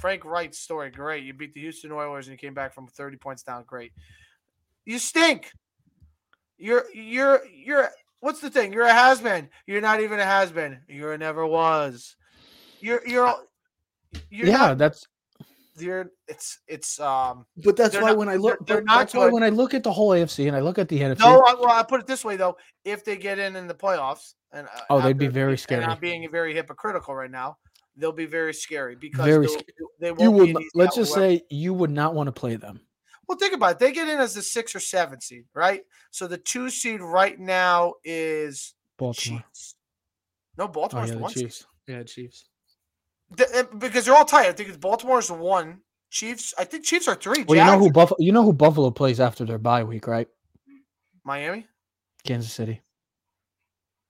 Frank 0.00 0.24
Reich 0.24 0.54
story. 0.54 0.90
Great, 0.90 1.24
you 1.24 1.34
beat 1.34 1.52
the 1.52 1.60
Houston 1.60 1.92
Oilers 1.92 2.26
and 2.26 2.32
you 2.32 2.38
came 2.38 2.54
back 2.54 2.72
from 2.74 2.86
30 2.86 3.16
points 3.18 3.42
down. 3.42 3.64
Great. 3.66 3.92
You 4.86 4.98
stink. 4.98 5.52
You're 6.56 6.84
you're 6.94 7.42
you're. 7.46 7.90
What's 8.20 8.40
the 8.40 8.50
thing? 8.50 8.72
You're 8.72 8.86
a 8.86 8.92
has 8.92 9.20
been. 9.20 9.48
You're 9.66 9.80
not 9.80 10.00
even 10.00 10.18
a 10.18 10.24
has 10.24 10.50
been. 10.50 10.80
You're 10.88 11.12
a 11.12 11.18
never 11.18 11.46
was. 11.46 12.16
You're 12.80 13.06
you're. 13.06 13.34
You're 14.30 14.46
yeah, 14.48 14.56
not, 14.56 14.78
that's. 14.78 15.06
You're 15.82 16.10
it's 16.26 16.60
it's 16.66 16.98
um 17.00 17.46
But 17.64 17.76
that's 17.76 17.94
why 17.94 18.10
not- 18.10 18.16
when 18.18 18.28
I 18.28 18.32
they're- 18.32 18.40
look, 18.40 18.66
they're 18.66 18.82
not 18.82 18.98
that's 18.98 19.14
why 19.14 19.28
when 19.28 19.42
I 19.42 19.48
look 19.48 19.74
at 19.74 19.82
the 19.82 19.92
whole 19.92 20.10
AFC 20.10 20.46
and 20.48 20.56
I 20.56 20.60
look 20.60 20.78
at 20.78 20.88
the 20.88 21.00
NFC, 21.00 21.18
no 21.20 21.40
I, 21.42 21.54
well 21.54 21.70
I 21.70 21.82
put 21.82 22.00
it 22.00 22.06
this 22.06 22.24
way 22.24 22.36
though 22.36 22.56
if 22.84 23.04
they 23.04 23.16
get 23.16 23.38
in 23.38 23.56
in 23.56 23.66
the 23.66 23.74
playoffs 23.74 24.34
and 24.52 24.66
uh, 24.66 24.80
Oh, 24.90 25.00
they'd 25.00 25.18
be 25.18 25.26
very 25.26 25.56
scary. 25.58 25.84
I'm 25.84 25.98
being 25.98 26.28
very 26.30 26.54
hypocritical 26.54 27.14
right 27.14 27.30
now 27.30 27.56
they'll 27.96 28.12
be 28.12 28.26
very 28.26 28.54
scary 28.54 28.94
because 28.94 29.24
Very 29.24 29.48
sc- 29.48 29.58
they 29.98 30.12
won't 30.12 30.20
you 30.22 30.30
would. 30.30 30.56
Let's 30.74 30.94
just 30.96 31.12
say 31.12 31.42
you 31.50 31.74
would 31.74 31.90
not 31.90 32.14
want 32.14 32.28
to 32.28 32.32
play 32.32 32.54
them. 32.56 32.80
well 33.28 33.36
think 33.38 33.54
about 33.54 33.72
it 33.72 33.78
they 33.80 33.92
get 33.92 34.08
in 34.08 34.18
as 34.20 34.34
the 34.34 34.42
six 34.42 34.74
or 34.74 34.80
seven 34.80 35.20
seed 35.20 35.44
right 35.54 35.82
so 36.10 36.26
the 36.26 36.38
two 36.38 36.70
seed 36.70 37.00
right 37.00 37.38
now 37.38 37.94
is 38.04 38.74
Baltimore. 38.96 39.40
Chiefs 39.40 39.74
no 40.56 40.64
Oh 40.64 40.68
Baltimore's 40.68 41.08
yeah, 41.10 41.14
the 41.14 41.20
one 41.20 41.32
seed. 41.32 41.42
Chiefs. 41.44 41.66
Yeah, 41.86 42.02
Chiefs. 42.02 42.44
The- 43.36 43.68
because 43.78 44.04
they're 44.06 44.14
all 44.14 44.24
tight 44.24 44.46
I 44.46 44.52
think 44.52 44.68
it's 44.68 44.78
Baltimore's 44.78 45.30
one 45.30 45.80
Chiefs 46.10 46.54
I 46.58 46.64
think 46.64 46.84
Chiefs 46.84 47.08
are 47.08 47.14
three 47.14 47.44
Well, 47.44 47.58
you 47.58 47.64
know 47.64 47.78
who 47.78 47.92
Buffalo. 47.92 48.16
You 48.20 48.32
know 48.32 48.42
who 48.42 48.52
Buffalo 48.52 48.90
plays 48.90 49.20
after 49.20 49.44
their 49.44 49.58
bye 49.58 49.84
week, 49.84 50.06
right? 50.06 50.28
Miami 51.24 51.66
Kansas 52.24 52.52
City. 52.52 52.80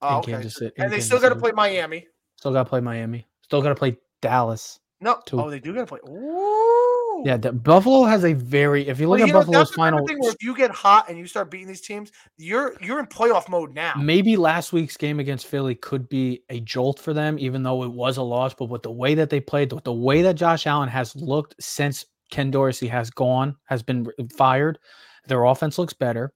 oh, 0.03 0.09
in 0.09 0.15
okay 0.17 0.33
Kansas 0.33 0.55
City. 0.55 0.73
and 0.79 0.93
they 0.93 0.97
Kansas 0.97 1.07
still 1.07 1.21
got 1.21 1.31
to 1.31 1.37
play 1.37 1.53
Miami 1.53 2.07
Still 2.37 2.53
got 2.53 2.63
to 2.63 2.69
play 2.69 2.81
Miami. 2.81 3.27
Still 3.43 3.63
got 3.63 3.71
to 3.71 3.75
play 3.75 3.99
Dallas. 4.23 4.79
No 5.01 5.21
oh 5.33 5.49
they 5.51 5.61
do 5.61 5.73
get 5.73 5.81
to 5.81 5.87
play 5.87 6.01
Ooh. 6.09 7.23
Yeah, 7.25 7.37
the, 7.37 7.53
Buffalo 7.53 8.05
has 8.05 8.25
a 8.25 8.33
very. 8.33 8.87
If 8.87 9.01
you 9.01 9.09
look 9.09 9.19
Well, 9.19 9.25
at 9.25 9.27
you 9.27 9.33
know, 9.33 9.41
Buffalo's 9.41 9.57
that's 9.57 9.71
the 9.71 9.77
type 9.77 9.93
of 9.93 9.93
final, 9.95 10.07
thing 10.07 10.19
where 10.21 10.31
if 10.31 10.41
you 10.41 10.55
get 10.55 10.71
hot 10.71 11.09
and 11.09 11.19
you 11.19 11.27
start 11.27 11.51
beating 11.51 11.67
these 11.67 11.81
teams, 11.81 12.13
you're 12.37 12.77
you're 12.81 13.01
in 13.01 13.07
playoff 13.07 13.49
mode 13.49 13.75
now. 13.75 13.95
maybe 13.99 14.37
last 14.37 14.73
week's 14.73 14.97
game 14.97 15.19
against 15.19 15.47
Philly 15.49 15.75
could 15.75 16.09
be 16.09 16.45
a 16.49 16.61
jolt 16.61 17.01
for 17.01 17.13
them, 17.13 17.37
even 17.41 17.65
though 17.65 17.83
it 17.83 17.91
was 17.91 18.19
a 18.19 18.23
loss. 18.23 18.55
But 18.55 18.67
with 18.67 18.83
the 18.85 18.93
way 18.93 19.15
that 19.17 19.31
they 19.31 19.41
played, 19.41 19.73
with 19.73 19.83
the 19.83 19.93
way 19.93 20.23
that 20.23 20.35
Josh 20.35 20.67
Allen 20.69 20.89
has 20.89 21.17
looked 21.17 21.57
since 21.59 22.05
Ken 22.31 22.53
Dorsey 22.53 22.87
has 22.87 23.11
gone, 23.11 23.57
has 23.65 23.83
been 23.83 24.07
fired, 24.37 24.79
their 25.27 25.43
offense 25.43 25.77
looks 25.77 25.95
better. 25.95 26.33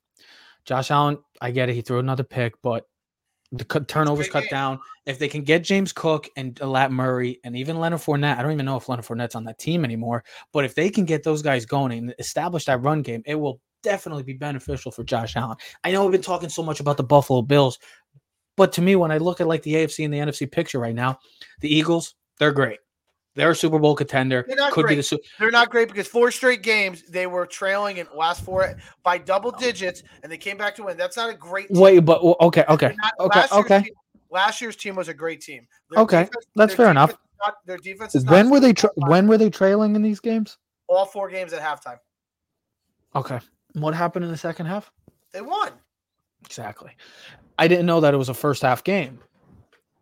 Josh 0.64 0.90
Allen, 0.90 1.18
I 1.40 1.52
get 1.52 1.68
it, 1.68 1.74
he 1.74 1.82
threw 1.82 2.00
another 2.00 2.24
pick, 2.24 2.54
but 2.60 2.88
the 3.52 3.64
cut- 3.64 3.86
turnovers 3.86 4.28
cut 4.28 4.42
game. 4.44 4.50
down. 4.50 4.80
If 5.06 5.18
they 5.18 5.28
can 5.28 5.42
get 5.42 5.62
James 5.62 5.92
Cook 5.92 6.28
and 6.36 6.58
Lat 6.60 6.90
Murray 6.90 7.40
and 7.44 7.56
even 7.56 7.78
Leonard 7.78 8.00
Fournette, 8.00 8.38
I 8.38 8.42
don't 8.42 8.52
even 8.52 8.66
know 8.66 8.76
if 8.76 8.88
Leonard 8.88 9.04
Fournette's 9.04 9.34
on 9.34 9.44
that 9.44 9.58
team 9.58 9.84
anymore. 9.84 10.24
But 10.52 10.64
if 10.64 10.74
they 10.74 10.90
can 10.90 11.04
get 11.04 11.22
those 11.22 11.42
guys 11.42 11.66
going 11.66 11.92
and 11.92 12.14
establish 12.18 12.64
that 12.64 12.82
run 12.82 13.02
game, 13.02 13.22
it 13.26 13.34
will 13.34 13.60
definitely 13.82 14.22
be 14.22 14.32
beneficial 14.32 14.90
for 14.90 15.04
Josh 15.04 15.36
Allen. 15.36 15.56
I 15.84 15.92
know 15.92 16.02
we've 16.04 16.12
been 16.12 16.22
talking 16.22 16.48
so 16.48 16.62
much 16.62 16.80
about 16.80 16.96
the 16.96 17.04
Buffalo 17.04 17.42
Bills, 17.42 17.78
but 18.56 18.72
to 18.72 18.82
me, 18.82 18.96
when 18.96 19.10
I 19.10 19.18
look 19.18 19.40
at 19.40 19.48
like 19.48 19.62
the 19.62 19.74
AFC 19.74 20.04
and 20.04 20.14
the 20.14 20.18
NFC 20.18 20.50
picture 20.50 20.78
right 20.78 20.94
now, 20.94 21.18
the 21.60 21.74
Eagles, 21.74 22.14
they're 22.38 22.52
great. 22.52 22.78
They're 23.34 23.52
a 23.52 23.56
Super 23.56 23.78
Bowl 23.78 23.94
contender. 23.96 24.44
They're 24.46 24.56
not 24.56 24.72
Could 24.72 24.82
be 24.82 24.88
great. 24.88 24.96
the 24.96 25.02
Su- 25.02 25.18
They're 25.38 25.50
not 25.50 25.70
great 25.70 25.88
because 25.88 26.06
four 26.06 26.30
straight 26.30 26.62
games 26.62 27.02
they 27.08 27.26
were 27.26 27.46
trailing 27.46 27.96
in 27.96 28.06
last 28.14 28.44
four 28.44 28.74
by 29.02 29.16
double 29.18 29.50
digits, 29.50 30.02
and 30.22 30.30
they 30.30 30.36
came 30.36 30.58
back 30.58 30.74
to 30.76 30.82
win. 30.84 30.96
That's 30.98 31.16
not 31.16 31.30
a 31.30 31.34
great. 31.34 31.68
Team. 31.68 31.80
wait, 31.80 31.98
but 32.00 32.20
okay, 32.22 32.64
okay, 32.68 32.94
not- 33.02 33.12
okay, 33.18 33.38
last 33.40 33.52
year's 33.52 33.64
okay. 33.64 33.82
team- 33.84 33.94
last 34.30 34.60
year's 34.60 34.76
team 34.76 34.96
was 34.96 35.08
a 35.08 35.14
great 35.14 35.40
team. 35.40 35.66
Their 35.90 36.02
Okay, 36.02 36.24
defense- 36.24 36.46
that's 36.56 36.74
fair 36.74 36.90
enough. 36.90 37.14
not- 37.44 37.56
their 37.64 37.78
defense 37.78 38.14
is 38.14 38.24
not 38.24 38.32
When 38.32 38.50
were 38.50 38.60
they? 38.60 38.74
Tra- 38.74 38.90
when 38.96 39.26
were 39.26 39.38
they 39.38 39.48
trailing 39.50 39.96
in 39.96 40.02
these 40.02 40.20
games? 40.20 40.58
all 40.88 41.06
four 41.06 41.30
games 41.30 41.54
at 41.54 41.62
halftime? 41.62 41.98
Okay. 43.14 43.38
What 43.74 43.94
happened 43.94 44.26
in 44.26 44.30
the 44.30 44.36
second 44.36 44.66
half? 44.66 44.92
They 45.32 45.40
won. 45.40 45.72
Exactly. 46.44 46.90
I 47.58 47.66
didn't 47.66 47.86
know 47.86 48.00
that 48.00 48.12
it 48.12 48.18
was 48.18 48.28
a 48.28 48.34
first 48.34 48.60
half 48.60 48.84
game. 48.84 49.20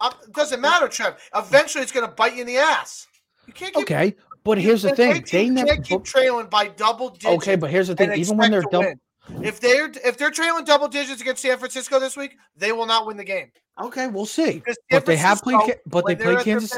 Uh, 0.01 0.11
doesn't 0.33 0.61
matter, 0.61 0.88
Trev. 0.88 1.16
Eventually, 1.37 1.83
it's 1.83 1.93
going 1.93 2.07
to 2.07 2.12
bite 2.12 2.35
you 2.35 2.40
in 2.40 2.47
the 2.49 2.57
ass. 2.57 3.07
You 3.51 3.67
keep. 3.67 3.77
Okay, 3.77 4.15
but 4.45 4.59
here's 4.59 4.83
the 4.83 4.95
thing: 4.95 5.15
they 5.15 5.21
keep- 5.23 5.53
never. 5.53 5.77
keep 5.83 6.05
trailing 6.05 6.47
by 6.47 6.69
double 6.69 7.11
digits. 7.11 7.27
Okay, 7.27 7.57
but 7.57 7.71
here's 7.71 7.89
the 7.89 7.97
thing: 7.97 8.13
even 8.15 8.37
when 8.37 8.51
they're 8.51 8.63
double. 8.63 8.95
If 9.43 9.61
they're 9.61 9.91
if 10.05 10.17
they're 10.17 10.31
trailing 10.31 10.65
double 10.65 10.89
digits 10.89 11.21
against 11.21 11.43
San 11.43 11.59
Francisco 11.59 11.99
this 12.01 12.17
week, 12.17 12.37
they 12.57 12.73
will 12.73 12.87
not 12.87 13.07
win 13.07 13.17
the 13.17 13.25
game. 13.25 13.51
Okay, 13.81 14.07
we'll 14.07 14.27
see. 14.27 14.63
But 14.91 15.07
they 15.07 15.17
have 15.17 15.43
played. 15.43 15.77
But 15.87 16.07
they 16.07 16.17
played 16.17 16.41
Kansas. 16.41 16.73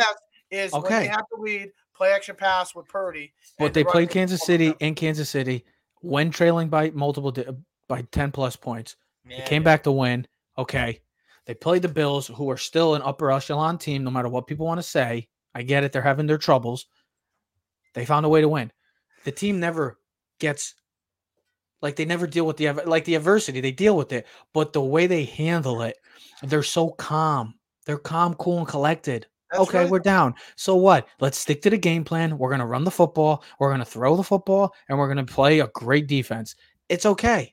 Is 0.51 0.73
when 0.73 0.85
Okay. 0.85 0.99
they 1.01 1.07
have 1.07 1.25
the 1.35 1.41
lead, 1.41 1.71
play 1.97 2.13
action 2.13 2.37
pass 2.37 2.75
with 2.75 2.87
Purdy. 2.87 3.33
But 3.59 3.73
they 3.73 3.85
played 3.85 4.11
Kansas 4.11 4.45
City 4.45 4.75
in 4.81 4.95
Kansas 4.95 5.31
City 5.31 5.65
when 6.03 6.31
trailing 6.31 6.69
by 6.69 6.91
multiple 6.91 7.31
di- 7.31 7.47
by 7.89 8.03
ten 8.13 8.33
plus 8.33 8.57
points. 8.57 8.97
They 9.27 9.43
came 9.43 9.63
back 9.63 9.83
to 9.85 9.93
win. 9.93 10.27
Okay, 10.59 11.01
they 11.47 11.55
played 11.55 11.83
the 11.83 11.89
Bills, 11.89 12.27
who 12.27 12.51
are 12.51 12.59
still 12.59 12.95
an 12.95 13.03
upper 13.03 13.31
echelon 13.33 13.79
team, 13.79 14.05
no 14.05 14.11
matter 14.11 14.29
what 14.29 14.47
people 14.47 14.67
want 14.67 14.79
to 14.79 14.83
say. 14.83 15.29
I 15.55 15.63
get 15.63 15.85
it; 15.85 15.93
they're 15.93 16.03
having 16.03 16.27
their 16.27 16.39
troubles. 16.39 16.87
They 17.95 18.05
found 18.05 18.27
a 18.27 18.29
way 18.29 18.41
to 18.41 18.49
win. 18.49 18.73
The 19.25 19.33
team 19.33 19.61
never 19.61 19.99
gets 20.39 20.75
like 21.83 21.97
they 21.97 22.05
never 22.05 22.27
deal 22.27 22.47
with 22.47 22.57
the 22.57 22.73
like 22.73 23.05
the 23.05 23.17
adversity. 23.17 23.61
They 23.61 23.73
deal 23.73 23.97
with 23.97 24.13
it, 24.13 24.27
but 24.55 24.73
the 24.73 24.83
way 24.83 25.07
they 25.07 25.25
handle 25.25 25.83
it, 25.83 25.97
they're 26.43 26.63
so 26.63 26.91
calm. 26.91 27.55
They're 27.85 27.99
calm, 27.99 28.35
cool, 28.35 28.59
and 28.59 28.69
collected. 28.69 29.27
That's 29.51 29.63
okay, 29.65 29.79
right. 29.81 29.91
we're 29.91 29.99
down. 29.99 30.35
So 30.57 30.77
what? 30.77 31.09
Let's 31.21 31.37
stick 31.37 31.61
to 31.63 31.71
the 31.71 31.77
game 31.77 32.05
plan. 32.05 32.39
We're 32.39 32.49
going 32.49 32.61
to 32.61 32.67
run 32.67 32.85
the 32.85 32.91
football. 32.91 33.45
We're 33.59 33.69
going 33.69 33.81
to 33.81 33.85
throw 33.85 34.17
the 34.17 34.23
football, 34.23 34.73
and 34.89 34.99
we're 34.99 35.13
going 35.13 35.25
to 35.25 35.31
play 35.31 35.61
a 35.61 35.67
great 35.75 36.07
defense. 36.07 36.55
It's 36.89 37.05
okay. 37.05 37.53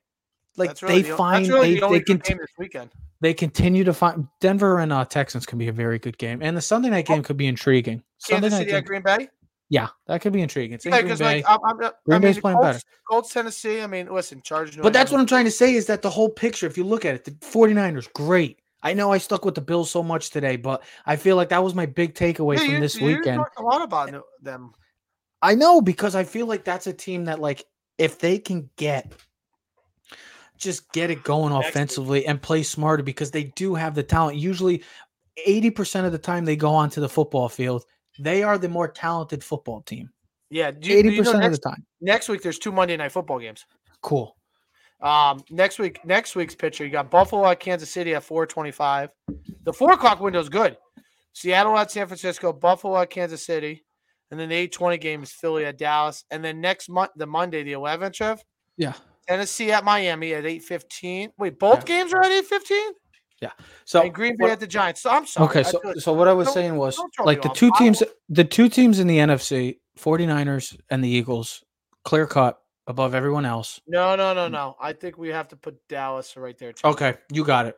Like 0.57 0.81
really 0.81 1.01
they 1.03 1.09
the, 1.09 1.15
find 1.15 1.47
really 1.47 1.73
they 1.75 1.79
the 1.79 1.87
they, 1.89 1.99
good 1.99 2.23
can, 2.23 2.33
game 2.35 2.37
this 2.39 2.51
weekend. 2.57 2.89
they 3.21 3.33
continue 3.33 3.83
to 3.85 3.93
find 3.93 4.27
Denver 4.41 4.79
and 4.79 4.91
uh, 4.91 5.05
Texans 5.05 5.45
can 5.45 5.57
be 5.57 5.67
a 5.69 5.73
very 5.73 5.99
good 5.99 6.17
game, 6.17 6.39
and 6.41 6.55
the 6.57 6.61
Sunday 6.61 6.89
night 6.89 7.05
game 7.05 7.23
could 7.23 7.37
be 7.37 7.47
intriguing. 7.47 8.03
Sunday 8.17 8.47
Oh. 8.47 8.49
Night, 8.49 8.57
City 8.59 8.71
at 8.71 8.79
game, 8.79 8.83
Green 8.85 9.01
Bay. 9.01 9.29
yeah, 9.69 9.87
that 10.07 10.21
could 10.21 10.33
be 10.33 10.41
intriguing. 10.41 10.73
It's 10.73 10.85
Yeah, 10.85 10.91
Green 10.91 11.03
because 11.05 11.19
Bay, 11.19 11.43
like 11.43 11.45
I'm, 11.47 11.59
I'm, 11.65 11.81
I 11.85 11.91
mean, 12.07 12.21
Bay's 12.21 12.39
playing 12.39 12.57
Colts, 12.57 12.67
better. 12.77 12.79
Colts, 13.09 13.33
Tennessee. 13.33 13.81
I 13.81 13.87
mean, 13.87 14.11
listen, 14.13 14.41
Chargers. 14.41 14.75
New 14.75 14.83
But 14.83 14.91
that's 14.93 15.11
what 15.11 15.21
I'm 15.21 15.27
trying 15.27 15.45
to 15.45 15.51
say 15.51 15.73
is 15.75 15.85
that 15.85 16.01
the 16.01 16.09
whole 16.09 16.29
picture, 16.29 16.65
if 16.67 16.77
you 16.77 16.83
look 16.83 17.05
at 17.05 17.15
it, 17.15 17.23
the 17.25 17.31
49ers, 17.31 18.11
great. 18.13 18.59
I 18.81 18.93
know 18.93 19.11
I 19.11 19.17
stuck 19.17 19.43
with 19.45 19.55
the 19.55 19.61
Bills 19.61 19.91
so 19.91 20.01
much 20.01 20.29
today, 20.29 20.55
but 20.55 20.83
I 21.05 21.15
feel 21.17 21.35
like 21.35 21.49
that 21.49 21.63
was 21.63 21.75
my 21.75 21.85
big 21.85 22.15
takeaway 22.15 22.55
Yeah, 22.57 22.63
from 22.65 22.73
you- 22.75 22.79
this 22.79 22.95
you 22.95 23.05
weekend. 23.07 23.41
a 23.57 23.61
lot 23.61 23.81
about 23.81 24.11
them. 24.41 24.71
I 25.41 25.55
know 25.55 25.79
because 25.81 26.15
I 26.15 26.23
feel 26.25 26.47
like 26.47 26.63
that's 26.65 26.87
a 26.87 26.93
team 26.93 27.25
that 27.25 27.39
like 27.39 27.63
if 27.97 28.19
they 28.19 28.39
can 28.39 28.69
get 28.77 29.11
just 30.59 30.91
get 30.91 31.09
it 31.09 31.23
going 31.23 31.53
offensively 31.53 32.25
and 32.25 32.41
play 32.41 32.63
smarter 32.63 33.01
because 33.01 33.31
they 33.31 33.45
do 33.45 33.75
have 33.75 33.95
the 33.95 34.03
talent. 34.03 34.37
Usually 34.37 34.83
80% 35.47 36.05
of 36.05 36.11
the 36.11 36.17
time 36.17 36.45
they 36.45 36.55
go 36.55 36.71
onto 36.73 37.01
the 37.01 37.09
football 37.09 37.49
field, 37.49 37.85
they 38.19 38.43
are 38.43 38.57
the 38.57 38.69
more 38.69 38.87
talented 38.87 39.43
football 39.43 39.81
team. 39.81 40.09
Yeah, 40.49 40.71
you, 40.81 40.95
80% 40.97 41.15
you 41.15 41.23
know 41.23 41.39
of 41.39 41.51
the 41.51 41.57
time. 41.57 41.85
next 42.01 42.27
week 42.27 42.41
there's 42.41 42.59
two 42.59 42.71
Monday 42.71 42.97
night 42.97 43.11
football 43.11 43.39
games. 43.39 43.65
Cool. 44.01 44.35
Um, 45.01 45.43
next 45.49 45.79
week, 45.79 46.03
next 46.03 46.35
week's 46.35 46.55
picture, 46.55 46.83
you 46.83 46.91
got 46.91 47.09
Buffalo 47.09 47.45
at 47.47 47.59
Kansas 47.59 47.89
City 47.89 48.15
at 48.15 48.23
425. 48.23 49.09
The 49.63 49.73
four 49.73 49.93
o'clock 49.93 50.19
window 50.19 50.39
is 50.39 50.49
good. 50.49 50.75
Seattle 51.33 51.77
at 51.77 51.91
San 51.91 52.07
Francisco, 52.07 52.51
Buffalo 52.51 52.97
at 52.97 53.09
Kansas 53.09 53.45
City, 53.45 53.85
and 54.29 54.39
then 54.39 54.49
the 54.49 54.55
820 54.55 54.97
game 54.97 55.23
is 55.23 55.31
Philly 55.31 55.65
at 55.65 55.77
Dallas. 55.77 56.25
And 56.31 56.43
then 56.43 56.59
next 56.59 56.89
month, 56.89 57.11
the 57.15 57.25
Monday, 57.25 57.63
the 57.63 57.73
11th, 57.73 58.13
Trev, 58.13 58.43
Yeah. 58.75 58.93
Tennessee 59.29 59.71
at 59.71 59.83
Miami 59.83 60.33
at 60.33 60.45
815. 60.45 61.31
Wait, 61.37 61.59
both 61.59 61.79
Yeah. 61.79 61.85
games 61.85 62.13
are 62.13 62.21
at 62.23 62.31
815? 62.31 62.93
Yeah. 63.41 63.51
So 63.85 64.01
and 64.01 64.13
Green 64.13 64.35
Bay 64.37 64.45
what- 64.45 64.51
at 64.51 64.59
the 64.59 64.67
Giants. 64.67 65.01
So 65.01 65.11
I'm 65.11 65.25
sorry. 65.25 65.47
Okay, 65.49 65.63
so 65.63 65.79
feel- 65.79 65.93
so 66.01 66.13
what 66.13 66.27
I 66.27 66.33
was 66.33 66.51
saying 66.51 66.75
was 66.75 66.99
like 67.23 67.41
the 67.41 67.49
off. 67.49 67.55
two 67.55 67.71
teams 67.77 68.03
the 68.27 68.43
two 68.43 68.67
teams 68.69 68.99
in 68.99 69.07
the 69.07 69.17
NFC, 69.19 69.79
49ers 69.97 70.75
and 70.89 71.03
the 71.03 71.07
Eagles, 71.09 71.63
clear 72.03 72.25
cut 72.27 72.59
above 72.87 73.13
everyone 73.13 73.45
else. 73.45 73.79
No, 73.87 74.15
no, 74.15 74.33
no, 74.33 74.47
no. 74.49 74.75
I 74.81 74.93
think 74.93 75.17
we 75.17 75.29
have 75.29 75.47
to 75.49 75.55
put 75.55 75.77
Dallas 75.87 76.35
right 76.35 76.57
there 76.57 76.73
too. 76.73 76.87
Okay, 76.87 77.15
you 77.31 77.45
got 77.45 77.67
it. 77.67 77.77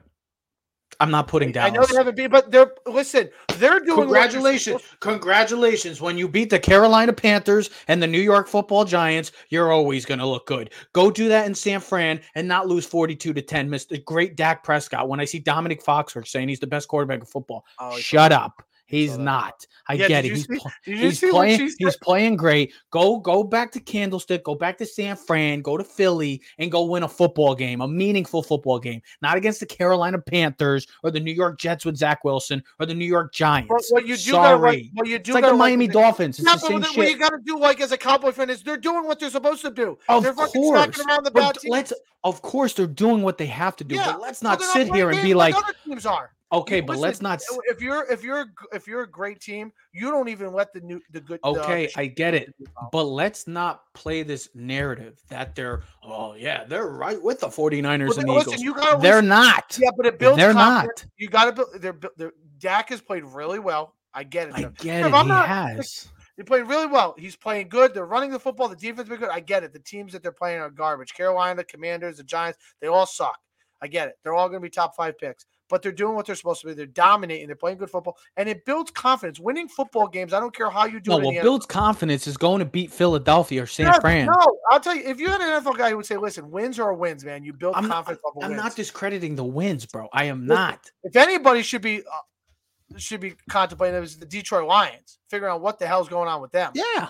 I'm 0.99 1.09
not 1.11 1.27
putting 1.27 1.51
down. 1.51 1.65
I 1.65 1.69
know 1.69 1.85
they 1.85 1.95
haven't 1.95 2.15
beat, 2.15 2.27
but 2.27 2.51
they're 2.51 2.73
listen. 2.85 3.29
They're 3.57 3.79
doing 3.79 4.01
Congratulations. 4.01 4.81
supposed- 4.83 4.99
Congratulations. 4.99 6.01
When 6.01 6.17
you 6.17 6.27
beat 6.27 6.49
the 6.49 6.59
Carolina 6.59 7.13
Panthers 7.13 7.69
and 7.87 8.01
the 8.03 8.07
New 8.07 8.19
York 8.19 8.47
football 8.47 8.85
giants, 8.85 9.31
you're 9.49 9.71
always 9.71 10.05
going 10.05 10.19
to 10.19 10.25
look 10.25 10.45
good. 10.45 10.71
Go 10.93 11.09
do 11.09 11.27
that 11.29 11.45
in 11.47 11.55
San 11.55 11.79
Fran 11.79 12.19
and 12.35 12.47
not 12.47 12.67
lose 12.67 12.85
42 12.85 13.33
to 13.33 13.41
10. 13.41 13.69
Miss 13.69 13.85
the 13.85 13.97
great 13.99 14.35
Dak 14.35 14.63
Prescott. 14.63 15.07
When 15.07 15.19
I 15.19 15.25
see 15.25 15.39
Domonique 15.39 15.83
Foxworth 15.83 16.27
saying 16.27 16.49
he's 16.49 16.59
the 16.59 16.67
best 16.67 16.87
quarterback 16.87 17.21
of 17.21 17.29
football, 17.29 17.65
Oh, 17.79 17.95
he 17.95 18.01
shut 18.01 18.31
up. 18.31 18.61
He's 18.91 19.17
not. 19.17 19.65
I 19.87 19.93
Yeah, 19.95 20.07
get 20.07 20.25
it. 20.25 20.31
He's 20.31 20.47
see- 20.47 20.59
pl- 20.59 20.71
he's 20.83 21.19
playing. 21.19 21.71
He's 21.79 21.97
playing 21.97 22.35
great. 22.35 22.73
Go 22.91 23.17
go 23.19 23.43
back 23.43 23.71
to 23.71 23.79
Candlestick. 23.79 24.43
Go 24.43 24.55
back 24.55 24.77
to 24.77 24.85
San 24.85 25.15
Fran. 25.15 25.61
Go 25.61 25.77
to 25.77 25.83
Philly 25.83 26.41
and 26.59 26.71
go 26.71 26.85
win 26.85 27.03
a 27.03 27.07
football 27.07 27.55
game, 27.55 27.81
a 27.81 27.87
meaningful 27.87 28.43
football 28.43 28.79
game, 28.79 29.01
not 29.21 29.37
against 29.37 29.59
the 29.59 29.65
Carolina 29.65 30.19
Panthers 30.19 30.85
or 31.03 31.11
the 31.11 31.19
New 31.19 31.33
York 31.33 31.59
Jets 31.59 31.85
with 31.85 31.97
Zach 31.97 32.23
Wilson 32.23 32.61
or 32.79 32.85
the 32.85 32.93
New 32.93 33.05
York 33.05 33.33
Giants. 33.33 33.67
But 33.69 33.83
what 33.89 34.07
you 34.07 34.15
do 34.15 34.31
Sorry, 34.31 34.91
what 34.93 35.07
you 35.07 35.17
do 35.19 35.31
it's 35.31 35.41
like 35.41 35.45
the 35.45 35.53
Miami 35.53 35.87
Dolphins. 35.87 36.39
It's 36.39 36.47
Yeah, 36.47 36.55
the 36.55 36.61
but 36.61 36.67
same 36.67 36.81
what 36.81 36.97
what 36.97 37.09
you 37.09 37.17
got 37.17 37.29
to 37.29 37.39
do, 37.45 37.57
like 37.57 37.81
as 37.81 37.91
a 37.91 37.97
Cowboy 37.97 38.31
fan, 38.31 38.49
is 38.49 38.61
they're 38.63 38.77
doing 38.77 39.05
what 39.05 39.19
they're 39.19 39.29
supposed 39.29 39.61
to 39.61 39.71
do. 39.71 39.97
Of 40.09 40.23
they're 40.23 40.33
fucking 40.33 40.61
course, 40.61 40.99
around 40.99 41.25
the 41.25 41.31
But 41.31 41.55
bad 41.55 41.69
let's. 41.69 41.93
Of 42.23 42.41
course, 42.43 42.73
they're 42.73 42.85
doing 42.85 43.23
what 43.23 43.39
they 43.39 43.47
have 43.47 43.75
to 43.77 43.83
do. 43.83 43.95
Yeah, 43.95 44.11
But 44.11 44.21
let's 44.21 44.43
not 44.43 44.61
sit 44.61 44.93
here 44.93 45.09
and 45.09 45.21
be 45.23 45.33
like, 45.33 45.55
other 45.55 45.73
teams 45.85 46.05
are. 46.05 46.31
Okay, 46.51 46.77
You- 46.77 46.81
but 46.83 46.97
listen, 46.97 47.25
let's 47.25 47.51
not. 47.51 47.61
If 47.65 47.81
you're 47.81 48.05
if 48.11 48.23
you're 48.23 48.45
if 48.73 48.87
you're 48.87 49.03
a 49.03 49.09
great 49.09 49.39
team, 49.39 49.71
you 49.93 50.11
don't 50.11 50.27
even 50.29 50.53
let 50.53 50.73
the 50.73 50.81
new 50.81 51.01
the 51.11 51.21
good. 51.21 51.39
Okay, 51.43 51.87
the 51.87 51.99
I 51.99 52.05
get 52.07 52.33
it. 52.33 52.53
But 52.91 53.03
let's 53.05 53.47
not 53.47 53.91
play 53.93 54.23
this 54.23 54.49
narrative 54.53 55.21
that 55.29 55.55
they're, 55.55 55.83
oh, 56.03 56.33
yeah, 56.35 56.63
they're 56.65 56.87
right 56.89 57.21
with 57.21 57.39
the 57.39 57.47
49ers 57.47 58.09
Well, 58.09 58.19
and 58.19 58.29
Eagles. 58.29 58.47
listen, 58.47 58.61
you 58.63 58.73
gotta 58.73 59.01
they're 59.01 59.15
listen- 59.15 59.27
not. 59.29 59.77
Yeah, 59.79 59.89
but 59.95 60.05
it 60.05 60.19
builds. 60.19 60.37
They're 60.37 60.53
confidence. 60.53 61.03
not. 61.03 61.11
You 61.17 61.29
got 61.29 61.45
to 61.45 61.51
build. 61.53 61.67
They're, 61.79 61.93
built- 61.93 62.17
they're 62.17 62.33
Dak 62.59 62.89
has 62.89 63.01
played 63.01 63.23
really 63.23 63.59
well. 63.59 63.95
I 64.13 64.23
get 64.23 64.49
it. 64.49 64.55
I 64.55 64.61
get 64.63 65.01
If 65.01 65.07
it. 65.07 65.13
I'm 65.13 65.25
He 65.25 65.29
not- 65.29 65.47
has. 65.47 66.07
They 66.37 66.43
played 66.43 66.63
really 66.63 66.87
well. 66.87 67.13
He's 67.19 67.35
playing 67.35 67.67
good. 67.69 67.93
They're 67.93 68.05
running 68.05 68.31
the 68.31 68.39
football. 68.39 68.67
The 68.67 68.75
defense 68.75 69.07
been 69.07 69.19
good. 69.19 69.29
I 69.29 69.41
get 69.41 69.63
it. 69.63 69.73
The 69.73 69.79
teams 69.79 70.11
that 70.13 70.23
they're 70.23 70.31
playing 70.31 70.59
are 70.61 70.71
garbage. 70.71 71.13
Carolina, 71.13 71.57
the 71.57 71.63
Commanders, 71.65 72.17
the 72.17 72.23
Giants, 72.23 72.57
they 72.79 72.87
all 72.87 73.05
suck. 73.05 73.37
I 73.81 73.87
get 73.87 74.07
it. 74.07 74.15
They're 74.23 74.33
all 74.33 74.47
going 74.47 74.59
to 74.59 74.65
be 74.65 74.69
top 74.69 74.95
five 74.95 75.19
picks, 75.19 75.45
but 75.71 75.81
they're 75.81 75.91
doing 75.91 76.13
what 76.13 76.27
they're 76.27 76.35
supposed 76.35 76.61
to 76.61 76.67
be. 76.67 76.73
They're 76.73 76.85
dominating. 76.85 77.47
They're 77.47 77.55
playing 77.55 77.77
good 77.79 77.89
football, 77.89 78.17
and 78.37 78.47
it 78.47 78.65
builds 78.65 78.91
confidence. 78.91 79.39
Winning 79.39 79.67
football 79.67 80.07
games. 80.07 80.33
I 80.33 80.39
don't 80.39 80.55
care 80.55 80.69
how 80.69 80.85
you 80.85 80.99
do 80.99 81.11
No, 81.11 81.19
it. 81.19 81.23
what 81.25 81.41
builds 81.41 81.65
confidence 81.65 82.27
is 82.27 82.37
going 82.37 82.59
to 82.59 82.65
beat 82.65 82.91
Philadelphia 82.91 83.63
or 83.63 83.65
San 83.65 83.87
NFL. 83.87 84.01
Fran. 84.01 84.25
No, 84.27 84.57
I'll 84.69 84.79
tell 84.79 84.93
you. 84.95 85.03
If 85.03 85.19
you 85.19 85.29
had 85.29 85.41
an 85.41 85.63
NFL 85.63 85.77
guy 85.77 85.89
who 85.89 85.97
would 85.97 86.05
say, 86.05 86.17
"Listen, 86.17 86.51
wins 86.51 86.77
are 86.79 86.93
wins, 86.93 87.23
man. 87.25 87.43
You 87.43 87.53
build 87.53 87.75
I'm 87.75 87.87
not, 87.87 87.93
confidence 88.05 88.21
of 88.25 88.43
I'm 88.43 88.49
wins." 88.51 88.61
not 88.61 88.75
discrediting 88.75 89.35
the 89.35 89.45
wins, 89.45 89.85
bro. 89.85 90.09
I 90.13 90.25
am 90.25 90.41
Listen, 90.41 90.55
not. 90.55 90.91
if 91.03 91.15
anybody 91.15 91.63
should 91.63 91.81
be 91.81 91.99
uh, 92.01 92.97
should 92.97 93.21
be 93.21 93.33
contemplating 93.49 93.95
it 93.95 94.01
was 94.01 94.17
the 94.17 94.25
Detroit 94.25 94.67
Lions, 94.67 95.19
figuring 95.29 95.53
out 95.53 95.61
what 95.61 95.79
the 95.79 95.87
hell's 95.87 96.09
going 96.09 96.27
on 96.27 96.41
with 96.41 96.51
them. 96.51 96.73
Yeah. 96.75 97.07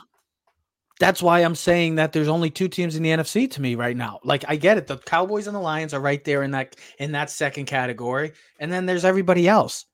That's 1.02 1.24
why 1.24 1.40
I'm 1.40 1.56
saying 1.56 1.96
that 1.96 2.14
there's 2.14 2.28
only 2.28 2.52
two 2.52 2.68
teams 2.68 2.96
in 2.96 3.02
the 3.02 3.10
NFC 3.10 3.50
to 3.50 3.62
me 3.62 3.74
right 3.74 3.98
now. 3.98 4.20
Like 4.24 4.46
I 4.48 4.56
get 4.56 4.78
it, 4.78 4.86
the 4.86 5.00
Cowboys 5.00 5.48
and 5.48 5.56
the 5.56 5.60
Lions 5.60 5.96
are 5.96 6.00
right 6.00 6.24
there 6.24 6.44
in 6.44 6.52
that 6.52 6.76
in 7.00 7.12
that 7.14 7.32
second 7.32 7.66
category, 7.66 8.34
and 8.60 8.72
then 8.72 8.86
there's 8.86 9.04
everybody 9.04 9.48
else. 9.50 9.88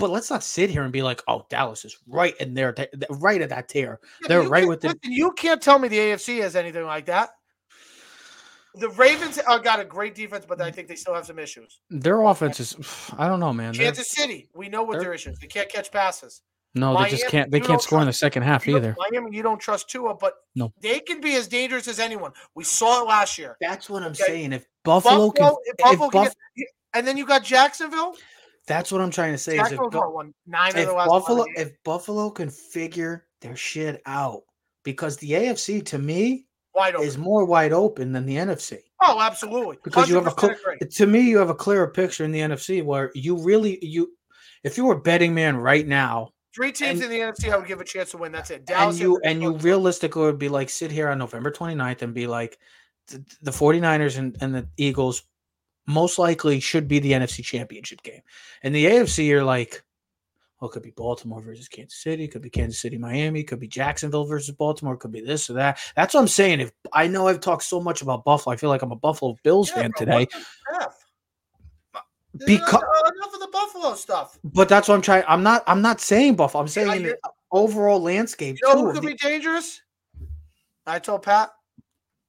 But 0.00 0.10
let's 0.10 0.30
not 0.30 0.42
sit 0.42 0.68
here 0.68 0.82
and 0.82 0.92
be 0.92 1.02
like, 1.02 1.22
"Oh, 1.28 1.46
Dallas 1.48 1.84
is 1.84 1.96
right 2.08 2.36
in 2.38 2.54
there, 2.54 2.72
th- 2.72 2.90
th- 2.90 3.04
right 3.20 3.40
at 3.40 3.50
that 3.50 3.68
tier." 3.68 4.00
Yeah, 4.22 4.28
They're 4.28 4.42
right 4.48 4.66
with 4.66 4.80
the- 4.80 4.88
listen, 4.88 5.12
you 5.12 5.30
can't 5.30 5.62
tell 5.62 5.78
me 5.78 5.86
the 5.86 5.96
AFC 5.96 6.40
has 6.40 6.56
anything 6.56 6.84
like 6.86 7.06
that. 7.06 7.30
The 8.74 8.90
Ravens 8.90 9.38
are, 9.38 9.60
got 9.60 9.78
a 9.78 9.84
great 9.84 10.16
defense, 10.16 10.44
but 10.44 10.60
I 10.60 10.72
think 10.72 10.88
they 10.88 10.96
still 10.96 11.14
have 11.14 11.26
some 11.26 11.38
issues. 11.38 11.78
Their 11.88 12.20
offense 12.22 12.58
is, 12.58 12.76
I 13.16 13.28
don't 13.28 13.38
know, 13.38 13.52
man. 13.52 13.74
They're- 13.74 13.84
Kansas 13.84 14.10
City, 14.10 14.48
we 14.54 14.68
know 14.68 14.82
what 14.82 14.98
their 14.98 15.14
issues. 15.14 15.38
They 15.38 15.46
can't 15.46 15.68
catch 15.68 15.92
passes. 15.92 16.42
No, 16.78 16.96
they 17.02 17.10
just 17.10 17.26
can't. 17.28 17.50
They 17.50 17.58
can't 17.60 17.68
don't 17.70 17.82
score 17.82 18.00
in 18.00 18.06
the 18.06 18.12
second 18.12 18.42
half 18.42 18.66
You 18.66 18.76
either. 18.76 18.96
Miami, 19.10 19.36
you 19.36 19.42
don't 19.42 19.58
trust 19.60 19.88
Tua, 19.90 20.14
but 20.14 20.34
No. 20.54 20.72
they 20.80 21.00
can 21.00 21.20
be 21.20 21.34
as 21.34 21.46
dangerous 21.48 21.88
as 21.88 21.98
anyone. 21.98 22.32
We 22.54 22.64
saw 22.64 23.02
it 23.02 23.06
last 23.08 23.38
year. 23.38 23.56
That's 23.60 23.88
what 23.90 24.02
I'm 24.02 24.12
Okay. 24.12 24.24
saying. 24.26 24.52
If 24.52 24.66
Buffalo, 24.84 25.30
can, 25.30 25.42
Buffalo, 25.44 25.58
if 25.64 25.70
if 25.72 25.76
Buffalo 25.78 26.08
can 26.10 26.24
Buff- 26.24 26.34
get- 26.56 26.68
and 26.94 27.06
then 27.06 27.16
you 27.16 27.26
got 27.26 27.44
Jacksonville. 27.44 28.16
that's 28.66 28.90
what 28.92 29.00
I'm 29.00 29.10
trying 29.10 29.32
to 29.32 29.38
say. 29.38 29.52
Is 29.52 29.58
if, 29.58 29.62
Jacksonville's 29.64 29.92
Bu- 29.92 29.98
what, 30.00 30.14
won 30.14 30.34
nine 30.46 30.70
of 30.72 30.76
if 30.78 30.86
the 30.88 30.94
last 30.94 31.08
Buffalo, 31.08 31.44
if 31.56 31.72
Buffalo 31.84 32.30
can 32.30 32.50
figure 32.50 33.26
their 33.40 33.56
shit 33.56 34.00
out, 34.06 34.42
because 34.84 35.16
the 35.18 35.32
AFC 35.32 35.80
to 35.86 35.98
me 35.98 36.46
wide 36.74 36.94
open. 36.94 37.06
is 37.06 37.18
more 37.18 37.44
wide 37.44 37.72
open 37.72 38.12
than 38.12 38.24
the 38.26 38.36
NFC. 38.36 38.78
oh, 39.02 39.20
absolutely. 39.20 39.78
because 39.84 40.08
you 40.08 40.14
have 40.16 40.26
a 40.26 40.30
100% 40.30 40.54
cl- 40.80 40.90
to 40.90 41.06
me 41.06 41.20
you 41.20 41.38
have 41.38 41.50
a 41.50 41.54
clearer 41.54 41.88
picture 41.88 42.24
in 42.24 42.32
the 42.32 42.40
NFC 42.40 42.82
where 42.84 43.10
you 43.14 43.36
really 43.38 43.78
you 43.84 44.12
if 44.64 44.76
you 44.76 44.84
were 44.84 44.98
betting 45.00 45.32
man 45.34 45.56
right 45.56 45.86
now 45.86 46.30
Three 46.54 46.72
teams 46.72 47.00
and- 47.00 47.04
in 47.04 47.10
the 47.10 47.24
NFC 47.24 47.52
I 47.52 47.56
would 47.56 47.66
give 47.66 47.80
a 47.80 47.84
chance 47.84 48.10
to 48.12 48.18
win. 48.18 48.32
That's 48.32 48.50
it. 48.50 48.68
and 48.74 48.98
you 48.98 49.20
and 49.24 49.42
you 49.42 49.52
realistically 49.56 50.22
would 50.22 50.38
be 50.38 50.48
like 50.48 50.70
sit 50.70 50.90
here 50.90 51.08
on 51.08 51.18
November 51.18 51.50
29th 51.50 52.02
and 52.02 52.14
be 52.14 52.26
like 52.26 52.58
the, 53.08 53.24
the 53.42 53.50
49ers 53.50 54.18
and, 54.18 54.36
and 54.40 54.54
the 54.54 54.68
Eagles 54.76 55.22
most 55.86 56.18
likely 56.18 56.60
should 56.60 56.86
be 56.88 56.98
the 56.98 57.12
NFC 57.12 57.42
championship 57.44 58.02
game. 58.02 58.20
And 58.62 58.74
the 58.74 58.86
AFC 58.86 59.26
you're 59.26 59.44
like 59.44 59.82
well, 60.60 60.68
it 60.68 60.72
could 60.72 60.82
be 60.82 60.90
Baltimore 60.90 61.40
versus 61.40 61.68
Kansas 61.68 62.02
City, 62.02 62.24
it 62.24 62.32
could 62.32 62.42
be 62.42 62.50
Kansas 62.50 62.80
City, 62.80 62.98
Miami, 62.98 63.44
could 63.44 63.60
be 63.60 63.68
Jacksonville 63.68 64.24
versus 64.26 64.52
Baltimore, 64.56 64.94
it 64.94 64.98
could 64.98 65.12
be 65.12 65.20
this 65.20 65.48
or 65.48 65.52
that. 65.52 65.78
That's 65.94 66.14
what 66.14 66.20
I'm 66.20 66.26
saying. 66.26 66.58
If 66.60 66.72
I 66.92 67.06
know 67.06 67.28
I've 67.28 67.38
talked 67.38 67.62
so 67.62 67.80
much 67.80 68.02
about 68.02 68.24
Buffalo, 68.24 68.52
I 68.54 68.56
feel 68.56 68.68
like 68.68 68.82
I'm 68.82 68.90
a 68.90 68.96
Buffalo 68.96 69.36
Bills 69.44 69.68
Yeah, 69.70 69.82
fan 69.82 69.90
bro, 69.92 69.98
today. 70.00 70.12
what 70.18 70.30
the 70.32 70.44
Because- 72.46 72.82
enough, 72.82 73.12
enough 73.16 73.34
of 73.34 73.40
the 73.40 73.48
Buffalo 73.52 73.94
stuff. 73.94 74.38
But 74.44 74.68
that's 74.68 74.88
what 74.88 74.94
I'm 74.94 75.02
trying. 75.02 75.24
I'm 75.28 75.42
not. 75.42 75.62
I'm 75.66 75.82
not 75.82 76.00
saying 76.00 76.36
Buffalo. 76.36 76.60
I'm 76.62 76.68
saying 76.68 76.88
I 76.90 76.96
in 76.96 77.02
hear- 77.04 77.18
the 77.22 77.30
overall 77.52 78.00
landscape 78.00 78.56
You 78.62 78.68
know 78.68 78.86
who 78.86 78.92
could 78.92 79.02
the- 79.02 79.08
be 79.08 79.14
dangerous? 79.14 79.80
I 80.86 80.98
told 80.98 81.22
Pat, 81.22 81.50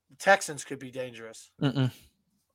the 0.10 0.16
Texans 0.18 0.64
could 0.66 0.80
be 0.80 0.92
dangerous. 0.92 1.50
Mm-mm, 1.62 1.92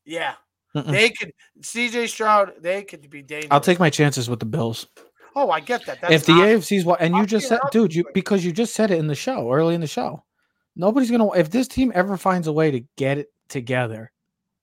Yeah, 0.04 0.34
mm-mm. 0.74 0.90
they 0.90 1.10
could. 1.10 1.32
CJ 1.62 2.08
Stroud, 2.08 2.52
they 2.60 2.82
could 2.82 3.08
be 3.08 3.22
dangerous. 3.22 3.48
I'll 3.50 3.60
take 3.60 3.78
my 3.80 3.88
chances 3.90 4.28
with 4.28 4.38
the 4.40 4.46
Bills. 4.46 4.86
Oh, 5.36 5.50
I 5.50 5.60
get 5.60 5.84
that. 5.86 6.00
That's 6.00 6.12
if 6.12 6.26
the 6.26 6.34
not- 6.34 6.46
AFC's 6.48 6.84
what, 6.84 7.00
and 7.00 7.14
you 7.16 7.24
just 7.26 7.48
said, 7.48 7.58
dude, 7.72 7.94
you 7.94 8.04
because 8.14 8.44
you 8.44 8.52
just 8.52 8.74
said 8.74 8.90
it 8.90 8.98
in 8.98 9.06
the 9.06 9.14
show 9.14 9.50
early 9.50 9.74
in 9.74 9.80
the 9.80 9.86
show. 9.86 10.22
Nobody's 10.76 11.10
gonna. 11.10 11.30
If 11.32 11.50
this 11.50 11.68
team 11.68 11.90
ever 11.94 12.16
finds 12.16 12.46
a 12.48 12.52
way 12.52 12.70
to 12.70 12.80
get 12.96 13.18
it 13.18 13.32
together, 13.48 14.12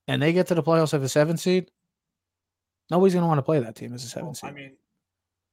and 0.07 0.21
they 0.21 0.31
get 0.33 0.47
to 0.47 0.55
the 0.55 0.63
playoffs 0.63 0.93
as 0.93 1.01
a 1.01 1.09
seven 1.09 1.37
seed, 1.37 1.71
nobody's 2.91 3.15
gonna 3.15 3.25
want 3.27 3.39
to 3.39 3.43
play 3.43 3.59
that 3.59 3.75
team 3.75 3.93
as 3.93 4.03
a 4.03 4.07
seven 4.07 4.35
seed. 4.35 4.49
I 4.49 4.53
mean, 4.53 4.73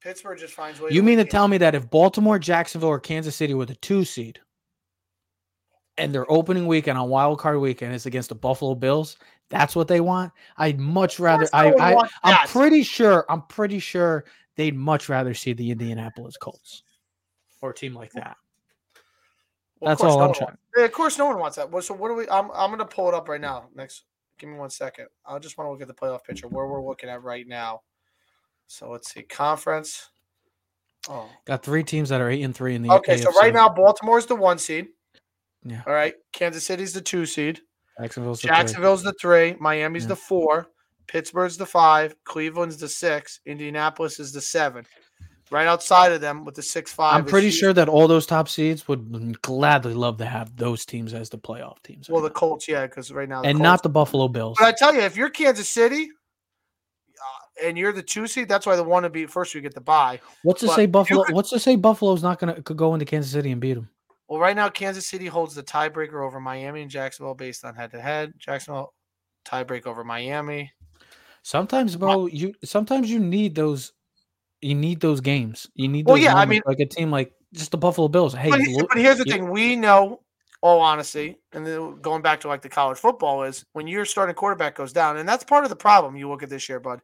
Pittsburgh 0.03 0.39
just 0.39 0.53
finds 0.53 0.81
ways. 0.81 0.93
you 0.95 1.01
to 1.01 1.07
mean 1.07 1.17
to 1.19 1.25
tell 1.25 1.49
me 1.49 1.57
that 1.59 1.75
if 1.75 1.89
Baltimore, 1.89 2.39
Jacksonville, 2.39 2.91
or 2.91 3.01
Kansas 3.01 3.35
City 3.35 3.55
were 3.55 3.65
the 3.65 3.75
two 3.77 4.05
seed, 4.05 4.39
and 5.97 6.15
their 6.15 6.31
opening 6.31 6.67
weekend 6.67 6.99
on 6.99 7.09
Wild 7.09 7.39
Card 7.39 7.59
Weekend 7.59 7.95
is 7.95 8.05
against 8.05 8.29
the 8.29 8.35
Buffalo 8.35 8.75
Bills, 8.75 9.17
that's 9.49 9.75
what 9.75 9.89
they 9.89 10.01
want. 10.01 10.33
I'd 10.59 10.79
much 10.79 11.19
rather. 11.19 11.47
course 11.47 11.51
I, 11.55 11.73
I 11.95 12.09
I'm 12.23 12.47
pretty 12.49 12.83
sure. 12.83 13.25
I'm 13.29 13.43
pretty 13.43 13.79
sure 13.79 14.25
they'd 14.57 14.77
much 14.77 15.09
rather 15.09 15.33
see 15.35 15.53
the 15.53 15.71
Indianapolis 15.71 16.37
Colts 16.37 16.83
or 17.63 17.71
a 17.71 17.75
team 17.75 17.95
like 17.95 18.13
that. 18.13 18.37
Well, 19.81 19.91
That's 19.91 20.03
all 20.03 20.19
no 20.19 20.25
I'm 20.27 20.35
trying. 20.35 20.47
wants- 20.49 20.63
Yeah, 20.77 20.85
of 20.85 20.93
course, 20.93 21.19
no 21.19 21.27
one 21.27 21.39
wants 21.39 21.57
that. 21.57 21.71
So 21.85 21.95
what 21.95 22.09
do 22.09 22.15
we? 22.15 22.29
I'm 22.29 22.51
I'm 22.53 22.71
gonna 22.71 22.85
pull 22.85 23.09
it 23.09 23.15
up 23.15 23.29
right 23.29 23.41
now. 23.41 23.69
Next, 23.75 24.03
give 24.39 24.49
me 24.49 24.57
one 24.57 24.71
second. 24.71 25.07
I 25.27 25.39
just 25.39 25.59
want 25.59 25.67
to 25.69 25.73
look 25.73 25.83
at 25.83 25.89
the 25.89 25.95
playoff 25.95 26.25
picture 26.25 26.49
where 26.49 26.67
we're 26.67 26.85
looking 26.87 27.09
at 27.11 27.23
right 27.23 27.47
now. 27.47 27.81
So 28.67 28.91
let's 28.91 29.13
see, 29.13 29.23
conference. 29.23 30.11
Oh, 31.09 31.29
Got 31.47 31.63
three 31.63 31.83
teams 31.85 32.09
that 32.11 32.21
are 32.21 32.29
eight 32.29 32.43
and 32.43 32.55
three 32.55 32.75
in 32.75 32.83
the 32.83 32.91
okay. 32.93 33.17
So 33.17 33.31
right 33.41 33.53
now, 33.53 33.69
Baltimore's 33.69 34.27
the 34.27 34.37
one 34.37 34.59
seed. 34.59 34.89
Yeah. 35.65 35.83
All 35.87 35.93
right. 35.93 36.15
Kansas 36.33 36.65
City's 36.65 36.93
the 36.93 37.01
two 37.01 37.25
seed. 37.27 37.61
Jacksonville's 37.99 38.43
the 38.43 38.49
three. 38.49 39.03
The 39.03 39.15
three. 39.21 39.57
Miami's 39.61 40.05
Yeah. 40.05 40.09
the 40.09 40.17
four. 40.17 40.69
Pittsburgh's 41.07 41.57
the 41.57 41.67
five. 41.67 42.15
Cleveland's 42.25 42.77
the 42.77 42.89
six. 42.89 43.41
Indianapolis 43.47 44.21
is 44.21 44.33
the 44.33 44.41
seven. 44.41 44.87
Right 45.51 45.67
outside 45.67 46.13
of 46.13 46.21
them 46.21 46.45
with 46.45 46.55
the 46.55 46.63
six 46.63 46.93
five. 46.93 47.15
I'm 47.17 47.25
pretty 47.25 47.51
sure 47.51 47.73
that 47.73 47.89
all 47.89 48.07
those 48.07 48.27
top 48.27 48.49
seeds 48.49 48.87
would 48.87 49.41
gladly 49.41 49.95
love 49.95 50.19
to 50.19 50.27
have 50.27 50.55
those 50.57 50.85
teams 50.85 51.15
as 51.15 51.31
the 51.31 51.39
playoff 51.39 51.83
teams, 51.83 52.09
Well, 52.11 52.21
right 52.21 52.29
the 52.29 52.35
now. 52.35 52.39
Colts, 52.41 52.69
yeah, 52.69 52.87
because 52.87 53.11
right 53.11 53.29
now, 53.29 53.41
the 53.43 53.49
and 53.49 53.57
Colts- 53.57 53.63
not 53.65 53.83
the 53.83 53.89
Buffalo 53.89 54.29
Bills. 54.29 54.59
But 54.61 54.67
I 54.67 54.73
tell 54.73 54.95
you, 54.95 55.01
if 55.01 55.17
you're 55.17 55.31
Kansas 55.31 55.69
City 55.69 56.09
uh, 57.19 57.67
and 57.67 57.79
you're 57.79 57.93
the 57.93 58.03
two 58.03 58.27
seed, 58.27 58.49
that's 58.49 58.67
why 58.67 58.77
the 58.77 58.85
one 58.85 59.03
to 59.05 59.11
be 59.11 59.27
first 59.27 59.55
you 59.55 59.61
get 59.61 59.75
the 59.75 59.81
buy. 59.81 60.21
What's 60.43 60.61
to 60.61 60.67
but 60.67 60.77
say 60.77 60.87
Buffalo? 60.87 61.25
could- 61.25 61.35
What's 61.35 61.51
to 61.51 61.59
say 61.59 61.77
Buffalo's 61.77 62.23
not 62.23 62.39
gonna 62.39 62.61
could 62.63 62.77
go 62.77 62.93
into 62.95 63.07
Kansas 63.07 63.33
City 63.33 63.51
and 63.51 63.61
beat 63.61 63.75
them? 63.75 63.89
Well, 64.29 64.39
right 64.41 64.55
now 64.55 64.69
Kansas 64.69 65.07
City 65.09 65.27
holds 65.27 65.55
the 65.55 65.63
tiebreaker 65.63 66.23
over 66.27 66.39
Miami 66.41 66.83
and 66.83 66.91
Jacksonville 66.91 67.35
based 67.35 67.65
on 67.65 67.75
head 67.75 67.91
to 67.93 68.01
head. 68.03 68.35
Jacksonville 68.39 68.93
tiebreak 69.47 69.87
over 69.87 70.05
Miami. 70.05 70.71
Sometimes, 71.43 71.97
bro, 71.97 72.27
you 72.27 72.53
sometimes 72.65 73.11
you 73.11 73.19
need 73.19 73.55
those. 73.55 73.95
You 74.61 74.75
need 74.75 75.01
those 75.01 75.21
games. 75.21 75.69
You 75.75 75.89
need. 75.89 76.07
Well, 76.07 76.17
those 76.17 76.25
yeah, 76.25 76.35
I 76.35 76.45
mean, 76.47 76.63
like 76.67 76.81
a 76.81 76.87
team 76.87 77.11
like 77.11 77.33
just 77.53 77.71
the 77.71 77.79
Buffalo 77.79 78.09
Bills. 78.09 78.35
Hey, 78.35 78.51
But, 78.51 78.61
look- 78.61 78.89
but 78.89 78.99
here's 78.99 79.19
the 79.19 79.25
thing: 79.25 79.51
we 79.51 79.77
know 79.77 80.21
all 80.61 80.81
honesty, 80.81 81.37
and 81.53 81.65
then 81.65 82.01
going 82.01 82.23
back 82.23 82.41
to 82.41 82.49
like 82.49 82.63
the 82.63 82.69
college 82.69 82.99
football 82.99 83.45
is 83.45 83.65
when 83.73 83.87
your 83.87 84.05
starting 84.05 84.35
quarterback 84.35 84.75
goes 84.75 84.93
down, 84.93 85.17
and 85.17 85.29
that's 85.29 85.45
part 85.45 85.65
of 85.65 85.71
the 85.71 85.77
problem. 85.77 86.17
You 86.17 86.29
look 86.29 86.43
at 86.43 86.49
this 86.51 86.69
year, 86.69 86.81
bud. 86.81 87.01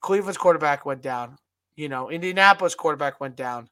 Cleveland's 0.00 0.38
quarterback 0.38 0.86
went 0.86 1.02
down. 1.02 1.36
You 1.76 1.88
know, 1.88 2.10
Indianapolis 2.10 2.74
quarterback 2.74 3.20
went 3.20 3.36
down. 3.36 3.68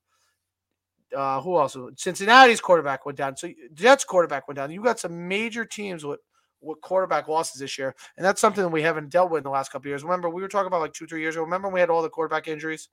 Uh, 1.17 1.41
who 1.41 1.57
else? 1.59 1.77
Cincinnati's 1.97 2.61
quarterback 2.61 3.07
went 3.07 3.17
down. 3.17 3.37
So 3.37 3.49
Jets 3.73 4.05
quarterback 4.05 4.49
went 4.49 4.57
down. 4.57 4.71
You 4.71 4.83
got 4.83 4.99
some 4.99 5.29
major 5.29 5.64
teams 5.64 6.05
with 6.05 6.21
with 6.61 6.81
quarterback 6.81 7.29
losses 7.29 7.61
this 7.61 7.79
year, 7.79 7.95
and 8.17 8.25
that's 8.27 8.41
something 8.41 8.62
that 8.62 8.69
we 8.69 8.83
haven't 8.83 9.11
dealt 9.11 9.31
with 9.31 9.41
in 9.41 9.45
the 9.45 9.51
last 9.51 9.71
couple 9.71 9.89
years. 9.89 10.03
Remember, 10.03 10.29
we 10.29 10.43
were 10.43 10.49
talking 10.49 10.67
about 10.67 10.81
like 10.81 10.93
two, 10.93 11.07
three 11.07 11.21
years 11.21 11.37
ago. 11.37 11.45
Remember, 11.45 11.69
we 11.69 11.81
had 11.81 11.91
all 11.91 12.03
the 12.03 12.09
quarterback 12.11 12.49
injuries. 12.49 12.89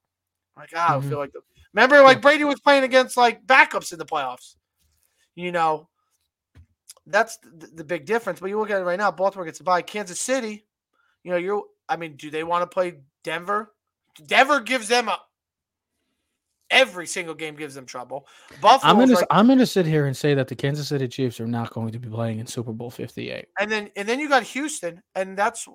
Like, 0.58 0.70
ah, 0.76 1.00
Mhm. 1.00 1.06
I 1.06 1.10
feel 1.10 1.18
like 1.18 1.32
the, 1.34 1.42
remember, 1.74 2.02
like 2.02 2.22
Brady 2.22 2.44
was 2.44 2.60
playing 2.60 2.84
against 2.84 3.18
like 3.18 3.46
backups 3.46 3.92
in 3.92 4.00
the 4.00 4.06
playoffs. 4.06 4.56
You 5.36 5.52
know, 5.52 5.90
that's 7.08 7.38
the, 7.38 7.68
the 7.68 7.84
big 7.84 8.06
difference. 8.06 8.40
But 8.40 8.50
you 8.50 8.60
look 8.60 8.70
at 8.70 8.80
it 8.80 8.84
right 8.86 9.00
now, 9.00 9.12
Baltimore 9.12 9.46
gets 9.46 9.58
to 9.58 9.64
buy 9.64 9.82
Kansas 9.82 10.20
City. 10.20 10.66
You 11.24 11.32
know, 11.32 11.38
you're. 11.38 11.64
I 11.90 11.98
mean, 11.98 12.16
do 12.16 12.30
they 12.30 12.44
want 12.44 12.62
to 12.62 12.68
play 12.74 13.00
Denver? 13.24 13.74
Denver 14.26 14.60
gives 14.60 14.88
them 14.88 15.10
a. 15.10 15.18
Every 16.70 17.06
single 17.06 17.36
game 17.36 17.56
gives 17.56 17.76
them 17.76 17.86
trouble. 17.86 18.26
Buffalo, 18.60 18.92
I'm 18.92 18.98
gonna 18.98 19.14
right, 19.14 19.28
I'm 19.30 19.48
gonna 19.48 19.66
sit 19.66 19.86
here 19.86 20.08
and 20.08 20.18
say 20.18 20.34
that 20.34 20.48
the 20.48 20.56
Kansas 20.56 20.88
City 20.88 21.08
Chiefs 21.08 21.40
are 21.40 21.46
not 21.46 21.70
going 21.72 21.92
to 21.92 22.00
be 22.00 22.10
playing 22.10 22.40
in 22.40 22.48
Super 22.48 22.72
Bowl 22.72 22.90
58. 22.90 23.46
and 23.60 23.72
then 23.72 23.92
and 23.96 24.08
then 24.08 24.20
you 24.20 24.28
got 24.28 24.42
Houston, 24.44 25.02
and 25.14 25.38
that's 25.38 25.68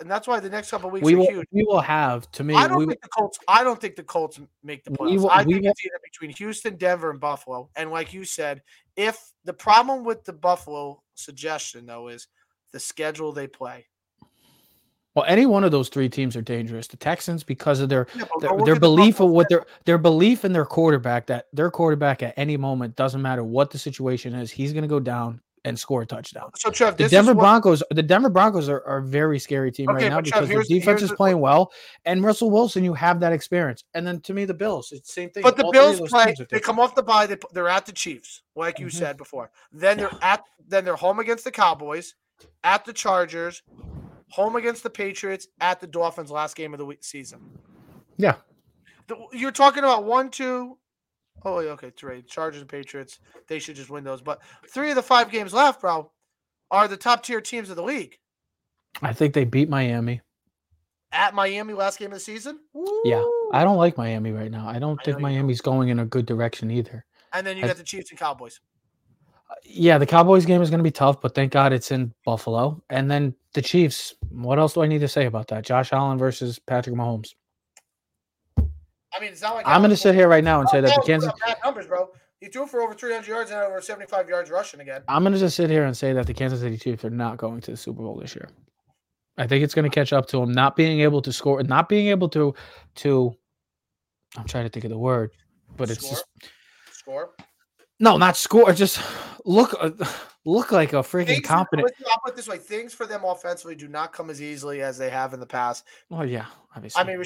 and 0.00 0.10
that's 0.10 0.28
why 0.28 0.40
the 0.40 0.50
next 0.50 0.70
couple 0.70 0.88
of 0.88 0.92
weeks 0.92 1.04
We 1.04 1.14
are 1.14 1.18
will 1.18 1.26
huge. 1.26 1.46
we 1.52 1.64
will 1.64 1.80
have 1.80 2.30
to 2.32 2.44
me. 2.44 2.54
I 2.54 2.68
don't 2.68 2.78
we, 2.78 2.86
think 2.86 3.00
the 3.02 3.08
Colts. 3.08 3.38
I 3.48 3.64
don't 3.64 3.80
think 3.80 3.96
the 3.96 4.02
Colts 4.02 4.38
make 4.62 4.84
the 4.84 4.90
playoffs. 4.90 5.20
will- 5.20 5.30
I 5.30 5.44
think 5.44 5.62
will- 5.62 5.70
it's 5.70 5.84
either 5.84 6.00
between 6.04 6.30
Houston, 6.30 6.76
Denver, 6.76 7.10
and 7.10 7.20
Buffalo. 7.20 7.70
And 7.76 7.90
like 7.90 8.12
you 8.12 8.24
said, 8.24 8.62
if 8.96 9.16
the 9.44 9.52
problem 9.54 10.04
with 10.04 10.24
the 10.24 10.32
Buffalo 10.32 11.02
suggestion 11.14 11.86
though 11.86 12.08
is 12.08 12.28
the 12.72 12.80
schedule 12.80 13.32
they 13.32 13.46
play, 13.46 13.86
well, 15.14 15.24
any 15.26 15.46
one 15.46 15.64
of 15.64 15.70
those 15.70 15.88
three 15.88 16.10
teams 16.10 16.36
are 16.36 16.42
dangerous. 16.42 16.86
The 16.88 16.98
Texans 16.98 17.42
because 17.42 17.80
of 17.80 17.88
their 17.88 18.06
Yeah, 18.14 18.24
their, 18.40 18.58
their 18.66 18.78
belief 18.78 19.20
of 19.20 19.30
what 19.30 19.48
their 19.48 19.64
their 19.86 19.96
belief 19.96 20.44
in 20.44 20.52
their 20.52 20.66
quarterback 20.66 21.26
that 21.28 21.46
their 21.54 21.70
quarterback 21.70 22.22
at 22.22 22.34
any 22.36 22.58
moment 22.58 22.96
doesn't 22.96 23.22
matter 23.22 23.42
what 23.42 23.70
the 23.70 23.78
situation 23.78 24.34
is, 24.34 24.50
he's 24.50 24.74
going 24.74 24.82
to 24.82 24.88
go 24.88 25.00
down 25.00 25.40
and 25.66 25.78
score 25.78 26.02
a 26.02 26.06
touchdown. 26.06 26.50
So 26.56 26.70
Trev, 26.70 26.96
The 26.96 27.04
this 27.04 27.10
Denver 27.10 27.34
what, 27.34 27.42
Broncos, 27.42 27.82
the 27.90 28.02
Denver 28.02 28.30
Broncos 28.30 28.68
are, 28.68 28.82
are 28.86 28.98
a 28.98 29.02
very 29.02 29.38
scary 29.38 29.70
team 29.70 29.90
Okay, 29.90 30.04
right 30.04 30.10
now 30.10 30.20
because 30.20 30.48
their 30.48 30.62
defense 30.62 31.02
is 31.02 31.10
the- 31.10 31.16
playing 31.16 31.40
well, 31.40 31.72
and 32.04 32.24
Russell 32.24 32.50
Wilson, 32.50 32.84
you 32.84 32.94
have 32.94 33.20
that 33.20 33.32
experience. 33.32 33.84
And 33.92 34.06
then 34.06 34.20
to 34.22 34.32
me, 34.32 34.44
the 34.46 34.54
Bills, 34.54 34.92
it's 34.92 35.08
the 35.08 35.12
same 35.12 35.30
thing. 35.30 35.42
But 35.42 35.56
the 35.56 35.64
All 35.64 35.72
Bills 35.72 36.00
play. 36.08 36.34
They 36.50 36.60
come 36.60 36.78
off 36.78 36.94
the 36.94 37.02
bye. 37.02 37.26
They, 37.26 37.36
they're 37.52 37.68
at 37.68 37.84
the 37.84 37.92
Chiefs, 37.92 38.42
like 38.54 38.78
you 38.78 38.86
Mhm. 38.86 38.92
said 38.92 39.16
before. 39.18 39.50
Then 39.72 39.98
they're 39.98 40.10
at. 40.22 40.42
Then 40.68 40.84
they're 40.84 40.96
home 40.96 41.18
against 41.18 41.44
the 41.44 41.50
Cowboys, 41.52 42.14
at 42.64 42.84
the 42.84 42.92
Chargers, 42.92 43.62
home 44.30 44.56
against 44.56 44.82
the 44.82 44.90
Patriots, 44.90 45.48
at 45.60 45.80
the 45.80 45.86
Dolphins. 45.86 46.30
Last 46.30 46.56
game 46.56 46.72
of 46.74 46.78
the 46.78 46.86
week, 46.86 47.04
season. 47.04 47.40
Yeah. 48.16 48.36
The, 49.08 49.16
you're 49.32 49.52
talking 49.52 49.84
about 49.84 50.04
one, 50.04 50.30
two. 50.30 50.78
Oh, 51.46 51.58
okay, 51.58 51.92
three. 51.96 52.22
Chargers 52.22 52.60
and 52.60 52.68
Patriots. 52.68 53.20
They 53.46 53.60
should 53.60 53.76
just 53.76 53.88
win 53.88 54.02
those. 54.02 54.20
But 54.20 54.42
three 54.68 54.90
of 54.90 54.96
the 54.96 55.02
five 55.02 55.30
games 55.30 55.54
left, 55.54 55.80
bro, 55.80 56.10
are 56.72 56.88
the 56.88 56.96
top 56.96 57.22
tier 57.22 57.40
teams 57.40 57.70
of 57.70 57.76
the 57.76 57.84
league. 57.84 58.18
I 59.00 59.12
think 59.12 59.32
they 59.32 59.44
beat 59.44 59.68
Miami. 59.68 60.22
At 61.12 61.34
Miami, 61.34 61.72
last 61.72 62.00
game 62.00 62.08
of 62.08 62.14
the 62.14 62.20
season. 62.20 62.58
Yeah, 63.04 63.24
I 63.52 63.62
don't 63.62 63.76
like 63.76 63.96
Miami 63.96 64.32
right 64.32 64.50
now. 64.50 64.68
I 64.68 64.80
don't 64.80 64.98
I 65.00 65.04
think 65.04 65.06
you 65.06 65.12
don't. 65.12 65.22
Miami's 65.22 65.60
going 65.60 65.88
in 65.88 66.00
a 66.00 66.04
good 66.04 66.26
direction 66.26 66.68
either. 66.72 67.04
And 67.32 67.46
then 67.46 67.56
you 67.56 67.62
I- 67.62 67.68
got 67.68 67.76
the 67.76 67.84
Chiefs 67.84 68.10
and 68.10 68.18
Cowboys. 68.18 68.60
Uh, 69.48 69.54
yeah, 69.62 69.98
the 69.98 70.06
Cowboys 70.06 70.44
game 70.46 70.60
is 70.62 70.68
going 70.70 70.80
to 70.80 70.84
be 70.84 70.90
tough, 70.90 71.20
but 71.20 71.36
thank 71.36 71.52
God 71.52 71.72
it's 71.72 71.92
in 71.92 72.12
Buffalo. 72.24 72.82
And 72.90 73.08
then 73.08 73.36
the 73.54 73.62
Chiefs. 73.62 74.14
What 74.30 74.58
else 74.58 74.74
do 74.74 74.82
I 74.82 74.88
need 74.88 74.98
to 75.02 75.08
say 75.08 75.26
about 75.26 75.46
that? 75.48 75.64
Josh 75.64 75.92
Allen 75.92 76.18
versus 76.18 76.58
Patrick 76.58 76.96
Mahomes. 76.96 77.34
I 79.16 79.20
mean, 79.20 79.32
it's 79.32 79.42
not 79.42 79.54
like 79.54 79.66
I'm 79.66 79.80
going 79.80 79.90
to 79.90 79.96
sit 79.96 80.14
here 80.14 80.28
right 80.28 80.44
now 80.44 80.60
and 80.60 80.68
say 80.68 80.80
that 80.80 80.94
the 80.94 81.02
Kansas. 81.06 81.32
bad 81.44 81.56
numbers, 81.64 81.86
bro. 81.86 82.10
He 82.40 82.48
threw 82.48 82.66
for 82.66 82.82
over 82.82 82.92
300 82.92 83.26
yards 83.26 83.50
and 83.50 83.60
over 83.60 83.80
75 83.80 84.28
yards 84.28 84.50
rushing 84.50 84.80
again. 84.80 85.02
I'm 85.08 85.22
going 85.22 85.32
to 85.32 85.38
just 85.38 85.56
sit 85.56 85.70
here 85.70 85.84
and 85.84 85.96
say 85.96 86.12
that 86.12 86.26
the 86.26 86.34
Kansas 86.34 86.60
City 86.60 86.76
Chiefs 86.76 87.04
are 87.04 87.10
not 87.10 87.38
going 87.38 87.60
to 87.62 87.70
the 87.70 87.76
Super 87.76 88.02
Bowl 88.02 88.16
this 88.16 88.34
year. 88.34 88.48
I 89.38 89.46
think 89.46 89.64
it's 89.64 89.74
going 89.74 89.88
to 89.88 89.94
catch 89.94 90.12
up 90.12 90.26
to 90.28 90.40
them 90.40 90.52
not 90.52 90.76
being 90.76 91.00
able 91.00 91.22
to 91.22 91.32
score, 91.32 91.62
not 91.62 91.88
being 91.88 92.08
able 92.08 92.28
to 92.30 92.54
to. 92.96 93.34
I'm 94.36 94.46
trying 94.46 94.64
to 94.64 94.70
think 94.70 94.84
of 94.84 94.90
the 94.90 94.98
word, 94.98 95.30
but 95.76 95.90
it's 95.90 96.00
Score. 96.00 96.10
just 96.10 96.24
Score. 96.92 97.30
no, 98.00 98.16
not 98.16 98.36
score. 98.36 98.72
Just 98.72 99.00
look 99.44 99.74
uh, 99.80 99.90
look 100.46 100.72
like 100.72 100.94
a 100.94 100.96
freaking 100.96 101.26
Things, 101.26 101.46
competent. 101.46 101.92
I'll 102.10 102.20
put 102.24 102.32
it 102.32 102.36
this 102.36 102.48
way: 102.48 102.56
things 102.56 102.94
for 102.94 103.04
them 103.04 103.24
offensively 103.24 103.74
do 103.74 103.88
not 103.88 104.12
come 104.12 104.30
as 104.30 104.40
easily 104.40 104.80
as 104.80 104.96
they 104.96 105.10
have 105.10 105.34
in 105.34 105.40
the 105.40 105.46
past. 105.46 105.84
Oh 106.10 106.22
yeah, 106.22 106.46
obviously. 106.74 107.02
I 107.02 107.04
mean, 107.04 107.22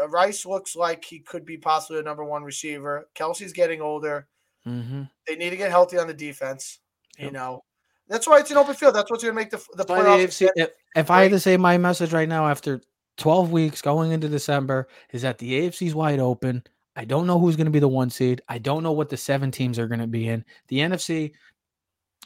uh, 0.00 0.08
Rice 0.08 0.44
looks 0.44 0.76
like 0.76 1.04
he 1.04 1.20
could 1.20 1.46
be 1.46 1.56
possibly 1.56 2.00
a 2.00 2.02
number 2.02 2.24
one 2.24 2.42
receiver. 2.42 3.08
Kelce's 3.14 3.52
getting 3.52 3.80
older. 3.80 4.28
hmm 4.64 5.04
They 5.26 5.36
need 5.36 5.50
to 5.50 5.56
get 5.56 5.70
healthy 5.70 5.98
on 5.98 6.06
the 6.06 6.14
defense. 6.14 6.80
You 7.18 7.32
know, 7.32 7.64
that's 8.06 8.28
why 8.28 8.38
it's 8.38 8.50
an 8.52 8.58
open 8.58 8.74
field. 8.74 8.94
That's 8.94 9.10
what's 9.10 9.24
going 9.24 9.34
to 9.34 9.40
make 9.40 9.50
the 9.50 9.60
the 9.74 9.84
By 9.84 10.02
the 10.02 10.08
playoffs. 10.08 10.46
AFC, 10.46 10.50
if, 10.54 10.70
if 10.94 11.10
I 11.10 11.22
had 11.22 11.32
to 11.32 11.40
say 11.40 11.56
my 11.56 11.78
message 11.78 12.12
right 12.12 12.28
now 12.28 12.46
after 12.46 12.80
12 13.18 13.50
weeks 13.50 13.82
going 13.82 14.12
into 14.12 14.28
December 14.28 14.88
is 15.12 15.22
that 15.22 15.38
the 15.38 15.62
AFC's 15.62 15.94
wide 15.94 16.20
open. 16.20 16.62
I 16.96 17.04
don't 17.04 17.26
know 17.26 17.38
who's 17.38 17.56
going 17.56 17.66
to 17.66 17.72
be 17.72 17.78
the 17.78 17.88
one 17.88 18.10
seed. 18.10 18.40
I 18.48 18.58
don't 18.58 18.82
know 18.82 18.92
what 18.92 19.08
the 19.08 19.16
seven 19.16 19.50
teams 19.50 19.78
are 19.78 19.86
going 19.88 20.00
to 20.00 20.06
be 20.06 20.28
in. 20.28 20.44
The 20.68 20.78
NFC 20.78 21.32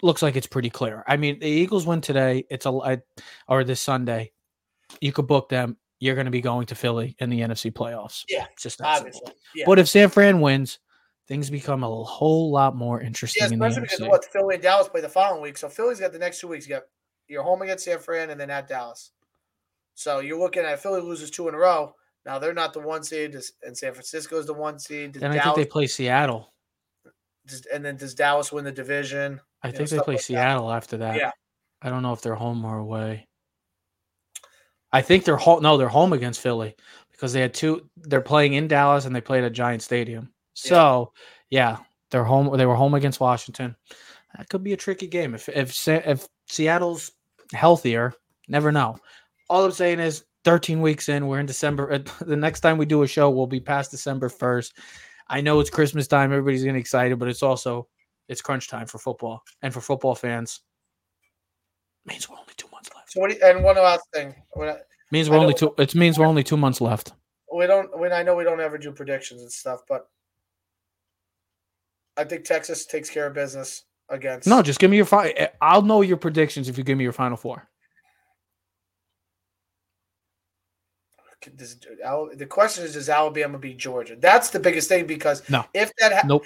looks 0.01 0.23
like 0.23 0.37
it's 0.37 0.47
pretty 0.47 0.71
clear. 0.71 1.05
I 1.07 1.17
mean, 1.17 1.39
the 1.39 1.47
Eagles 1.47 1.87
win 1.87 2.01
today. 2.01 2.45
It's 2.51 2.67
a 2.67 3.03
or 3.49 3.65
this 3.65 3.81
Sunday. 3.81 4.33
You 5.01 5.13
could 5.13 5.27
book 5.27 5.49
them. 5.49 5.77
You're 6.01 6.15
going 6.15 6.25
to 6.25 6.31
be 6.33 6.41
going 6.41 6.67
to 6.67 6.75
Philly 6.75 7.15
in 7.21 7.31
the 7.31 7.41
NFC 7.41 7.73
playoffs. 7.73 8.25
Yeah, 8.29 8.47
It's 8.53 8.63
just 8.63 8.81
obviously. 8.83 9.33
Yeah. 9.55 9.65
But 9.67 9.79
if 9.79 9.89
San 9.89 10.09
Fran 10.09 10.41
wins, 10.41 10.81
things 11.29 11.49
become 11.49 11.85
a 11.85 12.05
whole 12.05 12.51
lot 12.51 12.75
more 12.75 13.01
Yeah, 13.01 13.07
interesting 13.07 13.53
in 13.53 13.59
the 13.59 13.67
especially 13.67 13.83
because 13.83 14.01
NFC. 14.01 14.09
what 14.09 14.25
Philly 14.25 14.55
and 14.57 14.63
Dallas 14.63 14.89
play 14.89 15.01
the 15.01 15.09
following 15.09 15.43
week. 15.43 15.57
So 15.57 15.69
Philly's 15.69 16.01
got 16.01 16.13
the 16.13 16.19
next 16.19 16.41
two 16.41 16.49
weeks. 16.49 16.67
You 16.67 16.75
got 16.75 16.83
you're 17.29 17.45
home 17.45 17.63
against 17.63 17.85
San 17.85 18.01
Fran 18.01 18.31
and 18.31 18.41
then 18.41 18.51
at 18.51 18.69
Dallas. 18.69 19.13
So 19.95 20.19
you're 20.19 20.39
looking 20.39 20.65
at 20.65 20.83
Philly 20.83 21.01
loses 21.01 21.31
two 21.31 21.49
in 21.49 21.55
a 21.55 21.59
row. 21.59 21.95
Now 22.27 22.39
they're 22.39 22.53
not 22.55 22.73
the 22.73 22.81
one 22.81 23.03
seed, 23.03 23.37
and 23.63 23.77
San 23.77 23.93
Francisco 23.93 24.39
is 24.39 24.47
the 24.47 24.55
one 24.55 24.79
seed. 24.79 25.13
Does 25.13 25.23
Then 25.23 25.33
I 25.33 25.43
think 25.43 25.57
they 25.57 25.65
play 25.65 25.87
Seattle. 25.87 26.52
And 27.73 27.85
then 27.85 27.97
does 27.97 28.15
Dallas 28.15 28.53
win 28.53 28.65
the 28.65 28.73
division? 28.73 29.41
I 29.63 29.69
you 29.69 29.73
know, 29.73 29.79
think 29.79 29.91
they 29.91 29.99
play 29.99 30.15
like 30.15 30.19
that. 30.19 30.25
Seattle 30.25 30.73
after 30.73 30.97
that. 30.99 31.17
Yeah. 31.17 31.31
I 31.81 31.91
don't 31.91 32.03
know 32.03 32.13
if 32.13 32.23
they're 32.23 32.35
home 32.35 32.65
or 32.65 32.79
away. 32.79 33.29
I 34.93 35.03
think 35.03 35.25
they're 35.25 35.37
home. 35.37 35.63
No, 35.63 35.77
they're 35.77 35.89
home 35.89 36.13
against 36.13 36.41
Philly 36.41 36.77
because 37.11 37.33
they 37.33 37.41
had 37.41 37.55
two. 37.55 37.89
They're 37.97 38.21
playing 38.21 38.55
in 38.55 38.69
Dallas 38.69 39.05
and 39.05 39.15
they 39.15 39.21
played 39.21 39.45
at 39.45 39.53
Giant 39.53 39.83
Stadium. 39.83 40.33
So 40.55 41.13
yeah, 41.51 41.79
they're 42.11 42.25
home. 42.25 42.57
They 42.57 42.67
were 42.67 42.77
home 42.77 42.95
against 42.95 43.21
Washington. 43.21 43.75
That 44.37 44.49
could 44.49 44.63
be 44.63 44.73
a 44.73 44.77
tricky 44.77 45.07
game 45.07 45.35
if 45.35 45.49
if 45.49 45.89
if 45.89 46.27
Seattle's 46.47 47.13
healthier. 47.53 48.13
Never 48.49 48.71
know. 48.71 48.99
All 49.49 49.65
I'm 49.65 49.73
saying 49.73 50.01
is, 50.01 50.25
13 50.45 50.81
weeks 50.81 51.09
in, 51.09 51.27
we're 51.27 51.41
in 51.41 51.47
December. 51.47 51.93
uh, 51.93 51.99
The 52.25 52.37
next 52.37 52.61
time 52.61 52.79
we 52.79 52.87
do 52.87 53.03
a 53.03 53.07
show, 53.07 53.31
we'll 53.31 53.47
be 53.47 53.61
past 53.61 53.91
December 53.91 54.29
1st. 54.29 54.73
I 55.33 55.41
know 55.41 55.61
it's 55.61 55.71
Christmas 55.71 56.07
time. 56.07 56.31
Everybody's 56.31 56.63
getting 56.63 56.79
excited, 56.79 57.19
but 57.19 57.27
it's 57.27 57.43
also 57.43 57.89
it's 58.29 58.43
crunch 58.43 58.69
time 58.69 58.87
for 58.87 58.99
football 58.99 59.43
and 59.63 59.73
for 59.73 59.81
football 59.81 60.15
fans. 60.15 60.61
Means 62.05 62.29
we're 62.29 62.37
only 62.37 62.53
two 62.57 62.69
months 62.71 62.91
left. 62.95 63.13
So 63.13 63.21
what? 63.21 63.31
Do 63.31 63.37
you, 63.37 63.43
and 63.43 63.65
one 63.65 63.77
last 63.77 64.03
thing, 64.13 64.35
I, 64.61 64.77
Means 65.11 65.31
we're 65.31 65.39
only 65.39 65.55
two. 65.55 65.75
It 65.79 65.95
means 65.95 66.19
we're 66.19 66.27
only 66.27 66.43
two 66.43 66.59
months 66.59 66.81
left. 66.81 67.13
we 67.53 67.67
don't. 67.67 67.99
When 67.99 68.13
I 68.13 68.23
know 68.23 68.37
we 68.37 68.45
don't 68.45 68.61
ever 68.61 68.77
do 68.77 68.93
predictions 68.93 69.41
and 69.41 69.51
stuff, 69.51 69.81
but 69.89 70.07
I 72.19 72.25
think 72.25 72.45
Texas 72.45 72.85
takes 72.85 73.09
care 73.09 73.27
of 73.27 73.35
business 73.35 73.85
against. 74.11 74.47
No, 74.47 74.61
just 74.61 74.79
give 74.79 74.91
me 74.91 74.99
your 74.99 75.07
final. 75.07 75.33
Eh, 75.35 75.49
I'll 75.63 75.83
know 75.83 76.03
your 76.03 76.19
predictions 76.19 76.69
if 76.69 76.77
you 76.77 76.85
give 76.85 76.99
me 76.99 77.05
your 77.05 77.13
final 77.13 77.39
four. 77.39 77.69
Does, 81.57 81.79
the 81.79 82.47
question 82.49 82.85
is, 82.85 82.95
does 82.95 83.09
Alabama 83.09 83.59
beat 83.59 83.79
Georgia? 83.79 84.17
That's 84.17 84.51
the 84.51 84.61
biggest 84.61 84.89
thing 84.89 85.07
because 85.07 85.49
No. 85.49 85.65
if 85.75 85.93
that, 85.97 86.13
ha- 86.13 86.23
Nope, 86.27 86.45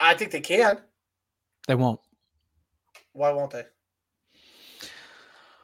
I 0.00 0.14
think 0.14 0.30
they 0.30 0.40
can. 0.40 0.80
they 1.68 1.74
won't 1.74 2.00
Why 3.12 3.30
won't 3.30 3.52
they? 3.52 3.64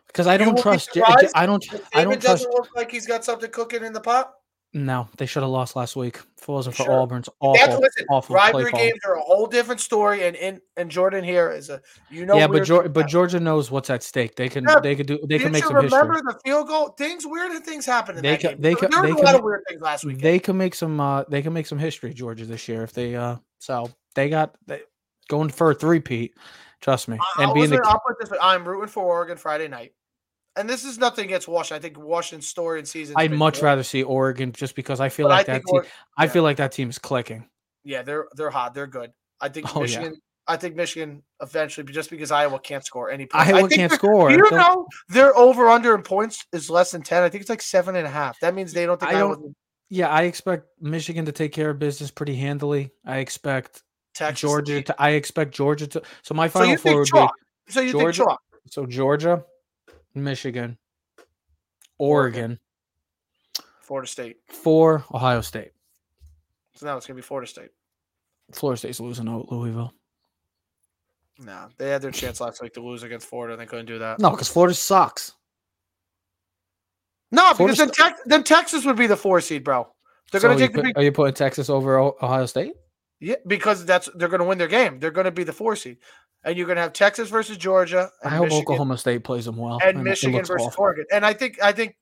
because 0.06 0.26
I 0.26 0.34
You 0.34 0.46
don't 0.46 0.58
trust. 0.58 0.90
I 1.04 1.46
don't. 1.46 1.64
I 1.94 2.04
don't 2.04 2.20
trust. 2.20 2.22
Doesn't 2.22 2.52
look 2.52 2.68
like 2.74 2.90
he's 2.90 3.06
got 3.06 3.24
something 3.24 3.50
cooking 3.50 3.84
in 3.84 3.92
the 3.92 4.00
pot. 4.00 4.37
No, 4.74 5.08
they 5.16 5.24
should 5.24 5.42
have 5.42 5.50
lost 5.50 5.76
last 5.76 5.96
week. 5.96 6.16
If 6.36 6.42
it 6.42 6.48
wasn't 6.48 6.76
for 6.76 6.82
Sure. 6.84 6.92
Auburn's 7.00 7.24
That's 7.26 7.36
awful, 7.40 7.80
listen. 7.80 8.06
awful 8.10 8.36
play 8.36 8.44
rivalry 8.44 8.72
games 8.72 9.00
are 9.06 9.16
a 9.16 9.20
whole 9.20 9.46
different 9.46 9.80
story, 9.80 10.24
and 10.26 10.36
and, 10.36 10.60
and 10.76 10.90
Jordan-Hare 10.90 11.52
is 11.52 11.70
a 11.70 11.80
you 12.10 12.26
know. 12.26 12.36
yeah, 12.36 12.46
but 12.46 12.52
weird 12.56 12.66
Geor- 12.66 12.82
things 12.82 12.92
but. 12.92 13.08
Georgia 13.08 13.40
knows 13.40 13.70
what's 13.70 13.88
at 13.88 14.02
stake. 14.02 14.36
They 14.36 14.50
can. 14.50 14.64
Yeah, 14.68 14.80
They 14.80 14.94
could 14.94 15.06
do. 15.06 15.18
They 15.26 15.38
can 15.38 15.52
make 15.52 15.64
some 15.64 15.74
remember 15.74 16.12
history. 16.14 16.20
the 16.34 16.40
field 16.44 16.68
goal? 16.68 16.88
Things 16.90 17.26
weird 17.26 17.64
things 17.64 17.86
happened 17.86 18.18
in 18.18 18.22
They 18.22 18.32
that 18.32 18.42
ca- 18.42 18.48
game. 18.50 18.60
they 18.60 18.74
there 18.74 18.88
ca- 18.90 19.00
were 19.00 19.06
they 19.06 19.12
a 19.12 19.24
lot 19.24 19.34
of 19.36 19.42
weird 19.42 19.62
things 19.68 19.80
last 19.80 20.04
week. 20.04 20.18
They 20.18 20.38
can 20.38 20.58
make 20.58 20.74
some. 20.74 21.00
Uh, 21.00 21.24
they 21.30 21.40
can 21.40 21.54
make 21.54 21.66
some 21.66 21.78
history, 21.78 22.12
Georgia, 22.12 22.44
this 22.44 22.68
year 22.68 22.82
if 22.82 22.92
they. 22.92 23.16
Uh, 23.16 23.36
so 23.58 23.90
they 24.14 24.28
got 24.28 24.54
they, 24.66 24.82
going 25.28 25.48
for 25.48 25.70
a 25.70 25.74
three-peat, 25.74 26.34
Trust 26.82 27.08
me. 27.08 27.16
I- 27.38 27.42
And 27.42 27.50
I 27.52 27.54
being 27.54 27.70
the 27.70 27.80
I'll 27.84 28.00
put 28.06 28.20
this 28.20 28.30
I'm 28.40 28.68
rooting 28.68 28.88
for 28.88 29.02
Oregon 29.02 29.38
Friday 29.38 29.66
night, 29.68 29.92
and 30.58 30.68
this 30.68 30.84
is 30.84 30.98
nothing 30.98 31.24
against 31.26 31.48
Washington. 31.48 31.76
I 31.76 31.80
think 31.80 31.98
Washington's 32.04 32.48
story 32.48 32.78
and 32.80 32.88
season. 32.88 33.14
I'd 33.16 33.32
much 33.32 33.62
rather 33.62 33.82
see 33.82 34.02
Oregon 34.02 34.52
just 34.52 34.74
because 34.74 35.00
I 35.00 35.08
feel 35.08 35.28
But 35.28 35.32
I 35.32 35.36
like 35.38 35.46
that 35.46 35.52
think 35.64 35.82
team. 35.84 35.92
I 36.16 36.24
yeah. 36.24 36.30
feel 36.30 36.42
like 36.42 36.56
that 36.58 36.72
team 36.72 36.90
is 36.90 36.98
clicking. 36.98 37.48
yeah, 37.84 38.02
they're 38.02 38.26
they're 38.34 38.50
hot. 38.50 38.74
They're 38.74 38.86
good. 38.86 39.12
I 39.40 39.48
think 39.48 39.74
Oh, 39.74 39.80
yeah. 39.80 39.82
Michigan. 40.00 40.20
I 40.50 40.56
think 40.56 40.76
Michigan 40.76 41.22
eventually, 41.42 41.84
but 41.84 41.92
just 41.94 42.08
because 42.10 42.30
Iowa 42.30 42.58
can't 42.58 42.84
score 42.84 43.10
any 43.10 43.26
points. 43.26 43.48
I 43.48 43.50
Iowa 43.52 43.68
think 43.68 43.72
can't 43.80 43.92
score. 43.92 44.30
You 44.30 44.38
They'll- 44.48 44.58
know 44.58 44.86
their 45.10 45.36
over 45.36 45.68
under 45.68 45.94
in 45.94 46.02
points 46.02 46.44
is 46.52 46.70
less 46.70 46.90
than 46.90 47.02
ten? 47.02 47.22
I 47.22 47.28
think 47.28 47.42
it's 47.42 47.50
like 47.50 47.60
seven 47.62 47.96
and 47.96 48.06
a 48.06 48.10
half. 48.10 48.40
That 48.40 48.54
means 48.54 48.72
they 48.72 48.86
don't 48.86 48.98
think 48.98 49.12
I 49.12 49.18
Iowa 49.18 49.36
don't- 49.36 49.54
Yeah, 49.90 50.08
I 50.08 50.22
expect 50.22 50.64
Michigan 50.80 51.26
to 51.26 51.32
take 51.32 51.52
care 51.52 51.70
of 51.70 51.78
business 51.78 52.10
pretty 52.10 52.34
handily. 52.36 52.90
I 53.04 53.18
expect 53.18 53.82
Texas 54.14 54.40
Georgia 54.40 54.82
to. 54.82 54.94
I 55.00 55.10
expect 55.10 55.54
Georgia 55.54 55.86
to. 55.88 56.02
So 56.22 56.34
my 56.34 56.48
final 56.48 56.70
you 56.70 56.78
four 56.78 56.96
would 57.00 57.06
chalk? 57.08 57.32
So 57.68 57.80
you 57.82 57.92
Georgia- 57.92 58.22
think 58.24 58.28
chalk? 58.30 58.40
so 58.70 58.86
Georgia, 58.86 59.44
Michigan, 60.14 60.78
Oregon, 61.98 62.58
Florida 63.80 64.08
State. 64.08 64.36
four 64.48 65.04
Ohio 65.12 65.40
State. 65.40 65.72
So 66.74 66.86
now 66.86 66.96
it's 66.96 67.06
gonna 67.06 67.16
be 67.16 67.22
Florida 67.22 67.48
State. 67.48 67.70
Florida 68.52 68.78
State's 68.78 69.00
losing 69.00 69.28
out 69.28 69.50
Louisville. 69.50 69.92
No, 71.38 71.68
they 71.76 71.90
had 71.90 72.02
their 72.02 72.10
chance 72.10 72.40
last 72.40 72.60
week 72.62 72.74
to 72.74 72.80
lose 72.80 73.02
against 73.04 73.26
Florida, 73.28 73.54
and 73.54 73.60
they 73.60 73.66
couldn't 73.66 73.86
do 73.86 73.98
that. 74.00 74.18
No, 74.18 74.30
because 74.30 74.48
Florida 74.48 74.74
sucks. 74.74 75.32
No, 77.30 77.52
Florida 77.54 77.74
because 77.74 77.78
then, 77.78 77.90
Tex- 77.90 78.20
then 78.26 78.44
Texas 78.44 78.84
would 78.86 78.96
be 78.96 79.06
the 79.06 79.16
four 79.16 79.40
seed, 79.40 79.62
bro. 79.64 79.86
They're 80.32 80.40
So 80.40 80.48
gonna 80.48 80.60
you 80.60 80.66
take 80.66 80.76
the 80.76 80.82
big 80.82 80.96
Are 80.98 81.02
you 81.02 81.12
putting 81.12 81.34
Texas 81.34 81.70
over 81.70 81.98
Ohio 81.98 82.46
State? 82.46 82.72
yeah 83.20 83.34
because 83.46 83.84
that's 83.84 84.08
they're 84.14 84.28
gonna 84.28 84.44
win 84.44 84.58
their 84.58 84.68
game. 84.68 84.98
They're 84.98 85.10
gonna 85.10 85.30
be 85.30 85.44
the 85.44 85.52
four 85.52 85.76
seed, 85.76 85.98
and 86.44 86.56
you're 86.56 86.66
gonna 86.66 86.80
have 86.80 86.92
Texas 86.92 87.28
versus 87.28 87.56
Georgia 87.56 88.10
and 88.22 88.32
I 88.32 88.36
hope 88.36 88.44
Michigan, 88.46 88.62
Oklahoma 88.62 88.98
State 88.98 89.24
plays 89.24 89.44
them 89.44 89.56
well. 89.56 89.78
and 89.84 89.98
it 89.98 90.02
Michigan 90.02 90.44
versus 90.44 90.68
awful. 90.68 90.82
Oregon. 90.84 91.04
And 91.12 91.24
I 91.26 91.32
think 91.32 91.58
I 91.62 91.72
think 91.72 91.94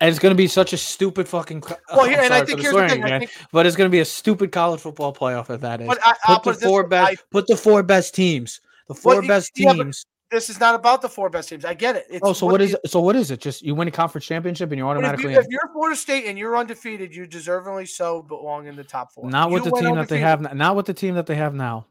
And 0.00 0.08
it's 0.10 0.18
going 0.18 0.32
to 0.32 0.36
be 0.36 0.48
such 0.48 0.72
a 0.72 0.76
stupid 0.76 1.28
fucking. 1.28 1.60
co- 1.60 1.74
uh, 1.74 1.94
well 1.96 2.04
here 2.08 2.18
and 2.20 2.32
I 2.34 2.44
think 2.44 2.60
here's 2.60 2.74
the 2.74 2.88
thing. 2.88 3.02
Think, 3.02 3.30
but 3.52 3.66
it's 3.66 3.76
going 3.76 3.88
to 3.88 3.92
be 3.92 4.00
a 4.00 4.04
stupid 4.04 4.50
college 4.50 4.80
football 4.80 5.12
playoff 5.14 5.48
if 5.50 5.60
that 5.60 5.80
is. 5.80 5.86
but 5.86 5.98
I, 6.04 6.14
put 6.26 6.42
put 6.42 6.60
the 6.60 6.66
four 6.66 6.86
best. 6.88 7.12
I- 7.12 7.16
put 7.30 7.46
the 7.46 7.56
four 7.56 7.82
best 7.82 8.14
teams. 8.14 8.60
The 8.88 8.94
four 8.94 9.20
y- 9.20 9.26
best 9.28 9.52
yeah, 9.54 9.72
teams. 9.74 10.04
this 10.30 10.50
is 10.50 10.58
not 10.58 10.74
about 10.74 11.02
the 11.02 11.08
four 11.08 11.30
best 11.30 11.50
teams. 11.50 11.64
I 11.64 11.74
get 11.74 11.94
it. 11.94 12.06
It's 12.10 12.20
oh, 12.24 12.32
so 12.32 12.46
what 12.46 12.58
do 12.58 12.64
is 12.64 12.70
you- 12.72 12.78
So 12.86 13.00
what 13.00 13.14
is 13.14 13.30
it? 13.30 13.38
Just 13.40 13.62
you 13.62 13.74
win 13.76 13.86
a 13.86 13.92
conference 13.92 14.24
championship 14.26 14.70
and 14.72 14.78
you're 14.78 14.86
but 14.92 14.98
if, 14.98 15.04
automatically 15.04 15.32
you, 15.34 15.38
if 15.38 15.46
you're 15.50 15.70
Florida 15.72 15.94
State 15.96 16.24
and 16.26 16.36
you're 16.36 16.56
undefeated, 16.56 17.14
you 17.14 17.26
deservingly 17.26 17.88
so 17.88 18.22
belong 18.22 18.66
in 18.66 18.74
the 18.74 18.82
top 18.84 19.12
four. 19.12 19.30
not 19.30 19.50
with 19.52 19.64
You 19.64 19.70
the 19.70 19.76
team 19.80 19.94
that 19.94 20.08
they 20.08 20.18
have. 20.18 20.40
Not 20.54 20.74
with 20.74 20.86
the 20.86 20.94
team 20.94 21.14
that 21.14 21.26
they 21.26 21.36
have 21.36 21.54
now. 21.54 21.86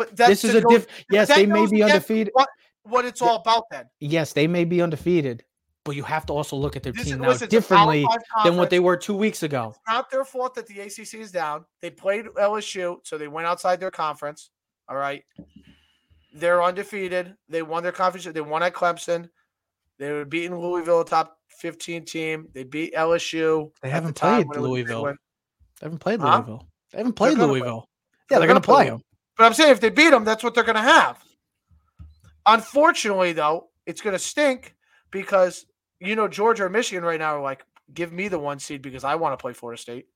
But 0.00 0.16
that's 0.16 0.30
this 0.30 0.44
is 0.44 0.54
a 0.54 0.62
goes- 0.62 0.86
diff. 0.86 1.04
Yes, 1.10 1.28
they 1.28 1.44
may 1.44 1.66
be 1.66 1.82
undefeated. 1.82 2.30
What 2.32 2.48
what 2.84 3.04
it's 3.04 3.20
all 3.20 3.36
about 3.36 3.64
then? 3.70 3.84
Yes, 4.00 4.32
they 4.32 4.46
may 4.46 4.64
be 4.64 4.80
undefeated, 4.80 5.44
but 5.84 5.94
you 5.94 6.02
have 6.04 6.24
to 6.26 6.32
also 6.32 6.56
look 6.56 6.74
at 6.74 6.82
their 6.82 6.94
This 6.94 7.04
team 7.04 7.14
is, 7.16 7.20
now 7.20 7.28
listen, 7.28 7.48
it's 7.52 7.54
a 7.70 7.74
Power 7.74 7.92
differently 7.92 8.06
than 8.44 8.56
what 8.56 8.70
they 8.70 8.80
were 8.80 8.96
two 8.96 9.14
weeks 9.14 9.42
ago. 9.42 9.74
It's 9.76 9.80
not 9.86 10.10
their 10.10 10.24
fault 10.24 10.54
that 10.54 10.66
the 10.66 10.80
ACC 10.80 11.20
is 11.20 11.30
down. 11.30 11.66
They 11.82 11.90
played 11.90 12.24
LSU, 12.38 13.00
so 13.04 13.18
they 13.18 13.28
went 13.28 13.46
outside 13.46 13.78
their 13.78 13.90
conference. 13.90 14.48
All 14.88 14.96
right. 14.96 15.22
They're 16.32 16.62
undefeated. 16.62 17.36
They 17.50 17.60
won 17.60 17.82
their 17.82 17.92
conference. 17.92 18.24
They 18.24 18.40
won 18.40 18.62
at 18.62 18.72
Clemson. 18.72 19.28
They 19.98 20.10
were 20.12 20.24
beating 20.24 20.58
Louisville, 20.58 21.02
a 21.02 21.04
top 21.04 21.36
15 21.58 22.06
team. 22.06 22.48
They 22.54 22.64
beat 22.64 22.94
LSU. 22.94 23.70
They 23.82 23.90
haven't 23.90 24.14
time 24.16 24.44
played 24.44 24.48
when 24.48 24.58
it 24.58 24.60
was 24.62 24.70
a 24.70 24.74
big 24.84 24.88
Louisville. 24.88 25.04
They 25.80 25.86
haven't 25.86 25.98
played 25.98 26.20
Huh? 26.20 26.36
Louisville. 26.36 26.66
They 26.92 26.98
haven't 26.98 27.12
played 27.12 27.36
gonna 27.36 27.48
play. 27.48 27.60
Louisville. 27.60 27.88
Yeah, 28.30 28.38
They're 28.38 28.46
they're 28.46 28.48
going 28.54 28.62
to 28.62 28.66
gonna 28.66 28.76
play 28.78 28.84
play 28.86 28.90
them. 28.90 29.02
But 29.40 29.46
I'm 29.46 29.54
saying 29.54 29.72
if 29.72 29.80
they 29.80 29.88
beat 29.88 30.10
them, 30.10 30.22
that's 30.26 30.44
what 30.44 30.52
they're 30.54 30.64
going 30.64 30.76
to 30.76 30.82
have. 30.82 31.18
Unfortunately, 32.44 33.32
though, 33.32 33.70
it's 33.86 34.02
going 34.02 34.12
to 34.12 34.18
stink 34.18 34.74
because 35.10 35.64
you 35.98 36.14
know 36.14 36.28
Georgia 36.28 36.64
or 36.64 36.68
Michigan 36.68 37.02
right 37.02 37.18
now 37.18 37.36
are 37.38 37.40
like, 37.40 37.64
give 37.94 38.12
me 38.12 38.28
the 38.28 38.38
one 38.38 38.58
seed 38.58 38.82
because 38.82 39.02
I 39.02 39.14
want 39.14 39.32
to 39.32 39.40
play 39.40 39.54
Florida 39.54 39.80
State. 39.80 40.08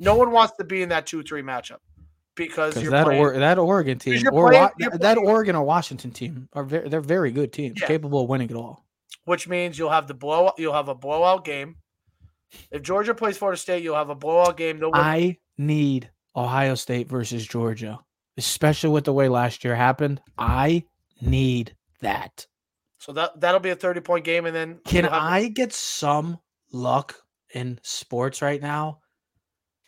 No 0.00 0.16
one 0.16 0.32
wants 0.32 0.54
to 0.56 0.64
be 0.64 0.82
in 0.82 0.88
that 0.88 1.06
two-three 1.06 1.42
matchup 1.42 1.76
because 2.34 2.74
that 2.74 3.04
playing, 3.04 3.20
or, 3.22 3.38
that 3.38 3.56
Oregon 3.56 4.00
team 4.00 4.20
or 4.32 4.50
playing- 4.50 4.68
you're 4.80 4.90
that 4.98 5.16
Oregon 5.16 5.54
or 5.54 5.62
Washington 5.62 6.10
team 6.10 6.48
are 6.52 6.64
very, 6.64 6.88
they're 6.88 7.00
very 7.00 7.30
good 7.30 7.52
teams, 7.52 7.80
Yeah. 7.80 7.86
capable 7.86 8.22
of 8.24 8.28
winning 8.28 8.50
it 8.50 8.56
all. 8.56 8.84
which 9.26 9.46
means 9.46 9.78
you'll 9.78 9.90
have 9.90 10.08
the 10.08 10.14
blow. 10.14 10.50
You'll 10.58 10.72
have 10.72 10.88
a 10.88 10.94
blowout 10.96 11.44
game. 11.44 11.76
If 12.72 12.82
Georgia 12.82 13.14
plays 13.14 13.38
Florida 13.38 13.56
State, 13.60 13.84
you'll 13.84 13.94
have 13.94 14.10
a 14.10 14.16
blowout 14.16 14.56
game. 14.56 14.80
No 14.80 14.90
I 14.92 15.38
need 15.56 16.10
Ohio 16.34 16.74
State 16.74 17.08
versus 17.08 17.46
Georgia, 17.46 18.00
especially 18.36 18.90
with 18.90 19.04
the 19.04 19.12
way 19.12 19.28
last 19.28 19.64
year 19.64 19.74
happened. 19.74 20.20
I 20.38 20.84
need 21.20 21.74
that. 22.00 22.46
so 22.98 23.12
that 23.12 23.40
that'll 23.40 23.60
be 23.60 23.70
a 23.70 23.76
thirty-point 23.76 24.24
game, 24.24 24.46
and 24.46 24.54
then 24.56 24.78
Can 24.86 25.04
you'll 25.04 25.12
have- 25.12 25.22
I 25.22 25.48
get 25.48 25.72
some 25.72 26.38
luck 26.72 27.16
in 27.54 27.78
sports 27.82 28.42
right 28.42 28.60
now? 28.60 28.98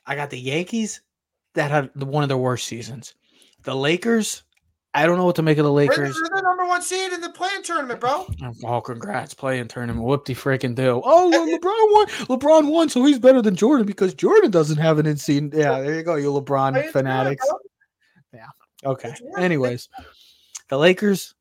I 0.07 0.14
got 0.16 0.30
the 0.30 0.38
Yankees 0.38 1.01
that 1.55 1.70
had 1.70 1.90
one 2.03 2.22
of 2.22 2.28
their 2.28 2.36
worst 2.38 2.66
seasons. 2.66 3.14
The 3.62 3.74
Lakers, 3.74 4.42
I 4.92 5.07
don't 5.07 5.16
know 5.16 5.24
what 5.24 5.36
to 5.36 5.42
make 5.42 5.57
of 5.57 5.64
the 5.64 5.72
Lakers. 5.72 6.14
they're 6.14 6.36
the 6.36 6.42
number 6.42 6.66
one 6.66 6.82
seed 6.82 7.12
in 7.12 7.20
the 7.22 7.30
playing 7.30 7.62
tournament, 7.62 8.01
bro. 8.01 8.26
Oh, 8.64 8.80
congrats, 8.82 9.32
playing 9.32 9.68
tournament. 9.68 10.05
Whoop 10.05 10.24
de 10.26 10.34
freaking 10.34 10.74
do. 10.74 11.01
Oh, 11.05 11.30
well, 11.30 11.47
LeBron 11.47 11.92
won. 11.92 12.07
LeBron 12.38 12.70
won, 12.70 12.88
so 12.90 13.05
he's 13.07 13.18
better 13.18 13.40
than 13.40 13.57
Jordan 13.57 13.86
because 13.86 14.12
Jordan 14.14 14.51
doesn't 14.51 14.76
have 14.76 14.99
an 14.99 15.07
insane. 15.07 15.51
Yeah, 15.55 15.80
there 15.80 15.95
you 15.95 16.03
go, 16.03 16.16
you 16.16 16.30
LeBron 16.30 16.72
Playing 16.72 16.92
tournament, 16.92 16.92
fanatics. 16.92 17.47
bro. 17.49 17.59
Okay. 18.85 19.11
It's 19.11 19.20
worth 19.20 19.39
it. 19.39 19.43
Anyways, 19.43 19.89
the 20.68 20.78
Lakers, 20.78 21.35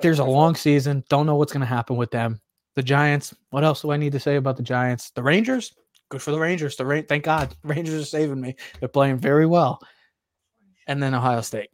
there's 0.00 0.18
a 0.18 0.24
long 0.24 0.54
season. 0.54 1.04
Don't 1.08 1.26
know 1.26 1.36
what's 1.36 1.52
going 1.52 1.60
to 1.60 1.66
happen 1.66 1.96
with 1.96 2.10
them. 2.10 2.40
The 2.76 2.82
Giants, 2.82 3.34
what 3.50 3.64
else 3.64 3.82
do 3.82 3.90
I 3.90 3.96
need 3.96 4.12
to 4.12 4.20
say 4.20 4.36
about 4.36 4.56
the 4.56 4.62
Giants? 4.62 5.10
The 5.10 5.22
Rangers, 5.22 5.74
good 6.08 6.22
for 6.22 6.30
the 6.30 6.38
Rangers. 6.38 6.76
The 6.76 6.86
Ra- 6.86 7.02
thank 7.08 7.24
God, 7.24 7.54
Rangers 7.64 8.02
are 8.02 8.06
saving 8.06 8.40
me. 8.40 8.56
They're 8.78 8.88
playing 8.88 9.18
very 9.18 9.46
well. 9.46 9.80
And 10.86 11.02
then 11.02 11.14
Ohio 11.14 11.40
State. 11.40 11.70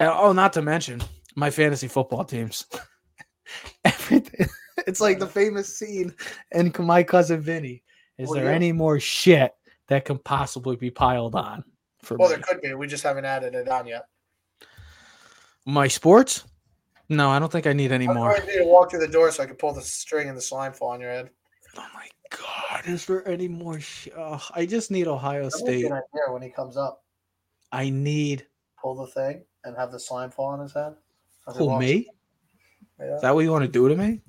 And- 0.00 0.10
oh, 0.12 0.32
not 0.32 0.52
to 0.54 0.62
mention 0.62 1.02
my 1.34 1.50
fantasy 1.50 1.88
football 1.88 2.24
teams. 2.24 2.66
Everything. 3.84 4.46
It's 4.86 5.00
like 5.00 5.18
the 5.18 5.26
famous 5.26 5.76
scene 5.78 6.14
in 6.52 6.72
My 6.78 7.02
Cousin 7.02 7.40
Vinny. 7.40 7.82
Is 8.18 8.28
What 8.28 8.34
there 8.36 8.44
you- 8.44 8.50
any 8.50 8.72
more 8.72 9.00
shit 9.00 9.52
that 9.88 10.04
can 10.04 10.18
possibly 10.18 10.76
be 10.76 10.90
piled 10.90 11.34
on 11.34 11.64
for 12.02 12.16
Well, 12.18 12.28
me? 12.28 12.34
there 12.36 12.42
could 12.44 12.60
be. 12.60 12.74
We 12.74 12.86
just 12.86 13.02
haven't 13.02 13.24
added 13.24 13.54
it 13.54 13.68
on 13.68 13.86
yet. 13.86 14.04
My 15.66 15.88
sports? 15.88 16.44
No, 17.08 17.28
I 17.30 17.38
don't 17.38 17.50
think 17.52 17.66
I 17.66 17.72
need 17.72 17.92
any 17.92 18.06
more. 18.06 18.34
I 18.34 18.38
need 18.46 18.58
to 18.58 18.64
walk 18.64 18.90
through 18.90 19.00
the 19.00 19.08
door 19.08 19.30
so 19.30 19.42
I 19.42 19.46
can 19.46 19.56
pull 19.56 19.72
the 19.72 19.82
string 19.82 20.28
and 20.28 20.36
the 20.36 20.40
slime 20.42 20.72
fall 20.72 20.88
on 20.90 21.00
your 21.00 21.10
head. 21.10 21.30
Oh 21.76 21.86
my 21.94 22.08
god, 22.30 22.86
is 22.86 23.04
there 23.06 23.26
any 23.28 23.48
more? 23.48 23.78
Sh- 23.80 24.08
oh, 24.16 24.42
I 24.54 24.64
just 24.66 24.90
need 24.90 25.06
Ohio 25.06 25.44
That 25.44 25.52
might 25.60 25.66
be 25.66 25.78
State. 25.80 25.84
an 25.86 25.92
idea 25.92 26.32
when 26.32 26.42
he 26.42 26.50
comes 26.50 26.76
up. 26.76 27.04
I 27.72 27.90
need 27.90 28.46
Pull 28.80 28.94
the 28.94 29.06
thing 29.08 29.44
and 29.64 29.76
have 29.76 29.90
the 29.92 29.98
slime 30.00 30.30
fall 30.30 30.46
on 30.46 30.60
his 30.60 30.72
head. 30.72 30.94
as 31.48 31.56
he 31.56 31.64
who 31.64 31.78
me? 31.78 32.08
Yeah. 32.98 33.16
Is 33.16 33.22
that 33.22 33.34
what 33.34 33.40
you 33.42 33.50
want 33.52 33.64
to 33.64 33.68
do 33.70 33.88
to 33.88 33.96
me? 33.96 34.20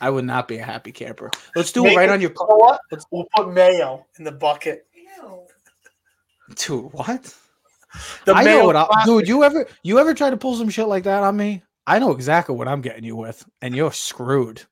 I 0.00 0.10
would 0.10 0.24
not 0.24 0.46
be 0.48 0.58
a 0.58 0.64
happy 0.64 0.92
camper. 0.92 1.30
Let's 1.56 1.72
do 1.72 1.82
Make 1.82 1.94
it 1.94 1.96
right 1.96 2.08
it- 2.08 2.12
on 2.12 2.20
your 2.20 2.30
You 2.30 2.36
car. 2.36 2.46
know 2.50 2.56
what? 2.56 2.80
Let's- 2.90 3.06
We'll 3.10 3.26
put 3.34 3.52
mayo 3.52 4.06
in 4.18 4.24
the 4.24 4.32
bucket. 4.32 4.86
Dude, 6.54 6.92
what? 6.92 7.34
The 8.24 8.34
I 8.34 8.44
know 8.44 8.64
what 8.66 8.76
I, 8.76 8.86
dude. 9.04 9.26
You 9.28 9.44
ever 9.44 9.66
you 9.82 9.98
ever 9.98 10.14
try 10.14 10.30
to 10.30 10.36
pull 10.36 10.54
some 10.56 10.68
shit 10.68 10.86
like 10.88 11.04
that 11.04 11.22
on 11.22 11.36
me? 11.36 11.62
I 11.86 11.98
know 11.98 12.12
exactly 12.12 12.54
what 12.54 12.68
I'm 12.68 12.80
getting 12.82 13.04
you 13.04 13.16
with, 13.16 13.44
and 13.62 13.74
you're 13.74 13.92
screwed. 13.92 14.62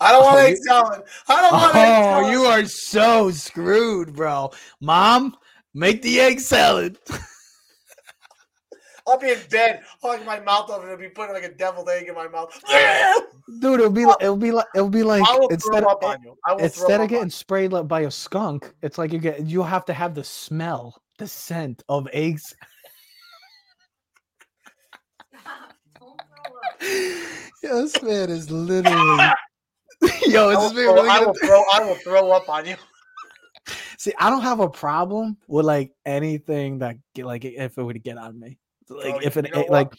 I 0.00 0.12
don't 0.12 0.24
want 0.24 0.36
Oh, 0.36 0.40
egg 0.40 0.56
you- 0.56 0.64
salad. 0.64 1.02
I 1.28 1.40
don't 1.42 1.52
want 1.52 1.74
egg 1.76 1.88
Oh, 1.88 2.02
salad. 2.02 2.32
you 2.32 2.44
are 2.44 2.64
so 2.66 3.30
screwed, 3.30 4.14
bro. 4.14 4.50
Mom, 4.80 5.36
make 5.74 6.02
the 6.02 6.20
egg 6.20 6.40
salad. 6.40 6.98
I'll 9.06 9.18
be 9.18 9.30
in 9.32 9.38
bed, 9.50 9.82
holding 10.00 10.24
my 10.24 10.40
mouth 10.40 10.70
open, 10.70 10.88
and 10.88 10.98
be 10.98 11.10
putting 11.10 11.34
like 11.34 11.44
a 11.44 11.52
deviled 11.54 11.90
egg 11.90 12.08
in 12.08 12.14
my 12.14 12.26
mouth. 12.26 12.58
Dude, 13.60 13.80
it'll 13.80 13.90
be 13.92 14.06
like 14.06 14.16
it'll 14.22 14.36
be 14.38 14.50
like 14.50 14.66
it'll 14.74 14.88
be 14.88 15.02
like 15.02 15.22
instead 15.50 15.82
of 15.84 15.90
up 15.90 16.02
on 16.02 16.22
you. 16.22 16.34
I 16.46 16.52
will 16.52 16.58
throw 16.60 16.64
instead 16.64 17.00
of 17.02 17.08
getting 17.10 17.28
sprayed 17.28 17.72
by 17.86 18.00
a 18.02 18.10
skunk, 18.10 18.72
it's 18.82 18.96
like 18.96 19.12
you 19.12 19.18
get 19.18 19.44
you 19.44 19.62
have 19.62 19.84
to 19.86 19.92
have 19.92 20.14
the 20.14 20.24
smell, 20.24 20.96
the 21.18 21.26
scent 21.26 21.82
of 21.88 22.08
eggs. 22.12 22.54
Yo, 27.62 27.82
this 27.82 28.02
man 28.02 28.30
is 28.30 28.50
literally. 28.50 29.28
Yo, 30.26 30.28
you. 30.28 30.38
I 30.40 30.50
is 30.50 30.56
will, 30.56 30.62
this 30.62 30.72
man 30.74 30.84
throw, 30.84 30.94
really 30.94 31.08
I 31.08 31.24
will 31.24 31.34
throw. 31.34 31.64
I 31.72 31.80
will 31.80 31.94
throw 31.96 32.30
up 32.32 32.48
on 32.48 32.66
you. 32.66 32.76
see? 33.98 34.12
I 34.18 34.30
don't 34.30 34.42
have 34.42 34.60
a 34.60 34.68
problem 34.68 35.36
with 35.48 35.64
like 35.64 35.92
anything 36.04 36.78
that 36.80 36.96
get 37.14 37.26
like 37.26 37.44
if 37.44 37.78
it 37.78 37.82
would 37.82 38.02
get 38.02 38.18
on 38.18 38.38
me, 38.38 38.58
like 38.88 39.14
Oh, 39.14 39.20
if 39.22 39.36
you 39.36 39.42
it 39.42 39.54
know 39.54 39.64
like, 39.68 39.94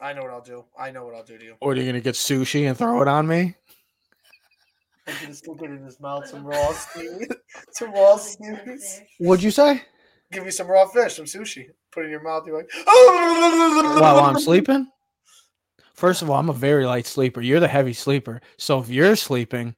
I 0.00 0.12
know 0.12 0.22
what 0.22 0.30
I'll 0.30 0.40
do. 0.40 0.64
I 0.78 0.90
know 0.90 1.04
what 1.04 1.14
I'll 1.14 1.24
do 1.24 1.38
to 1.38 1.44
you. 1.44 1.54
or 1.60 1.72
are 1.72 1.76
you 1.76 1.86
gonna 1.86 2.00
get 2.00 2.14
sushi 2.14 2.68
and 2.68 2.76
throw 2.76 3.00
it 3.02 3.08
on 3.08 3.26
me? 3.26 3.54
I'm 5.06 5.14
gonna 5.20 5.34
stick 5.34 5.60
it 5.60 5.70
in 5.70 5.82
his 5.84 6.00
mouth. 6.00 6.26
Some 6.28 6.44
raw 6.46 6.72
steam. 6.74 7.20
some 7.72 7.92
raw 7.92 8.16
steam. 8.16 8.58
What'd 9.18 9.42
you 9.42 9.50
say? 9.50 9.82
Give 10.32 10.44
me 10.44 10.50
some 10.50 10.66
raw 10.68 10.86
fish, 10.86 11.16
some 11.16 11.26
sushi. 11.26 11.66
Put 11.92 12.02
it 12.02 12.06
in 12.06 12.10
your 12.12 12.22
mouth. 12.22 12.46
You're 12.46 12.56
like, 12.56 12.70
While 12.84 14.00
while 14.00 14.20
I'm 14.20 14.38
sleeping. 14.40 14.88
First 15.94 16.22
of 16.22 16.30
all, 16.30 16.38
I'm 16.38 16.48
a 16.48 16.54
very 16.54 16.86
light 16.86 17.06
sleeper. 17.06 17.40
You're 17.40 17.60
the 17.60 17.68
heavy 17.68 17.92
sleeper. 17.92 18.40
So 18.56 18.80
if 18.80 18.88
you're 18.88 19.14
sleeping, 19.14 19.76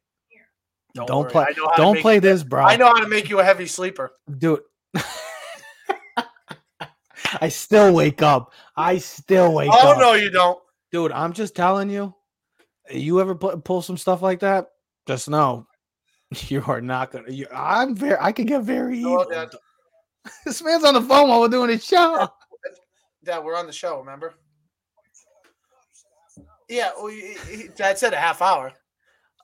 don't, 0.94 1.10
worry, 1.10 1.30
play. 1.30 1.44
I 1.48 1.52
know 1.58 1.64
how 1.66 1.70
to 1.72 1.82
Don't 1.82 1.98
play 2.00 2.18
this, 2.20 2.42
bro. 2.42 2.62
I 2.64 2.76
know 2.76 2.86
how 2.86 3.00
to 3.00 3.08
make 3.08 3.28
you 3.28 3.40
a 3.40 3.44
heavy 3.44 3.66
sleeper. 3.66 4.12
Do 4.38 4.56
it. 4.94 5.04
I 7.40 7.48
still 7.50 7.92
wake 7.92 8.22
up. 8.22 8.52
I 8.76 8.96
still 8.98 9.52
wake 9.52 9.68
Oh 9.72 9.90
up. 9.90 9.96
Oh 9.98 10.00
no, 10.00 10.12
you 10.14 10.30
don't. 10.30 10.58
dude 10.92 11.12
i'm 11.12 11.32
just 11.32 11.54
telling 11.56 11.90
you 11.90 12.14
you 12.90 13.20
ever 13.20 13.34
pu- 13.34 13.56
pull 13.58 13.82
some 13.82 13.96
stuff 13.98 14.22
like 14.22 14.38
that 14.40 14.68
just 15.06 15.28
know 15.28 15.66
you 16.48 16.62
are 16.66 16.80
not 16.80 17.10
gonna 17.12 17.30
you, 17.30 17.46
i'm 17.52 17.94
very 17.94 18.16
i 18.20 18.32
can 18.32 18.46
get 18.46 18.62
very 18.62 19.00
No, 19.00 19.22
evil. 19.22 19.26
Dad. 19.30 19.48
this 20.44 20.62
man's 20.62 20.84
on 20.84 20.94
the 20.94 21.00
phone 21.02 21.28
while 21.28 21.40
we're 21.40 21.48
doing 21.48 21.70
his 21.70 21.84
show 21.84 22.28
Dad, 23.24 23.40
we're 23.44 23.56
on 23.56 23.66
the 23.66 23.72
show. 23.72 23.98
Remember? 23.98 24.34
Yeah, 26.68 26.90
well, 26.96 27.08
he, 27.08 27.34
he, 27.50 27.68
Dad 27.74 27.98
said 27.98 28.12
a 28.12 28.16
half 28.16 28.40
hour. 28.40 28.72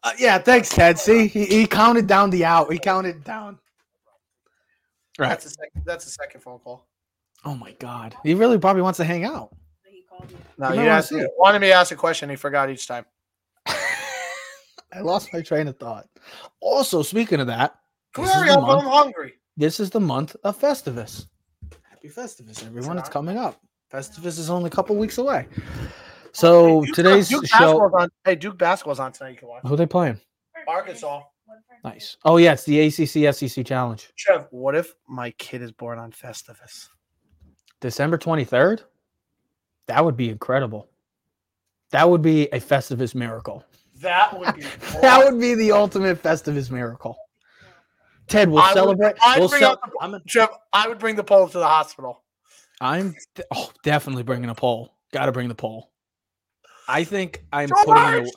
Uh, 0.04 0.12
yeah 0.18 0.38
thanks 0.38 0.68
ted 0.68 0.98
see 0.98 1.28
he, 1.28 1.44
he 1.46 1.66
counted 1.66 2.06
down 2.08 2.28
the 2.30 2.44
out 2.44 2.72
he 2.72 2.78
counted 2.78 3.22
down 3.24 3.56
right 5.18 5.28
That's 5.28 5.46
a 5.46 5.50
second. 5.50 5.82
That's 5.84 6.06
a 6.06 6.10
second 6.10 6.40
phone 6.40 6.58
call. 6.58 6.88
oh 7.44 7.54
my 7.54 7.70
god 7.78 8.16
he 8.24 8.34
really 8.34 8.58
probably 8.58 8.82
wants 8.82 8.96
to 8.96 9.04
hang 9.04 9.24
out 9.24 9.54
No, 10.58 10.70
You 10.70 10.74
you 10.74 10.76
might 10.76 10.76
wanna 10.76 10.88
asked, 10.90 11.08
see 11.10 11.18
it. 11.20 11.30
wanted 11.38 11.60
me 11.60 11.68
to 11.68 11.72
ask 11.74 11.92
a 11.92 11.96
question. 11.96 12.28
He 12.30 12.34
forgot 12.36 12.68
each 12.70 12.88
time. 12.88 13.04
I 14.93 15.01
lost 15.01 15.32
my 15.32 15.40
train 15.40 15.68
of 15.68 15.76
thought 15.78 16.07
also 16.61 17.03
speaking 17.03 17.40
of 17.40 17.47
that 17.47 17.76
Come 18.14 18.24
this 18.26 18.34
is 18.34 18.40
hurry 18.40 18.49
the 18.49 18.55
up, 18.59 18.59
I'm 18.68 18.84
month- 18.84 18.88
hungry. 18.88 19.32
this 19.57 19.80
is 19.80 19.88
the 19.90 20.01
month 20.01 20.36
of 20.45 20.59
Festivus. 20.61 21.26
Happy 21.88 22.09
Festivus, 22.11 22.62
everyone! 22.66 22.99
It's 22.99 23.07
not. 23.07 23.11
coming 23.12 23.38
up. 23.38 23.59
Festivus 23.90 24.38
is 24.38 24.51
only 24.51 24.66
a 24.66 24.70
couple 24.70 24.97
weeks 24.97 25.16
away. 25.16 25.47
So 26.32 26.80
Hey, 26.80 26.86
Duke- 26.86 26.95
today's 26.95 27.28
Duke 27.30 27.47
show. 27.47 27.59
basketball's 27.59 27.93
on. 27.95 28.09
Hey, 28.26 28.34
Duke 28.34 28.59
basketball's 28.59 29.01
on 29.01 29.12
tonight. 29.12 29.30
You 29.30 29.36
can 29.38 29.49
watch. 29.49 29.62
Who 29.66 29.72
are 29.72 29.76
they 29.78 29.86
playing? 29.86 30.20
Arkansas. 30.68 31.22
Nice. 31.84 32.18
Oh 32.26 32.36
yeah, 32.36 32.53
it's 32.53 32.64
the 32.64 32.80
ACC 32.80 33.34
SEC 33.34 33.64
Challenge, 33.64 34.11
Trev, 34.18 34.47
what 34.51 34.74
if 34.74 34.95
my 35.09 35.30
kid 35.32 35.62
is 35.62 35.72
born 35.72 35.99
on 35.99 36.12
Festivus? 36.12 36.88
December 37.80 38.18
twenty 38.18 38.45
third. 38.45 38.82
That 39.86 40.05
would 40.05 40.18
be 40.18 40.28
incredible. 40.28 40.88
That 41.93 42.11
would 42.11 42.20
be 42.22 42.49
a 42.53 42.61
Festivus 42.61 43.14
miracle. 43.14 43.64
That 44.03 44.38
would 44.38 44.55
be. 44.57 44.62
that 45.00 45.24
would 45.24 45.40
be 45.40 45.55
the 45.55 45.72
ultimate 45.72 46.22
Festivus 46.22 46.70
miracle. 46.70 47.16
Ted, 48.28 48.48
we'll 48.48 48.62
I 48.62 48.68
would- 48.68 48.74
celebrate. 48.74 49.14
I'd 49.22 49.38
we'll 49.40 49.48
bring 49.48 49.61
cel- 49.61 49.72
out 49.72 49.80
the- 49.82 49.92
I'm, 50.00 50.20
Trev, 50.28 50.48
I 50.72 50.88
would 50.88 50.98
bring 50.98 51.16
the 51.16 51.24
pole 51.24 51.48
to 51.48 51.59
the 51.59 51.66
hospital. 51.66 52.22
I'm 52.80 53.14
de- 53.34 53.44
oh, 53.55 53.70
definitely 53.84 54.22
bringing 54.22 54.50
a 54.50 54.55
pole. 54.55 54.92
Got 55.12 55.26
to 55.26 55.32
bring 55.32 55.48
the 55.48 55.55
pole. 55.55 55.90
I 56.88 57.05
think 57.05 57.44
I'm 57.53 57.68
George, 57.68 57.84
putting 57.86 58.18
in 58.18 58.24
the, 58.24 58.32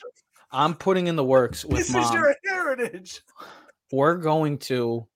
I'm 0.52 0.74
putting 0.76 1.08
in 1.08 1.16
the 1.16 1.24
works 1.24 1.66
with 1.66 1.78
this 1.78 1.92
mom. 1.92 2.04
is 2.04 2.12
your 2.12 2.36
heritage. 2.46 3.22
we're 3.92 4.16
going 4.18 4.58
to 4.60 5.08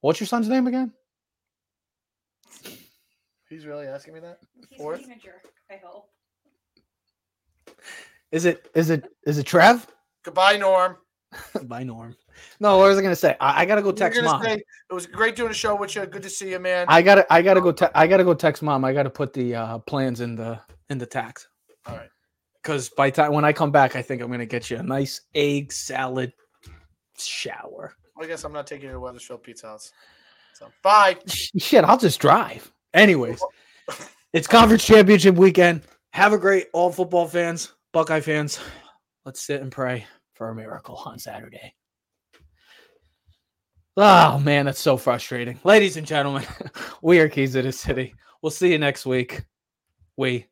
what's 0.00 0.20
your 0.20 0.26
son's 0.28 0.48
name 0.48 0.66
again 0.68 0.92
He's 3.48 3.64
really 3.66 3.86
asking 3.86 4.14
me 4.14 4.20
that. 4.20 4.38
He's 4.68 4.78
Fourth? 4.78 4.98
being 5.00 5.12
a 5.12 5.16
jerk, 5.18 5.42
I 5.70 5.80
hope. 5.82 6.10
Is 8.32 8.44
it 8.44 8.68
is 8.74 8.90
it 8.90 9.06
is 9.26 9.38
it 9.38 9.44
trev 9.44 9.86
Goodbye, 10.24 10.56
Norm. 10.56 10.96
by 11.64 11.82
norm 11.82 12.16
no 12.58 12.78
what 12.78 12.88
was 12.88 12.98
i 12.98 13.02
gonna 13.02 13.14
say 13.14 13.36
i, 13.40 13.60
I 13.62 13.66
gotta 13.66 13.82
go 13.82 13.92
text 13.92 14.22
mom 14.22 14.42
say, 14.42 14.54
it 14.54 14.94
was 14.94 15.06
great 15.06 15.36
doing 15.36 15.50
a 15.50 15.54
show 15.54 15.74
with 15.76 15.94
you. 15.94 16.06
Good 16.06 16.22
to 16.22 16.30
see 16.30 16.52
you, 16.52 16.58
man. 16.58 16.86
i 16.88 17.02
gotta 17.02 17.30
i 17.30 17.42
gotta 17.42 17.60
go 17.60 17.70
te- 17.70 17.86
i 17.94 18.06
gotta 18.06 18.24
go 18.24 18.32
text 18.32 18.62
mom 18.62 18.82
i 18.82 18.94
gotta 18.94 19.10
put 19.10 19.34
the 19.34 19.54
uh 19.54 19.78
plans 19.80 20.22
in 20.22 20.34
the 20.36 20.58
in 20.88 20.96
the 20.96 21.04
tax 21.04 21.46
All 21.84 21.96
right. 21.96 22.08
because 22.62 22.88
by 22.88 23.10
time 23.10 23.34
when 23.34 23.44
i 23.44 23.52
come 23.52 23.70
back 23.70 23.94
i 23.94 24.00
think 24.00 24.22
i'm 24.22 24.30
gonna 24.30 24.46
get 24.46 24.70
you 24.70 24.78
a 24.78 24.82
nice 24.82 25.20
egg 25.34 25.70
salad 25.72 26.32
shower 27.18 27.94
I 28.20 28.26
guess 28.26 28.42
I'm 28.44 28.52
not 28.52 28.66
taking 28.66 28.86
you 28.86 28.94
to 28.94 29.00
Wethersfield 29.00 29.44
Pizza 29.44 29.68
House. 29.68 29.92
So 30.54 30.66
bye. 30.82 31.16
Shit 31.26 31.84
i'll 31.84 31.98
just 31.98 32.20
drive 32.20 32.72
anyways 32.94 33.42
it's 34.32 34.46
conference 34.48 34.84
championship 34.86 35.34
weekend 35.34 35.82
have 36.14 36.32
a 36.32 36.38
great 36.38 36.68
all 36.72 36.90
football 36.90 37.26
fans 37.28 37.74
buckeye 37.92 38.20
fans 38.20 38.58
let's 39.24 39.42
sit 39.42 39.60
and 39.62 39.72
pray 39.72 40.06
for 40.34 40.48
a 40.48 40.54
miracle 40.54 40.96
on 41.04 41.18
saturday. 41.18 41.74
Oh 43.96 44.38
man 44.38 44.66
that's 44.66 44.78
so 44.78 44.96
frustrating. 44.96 45.58
Ladies 45.64 45.96
and 45.96 46.06
gentlemen 46.06 46.44
we 47.02 47.18
are 47.18 47.28
keys 47.28 47.56
of 47.56 47.64
the 47.64 47.72
city. 47.72 48.14
We'll 48.42 48.50
see 48.50 48.70
you 48.70 48.78
next 48.78 49.04
week. 49.04 49.42
We 50.16 50.46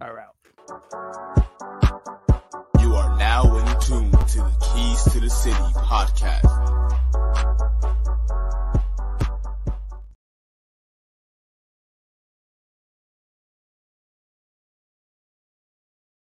are 0.00 0.18
out. 0.18 0.36
You 2.80 2.94
are 2.94 3.16
now 3.18 3.56
in 3.58 3.66
tune 3.80 4.10
to 4.10 4.38
the 4.38 4.72
Keys 4.74 5.04
to 5.12 5.20
the 5.20 5.30
City 5.30 5.56
podcast. 5.76 6.55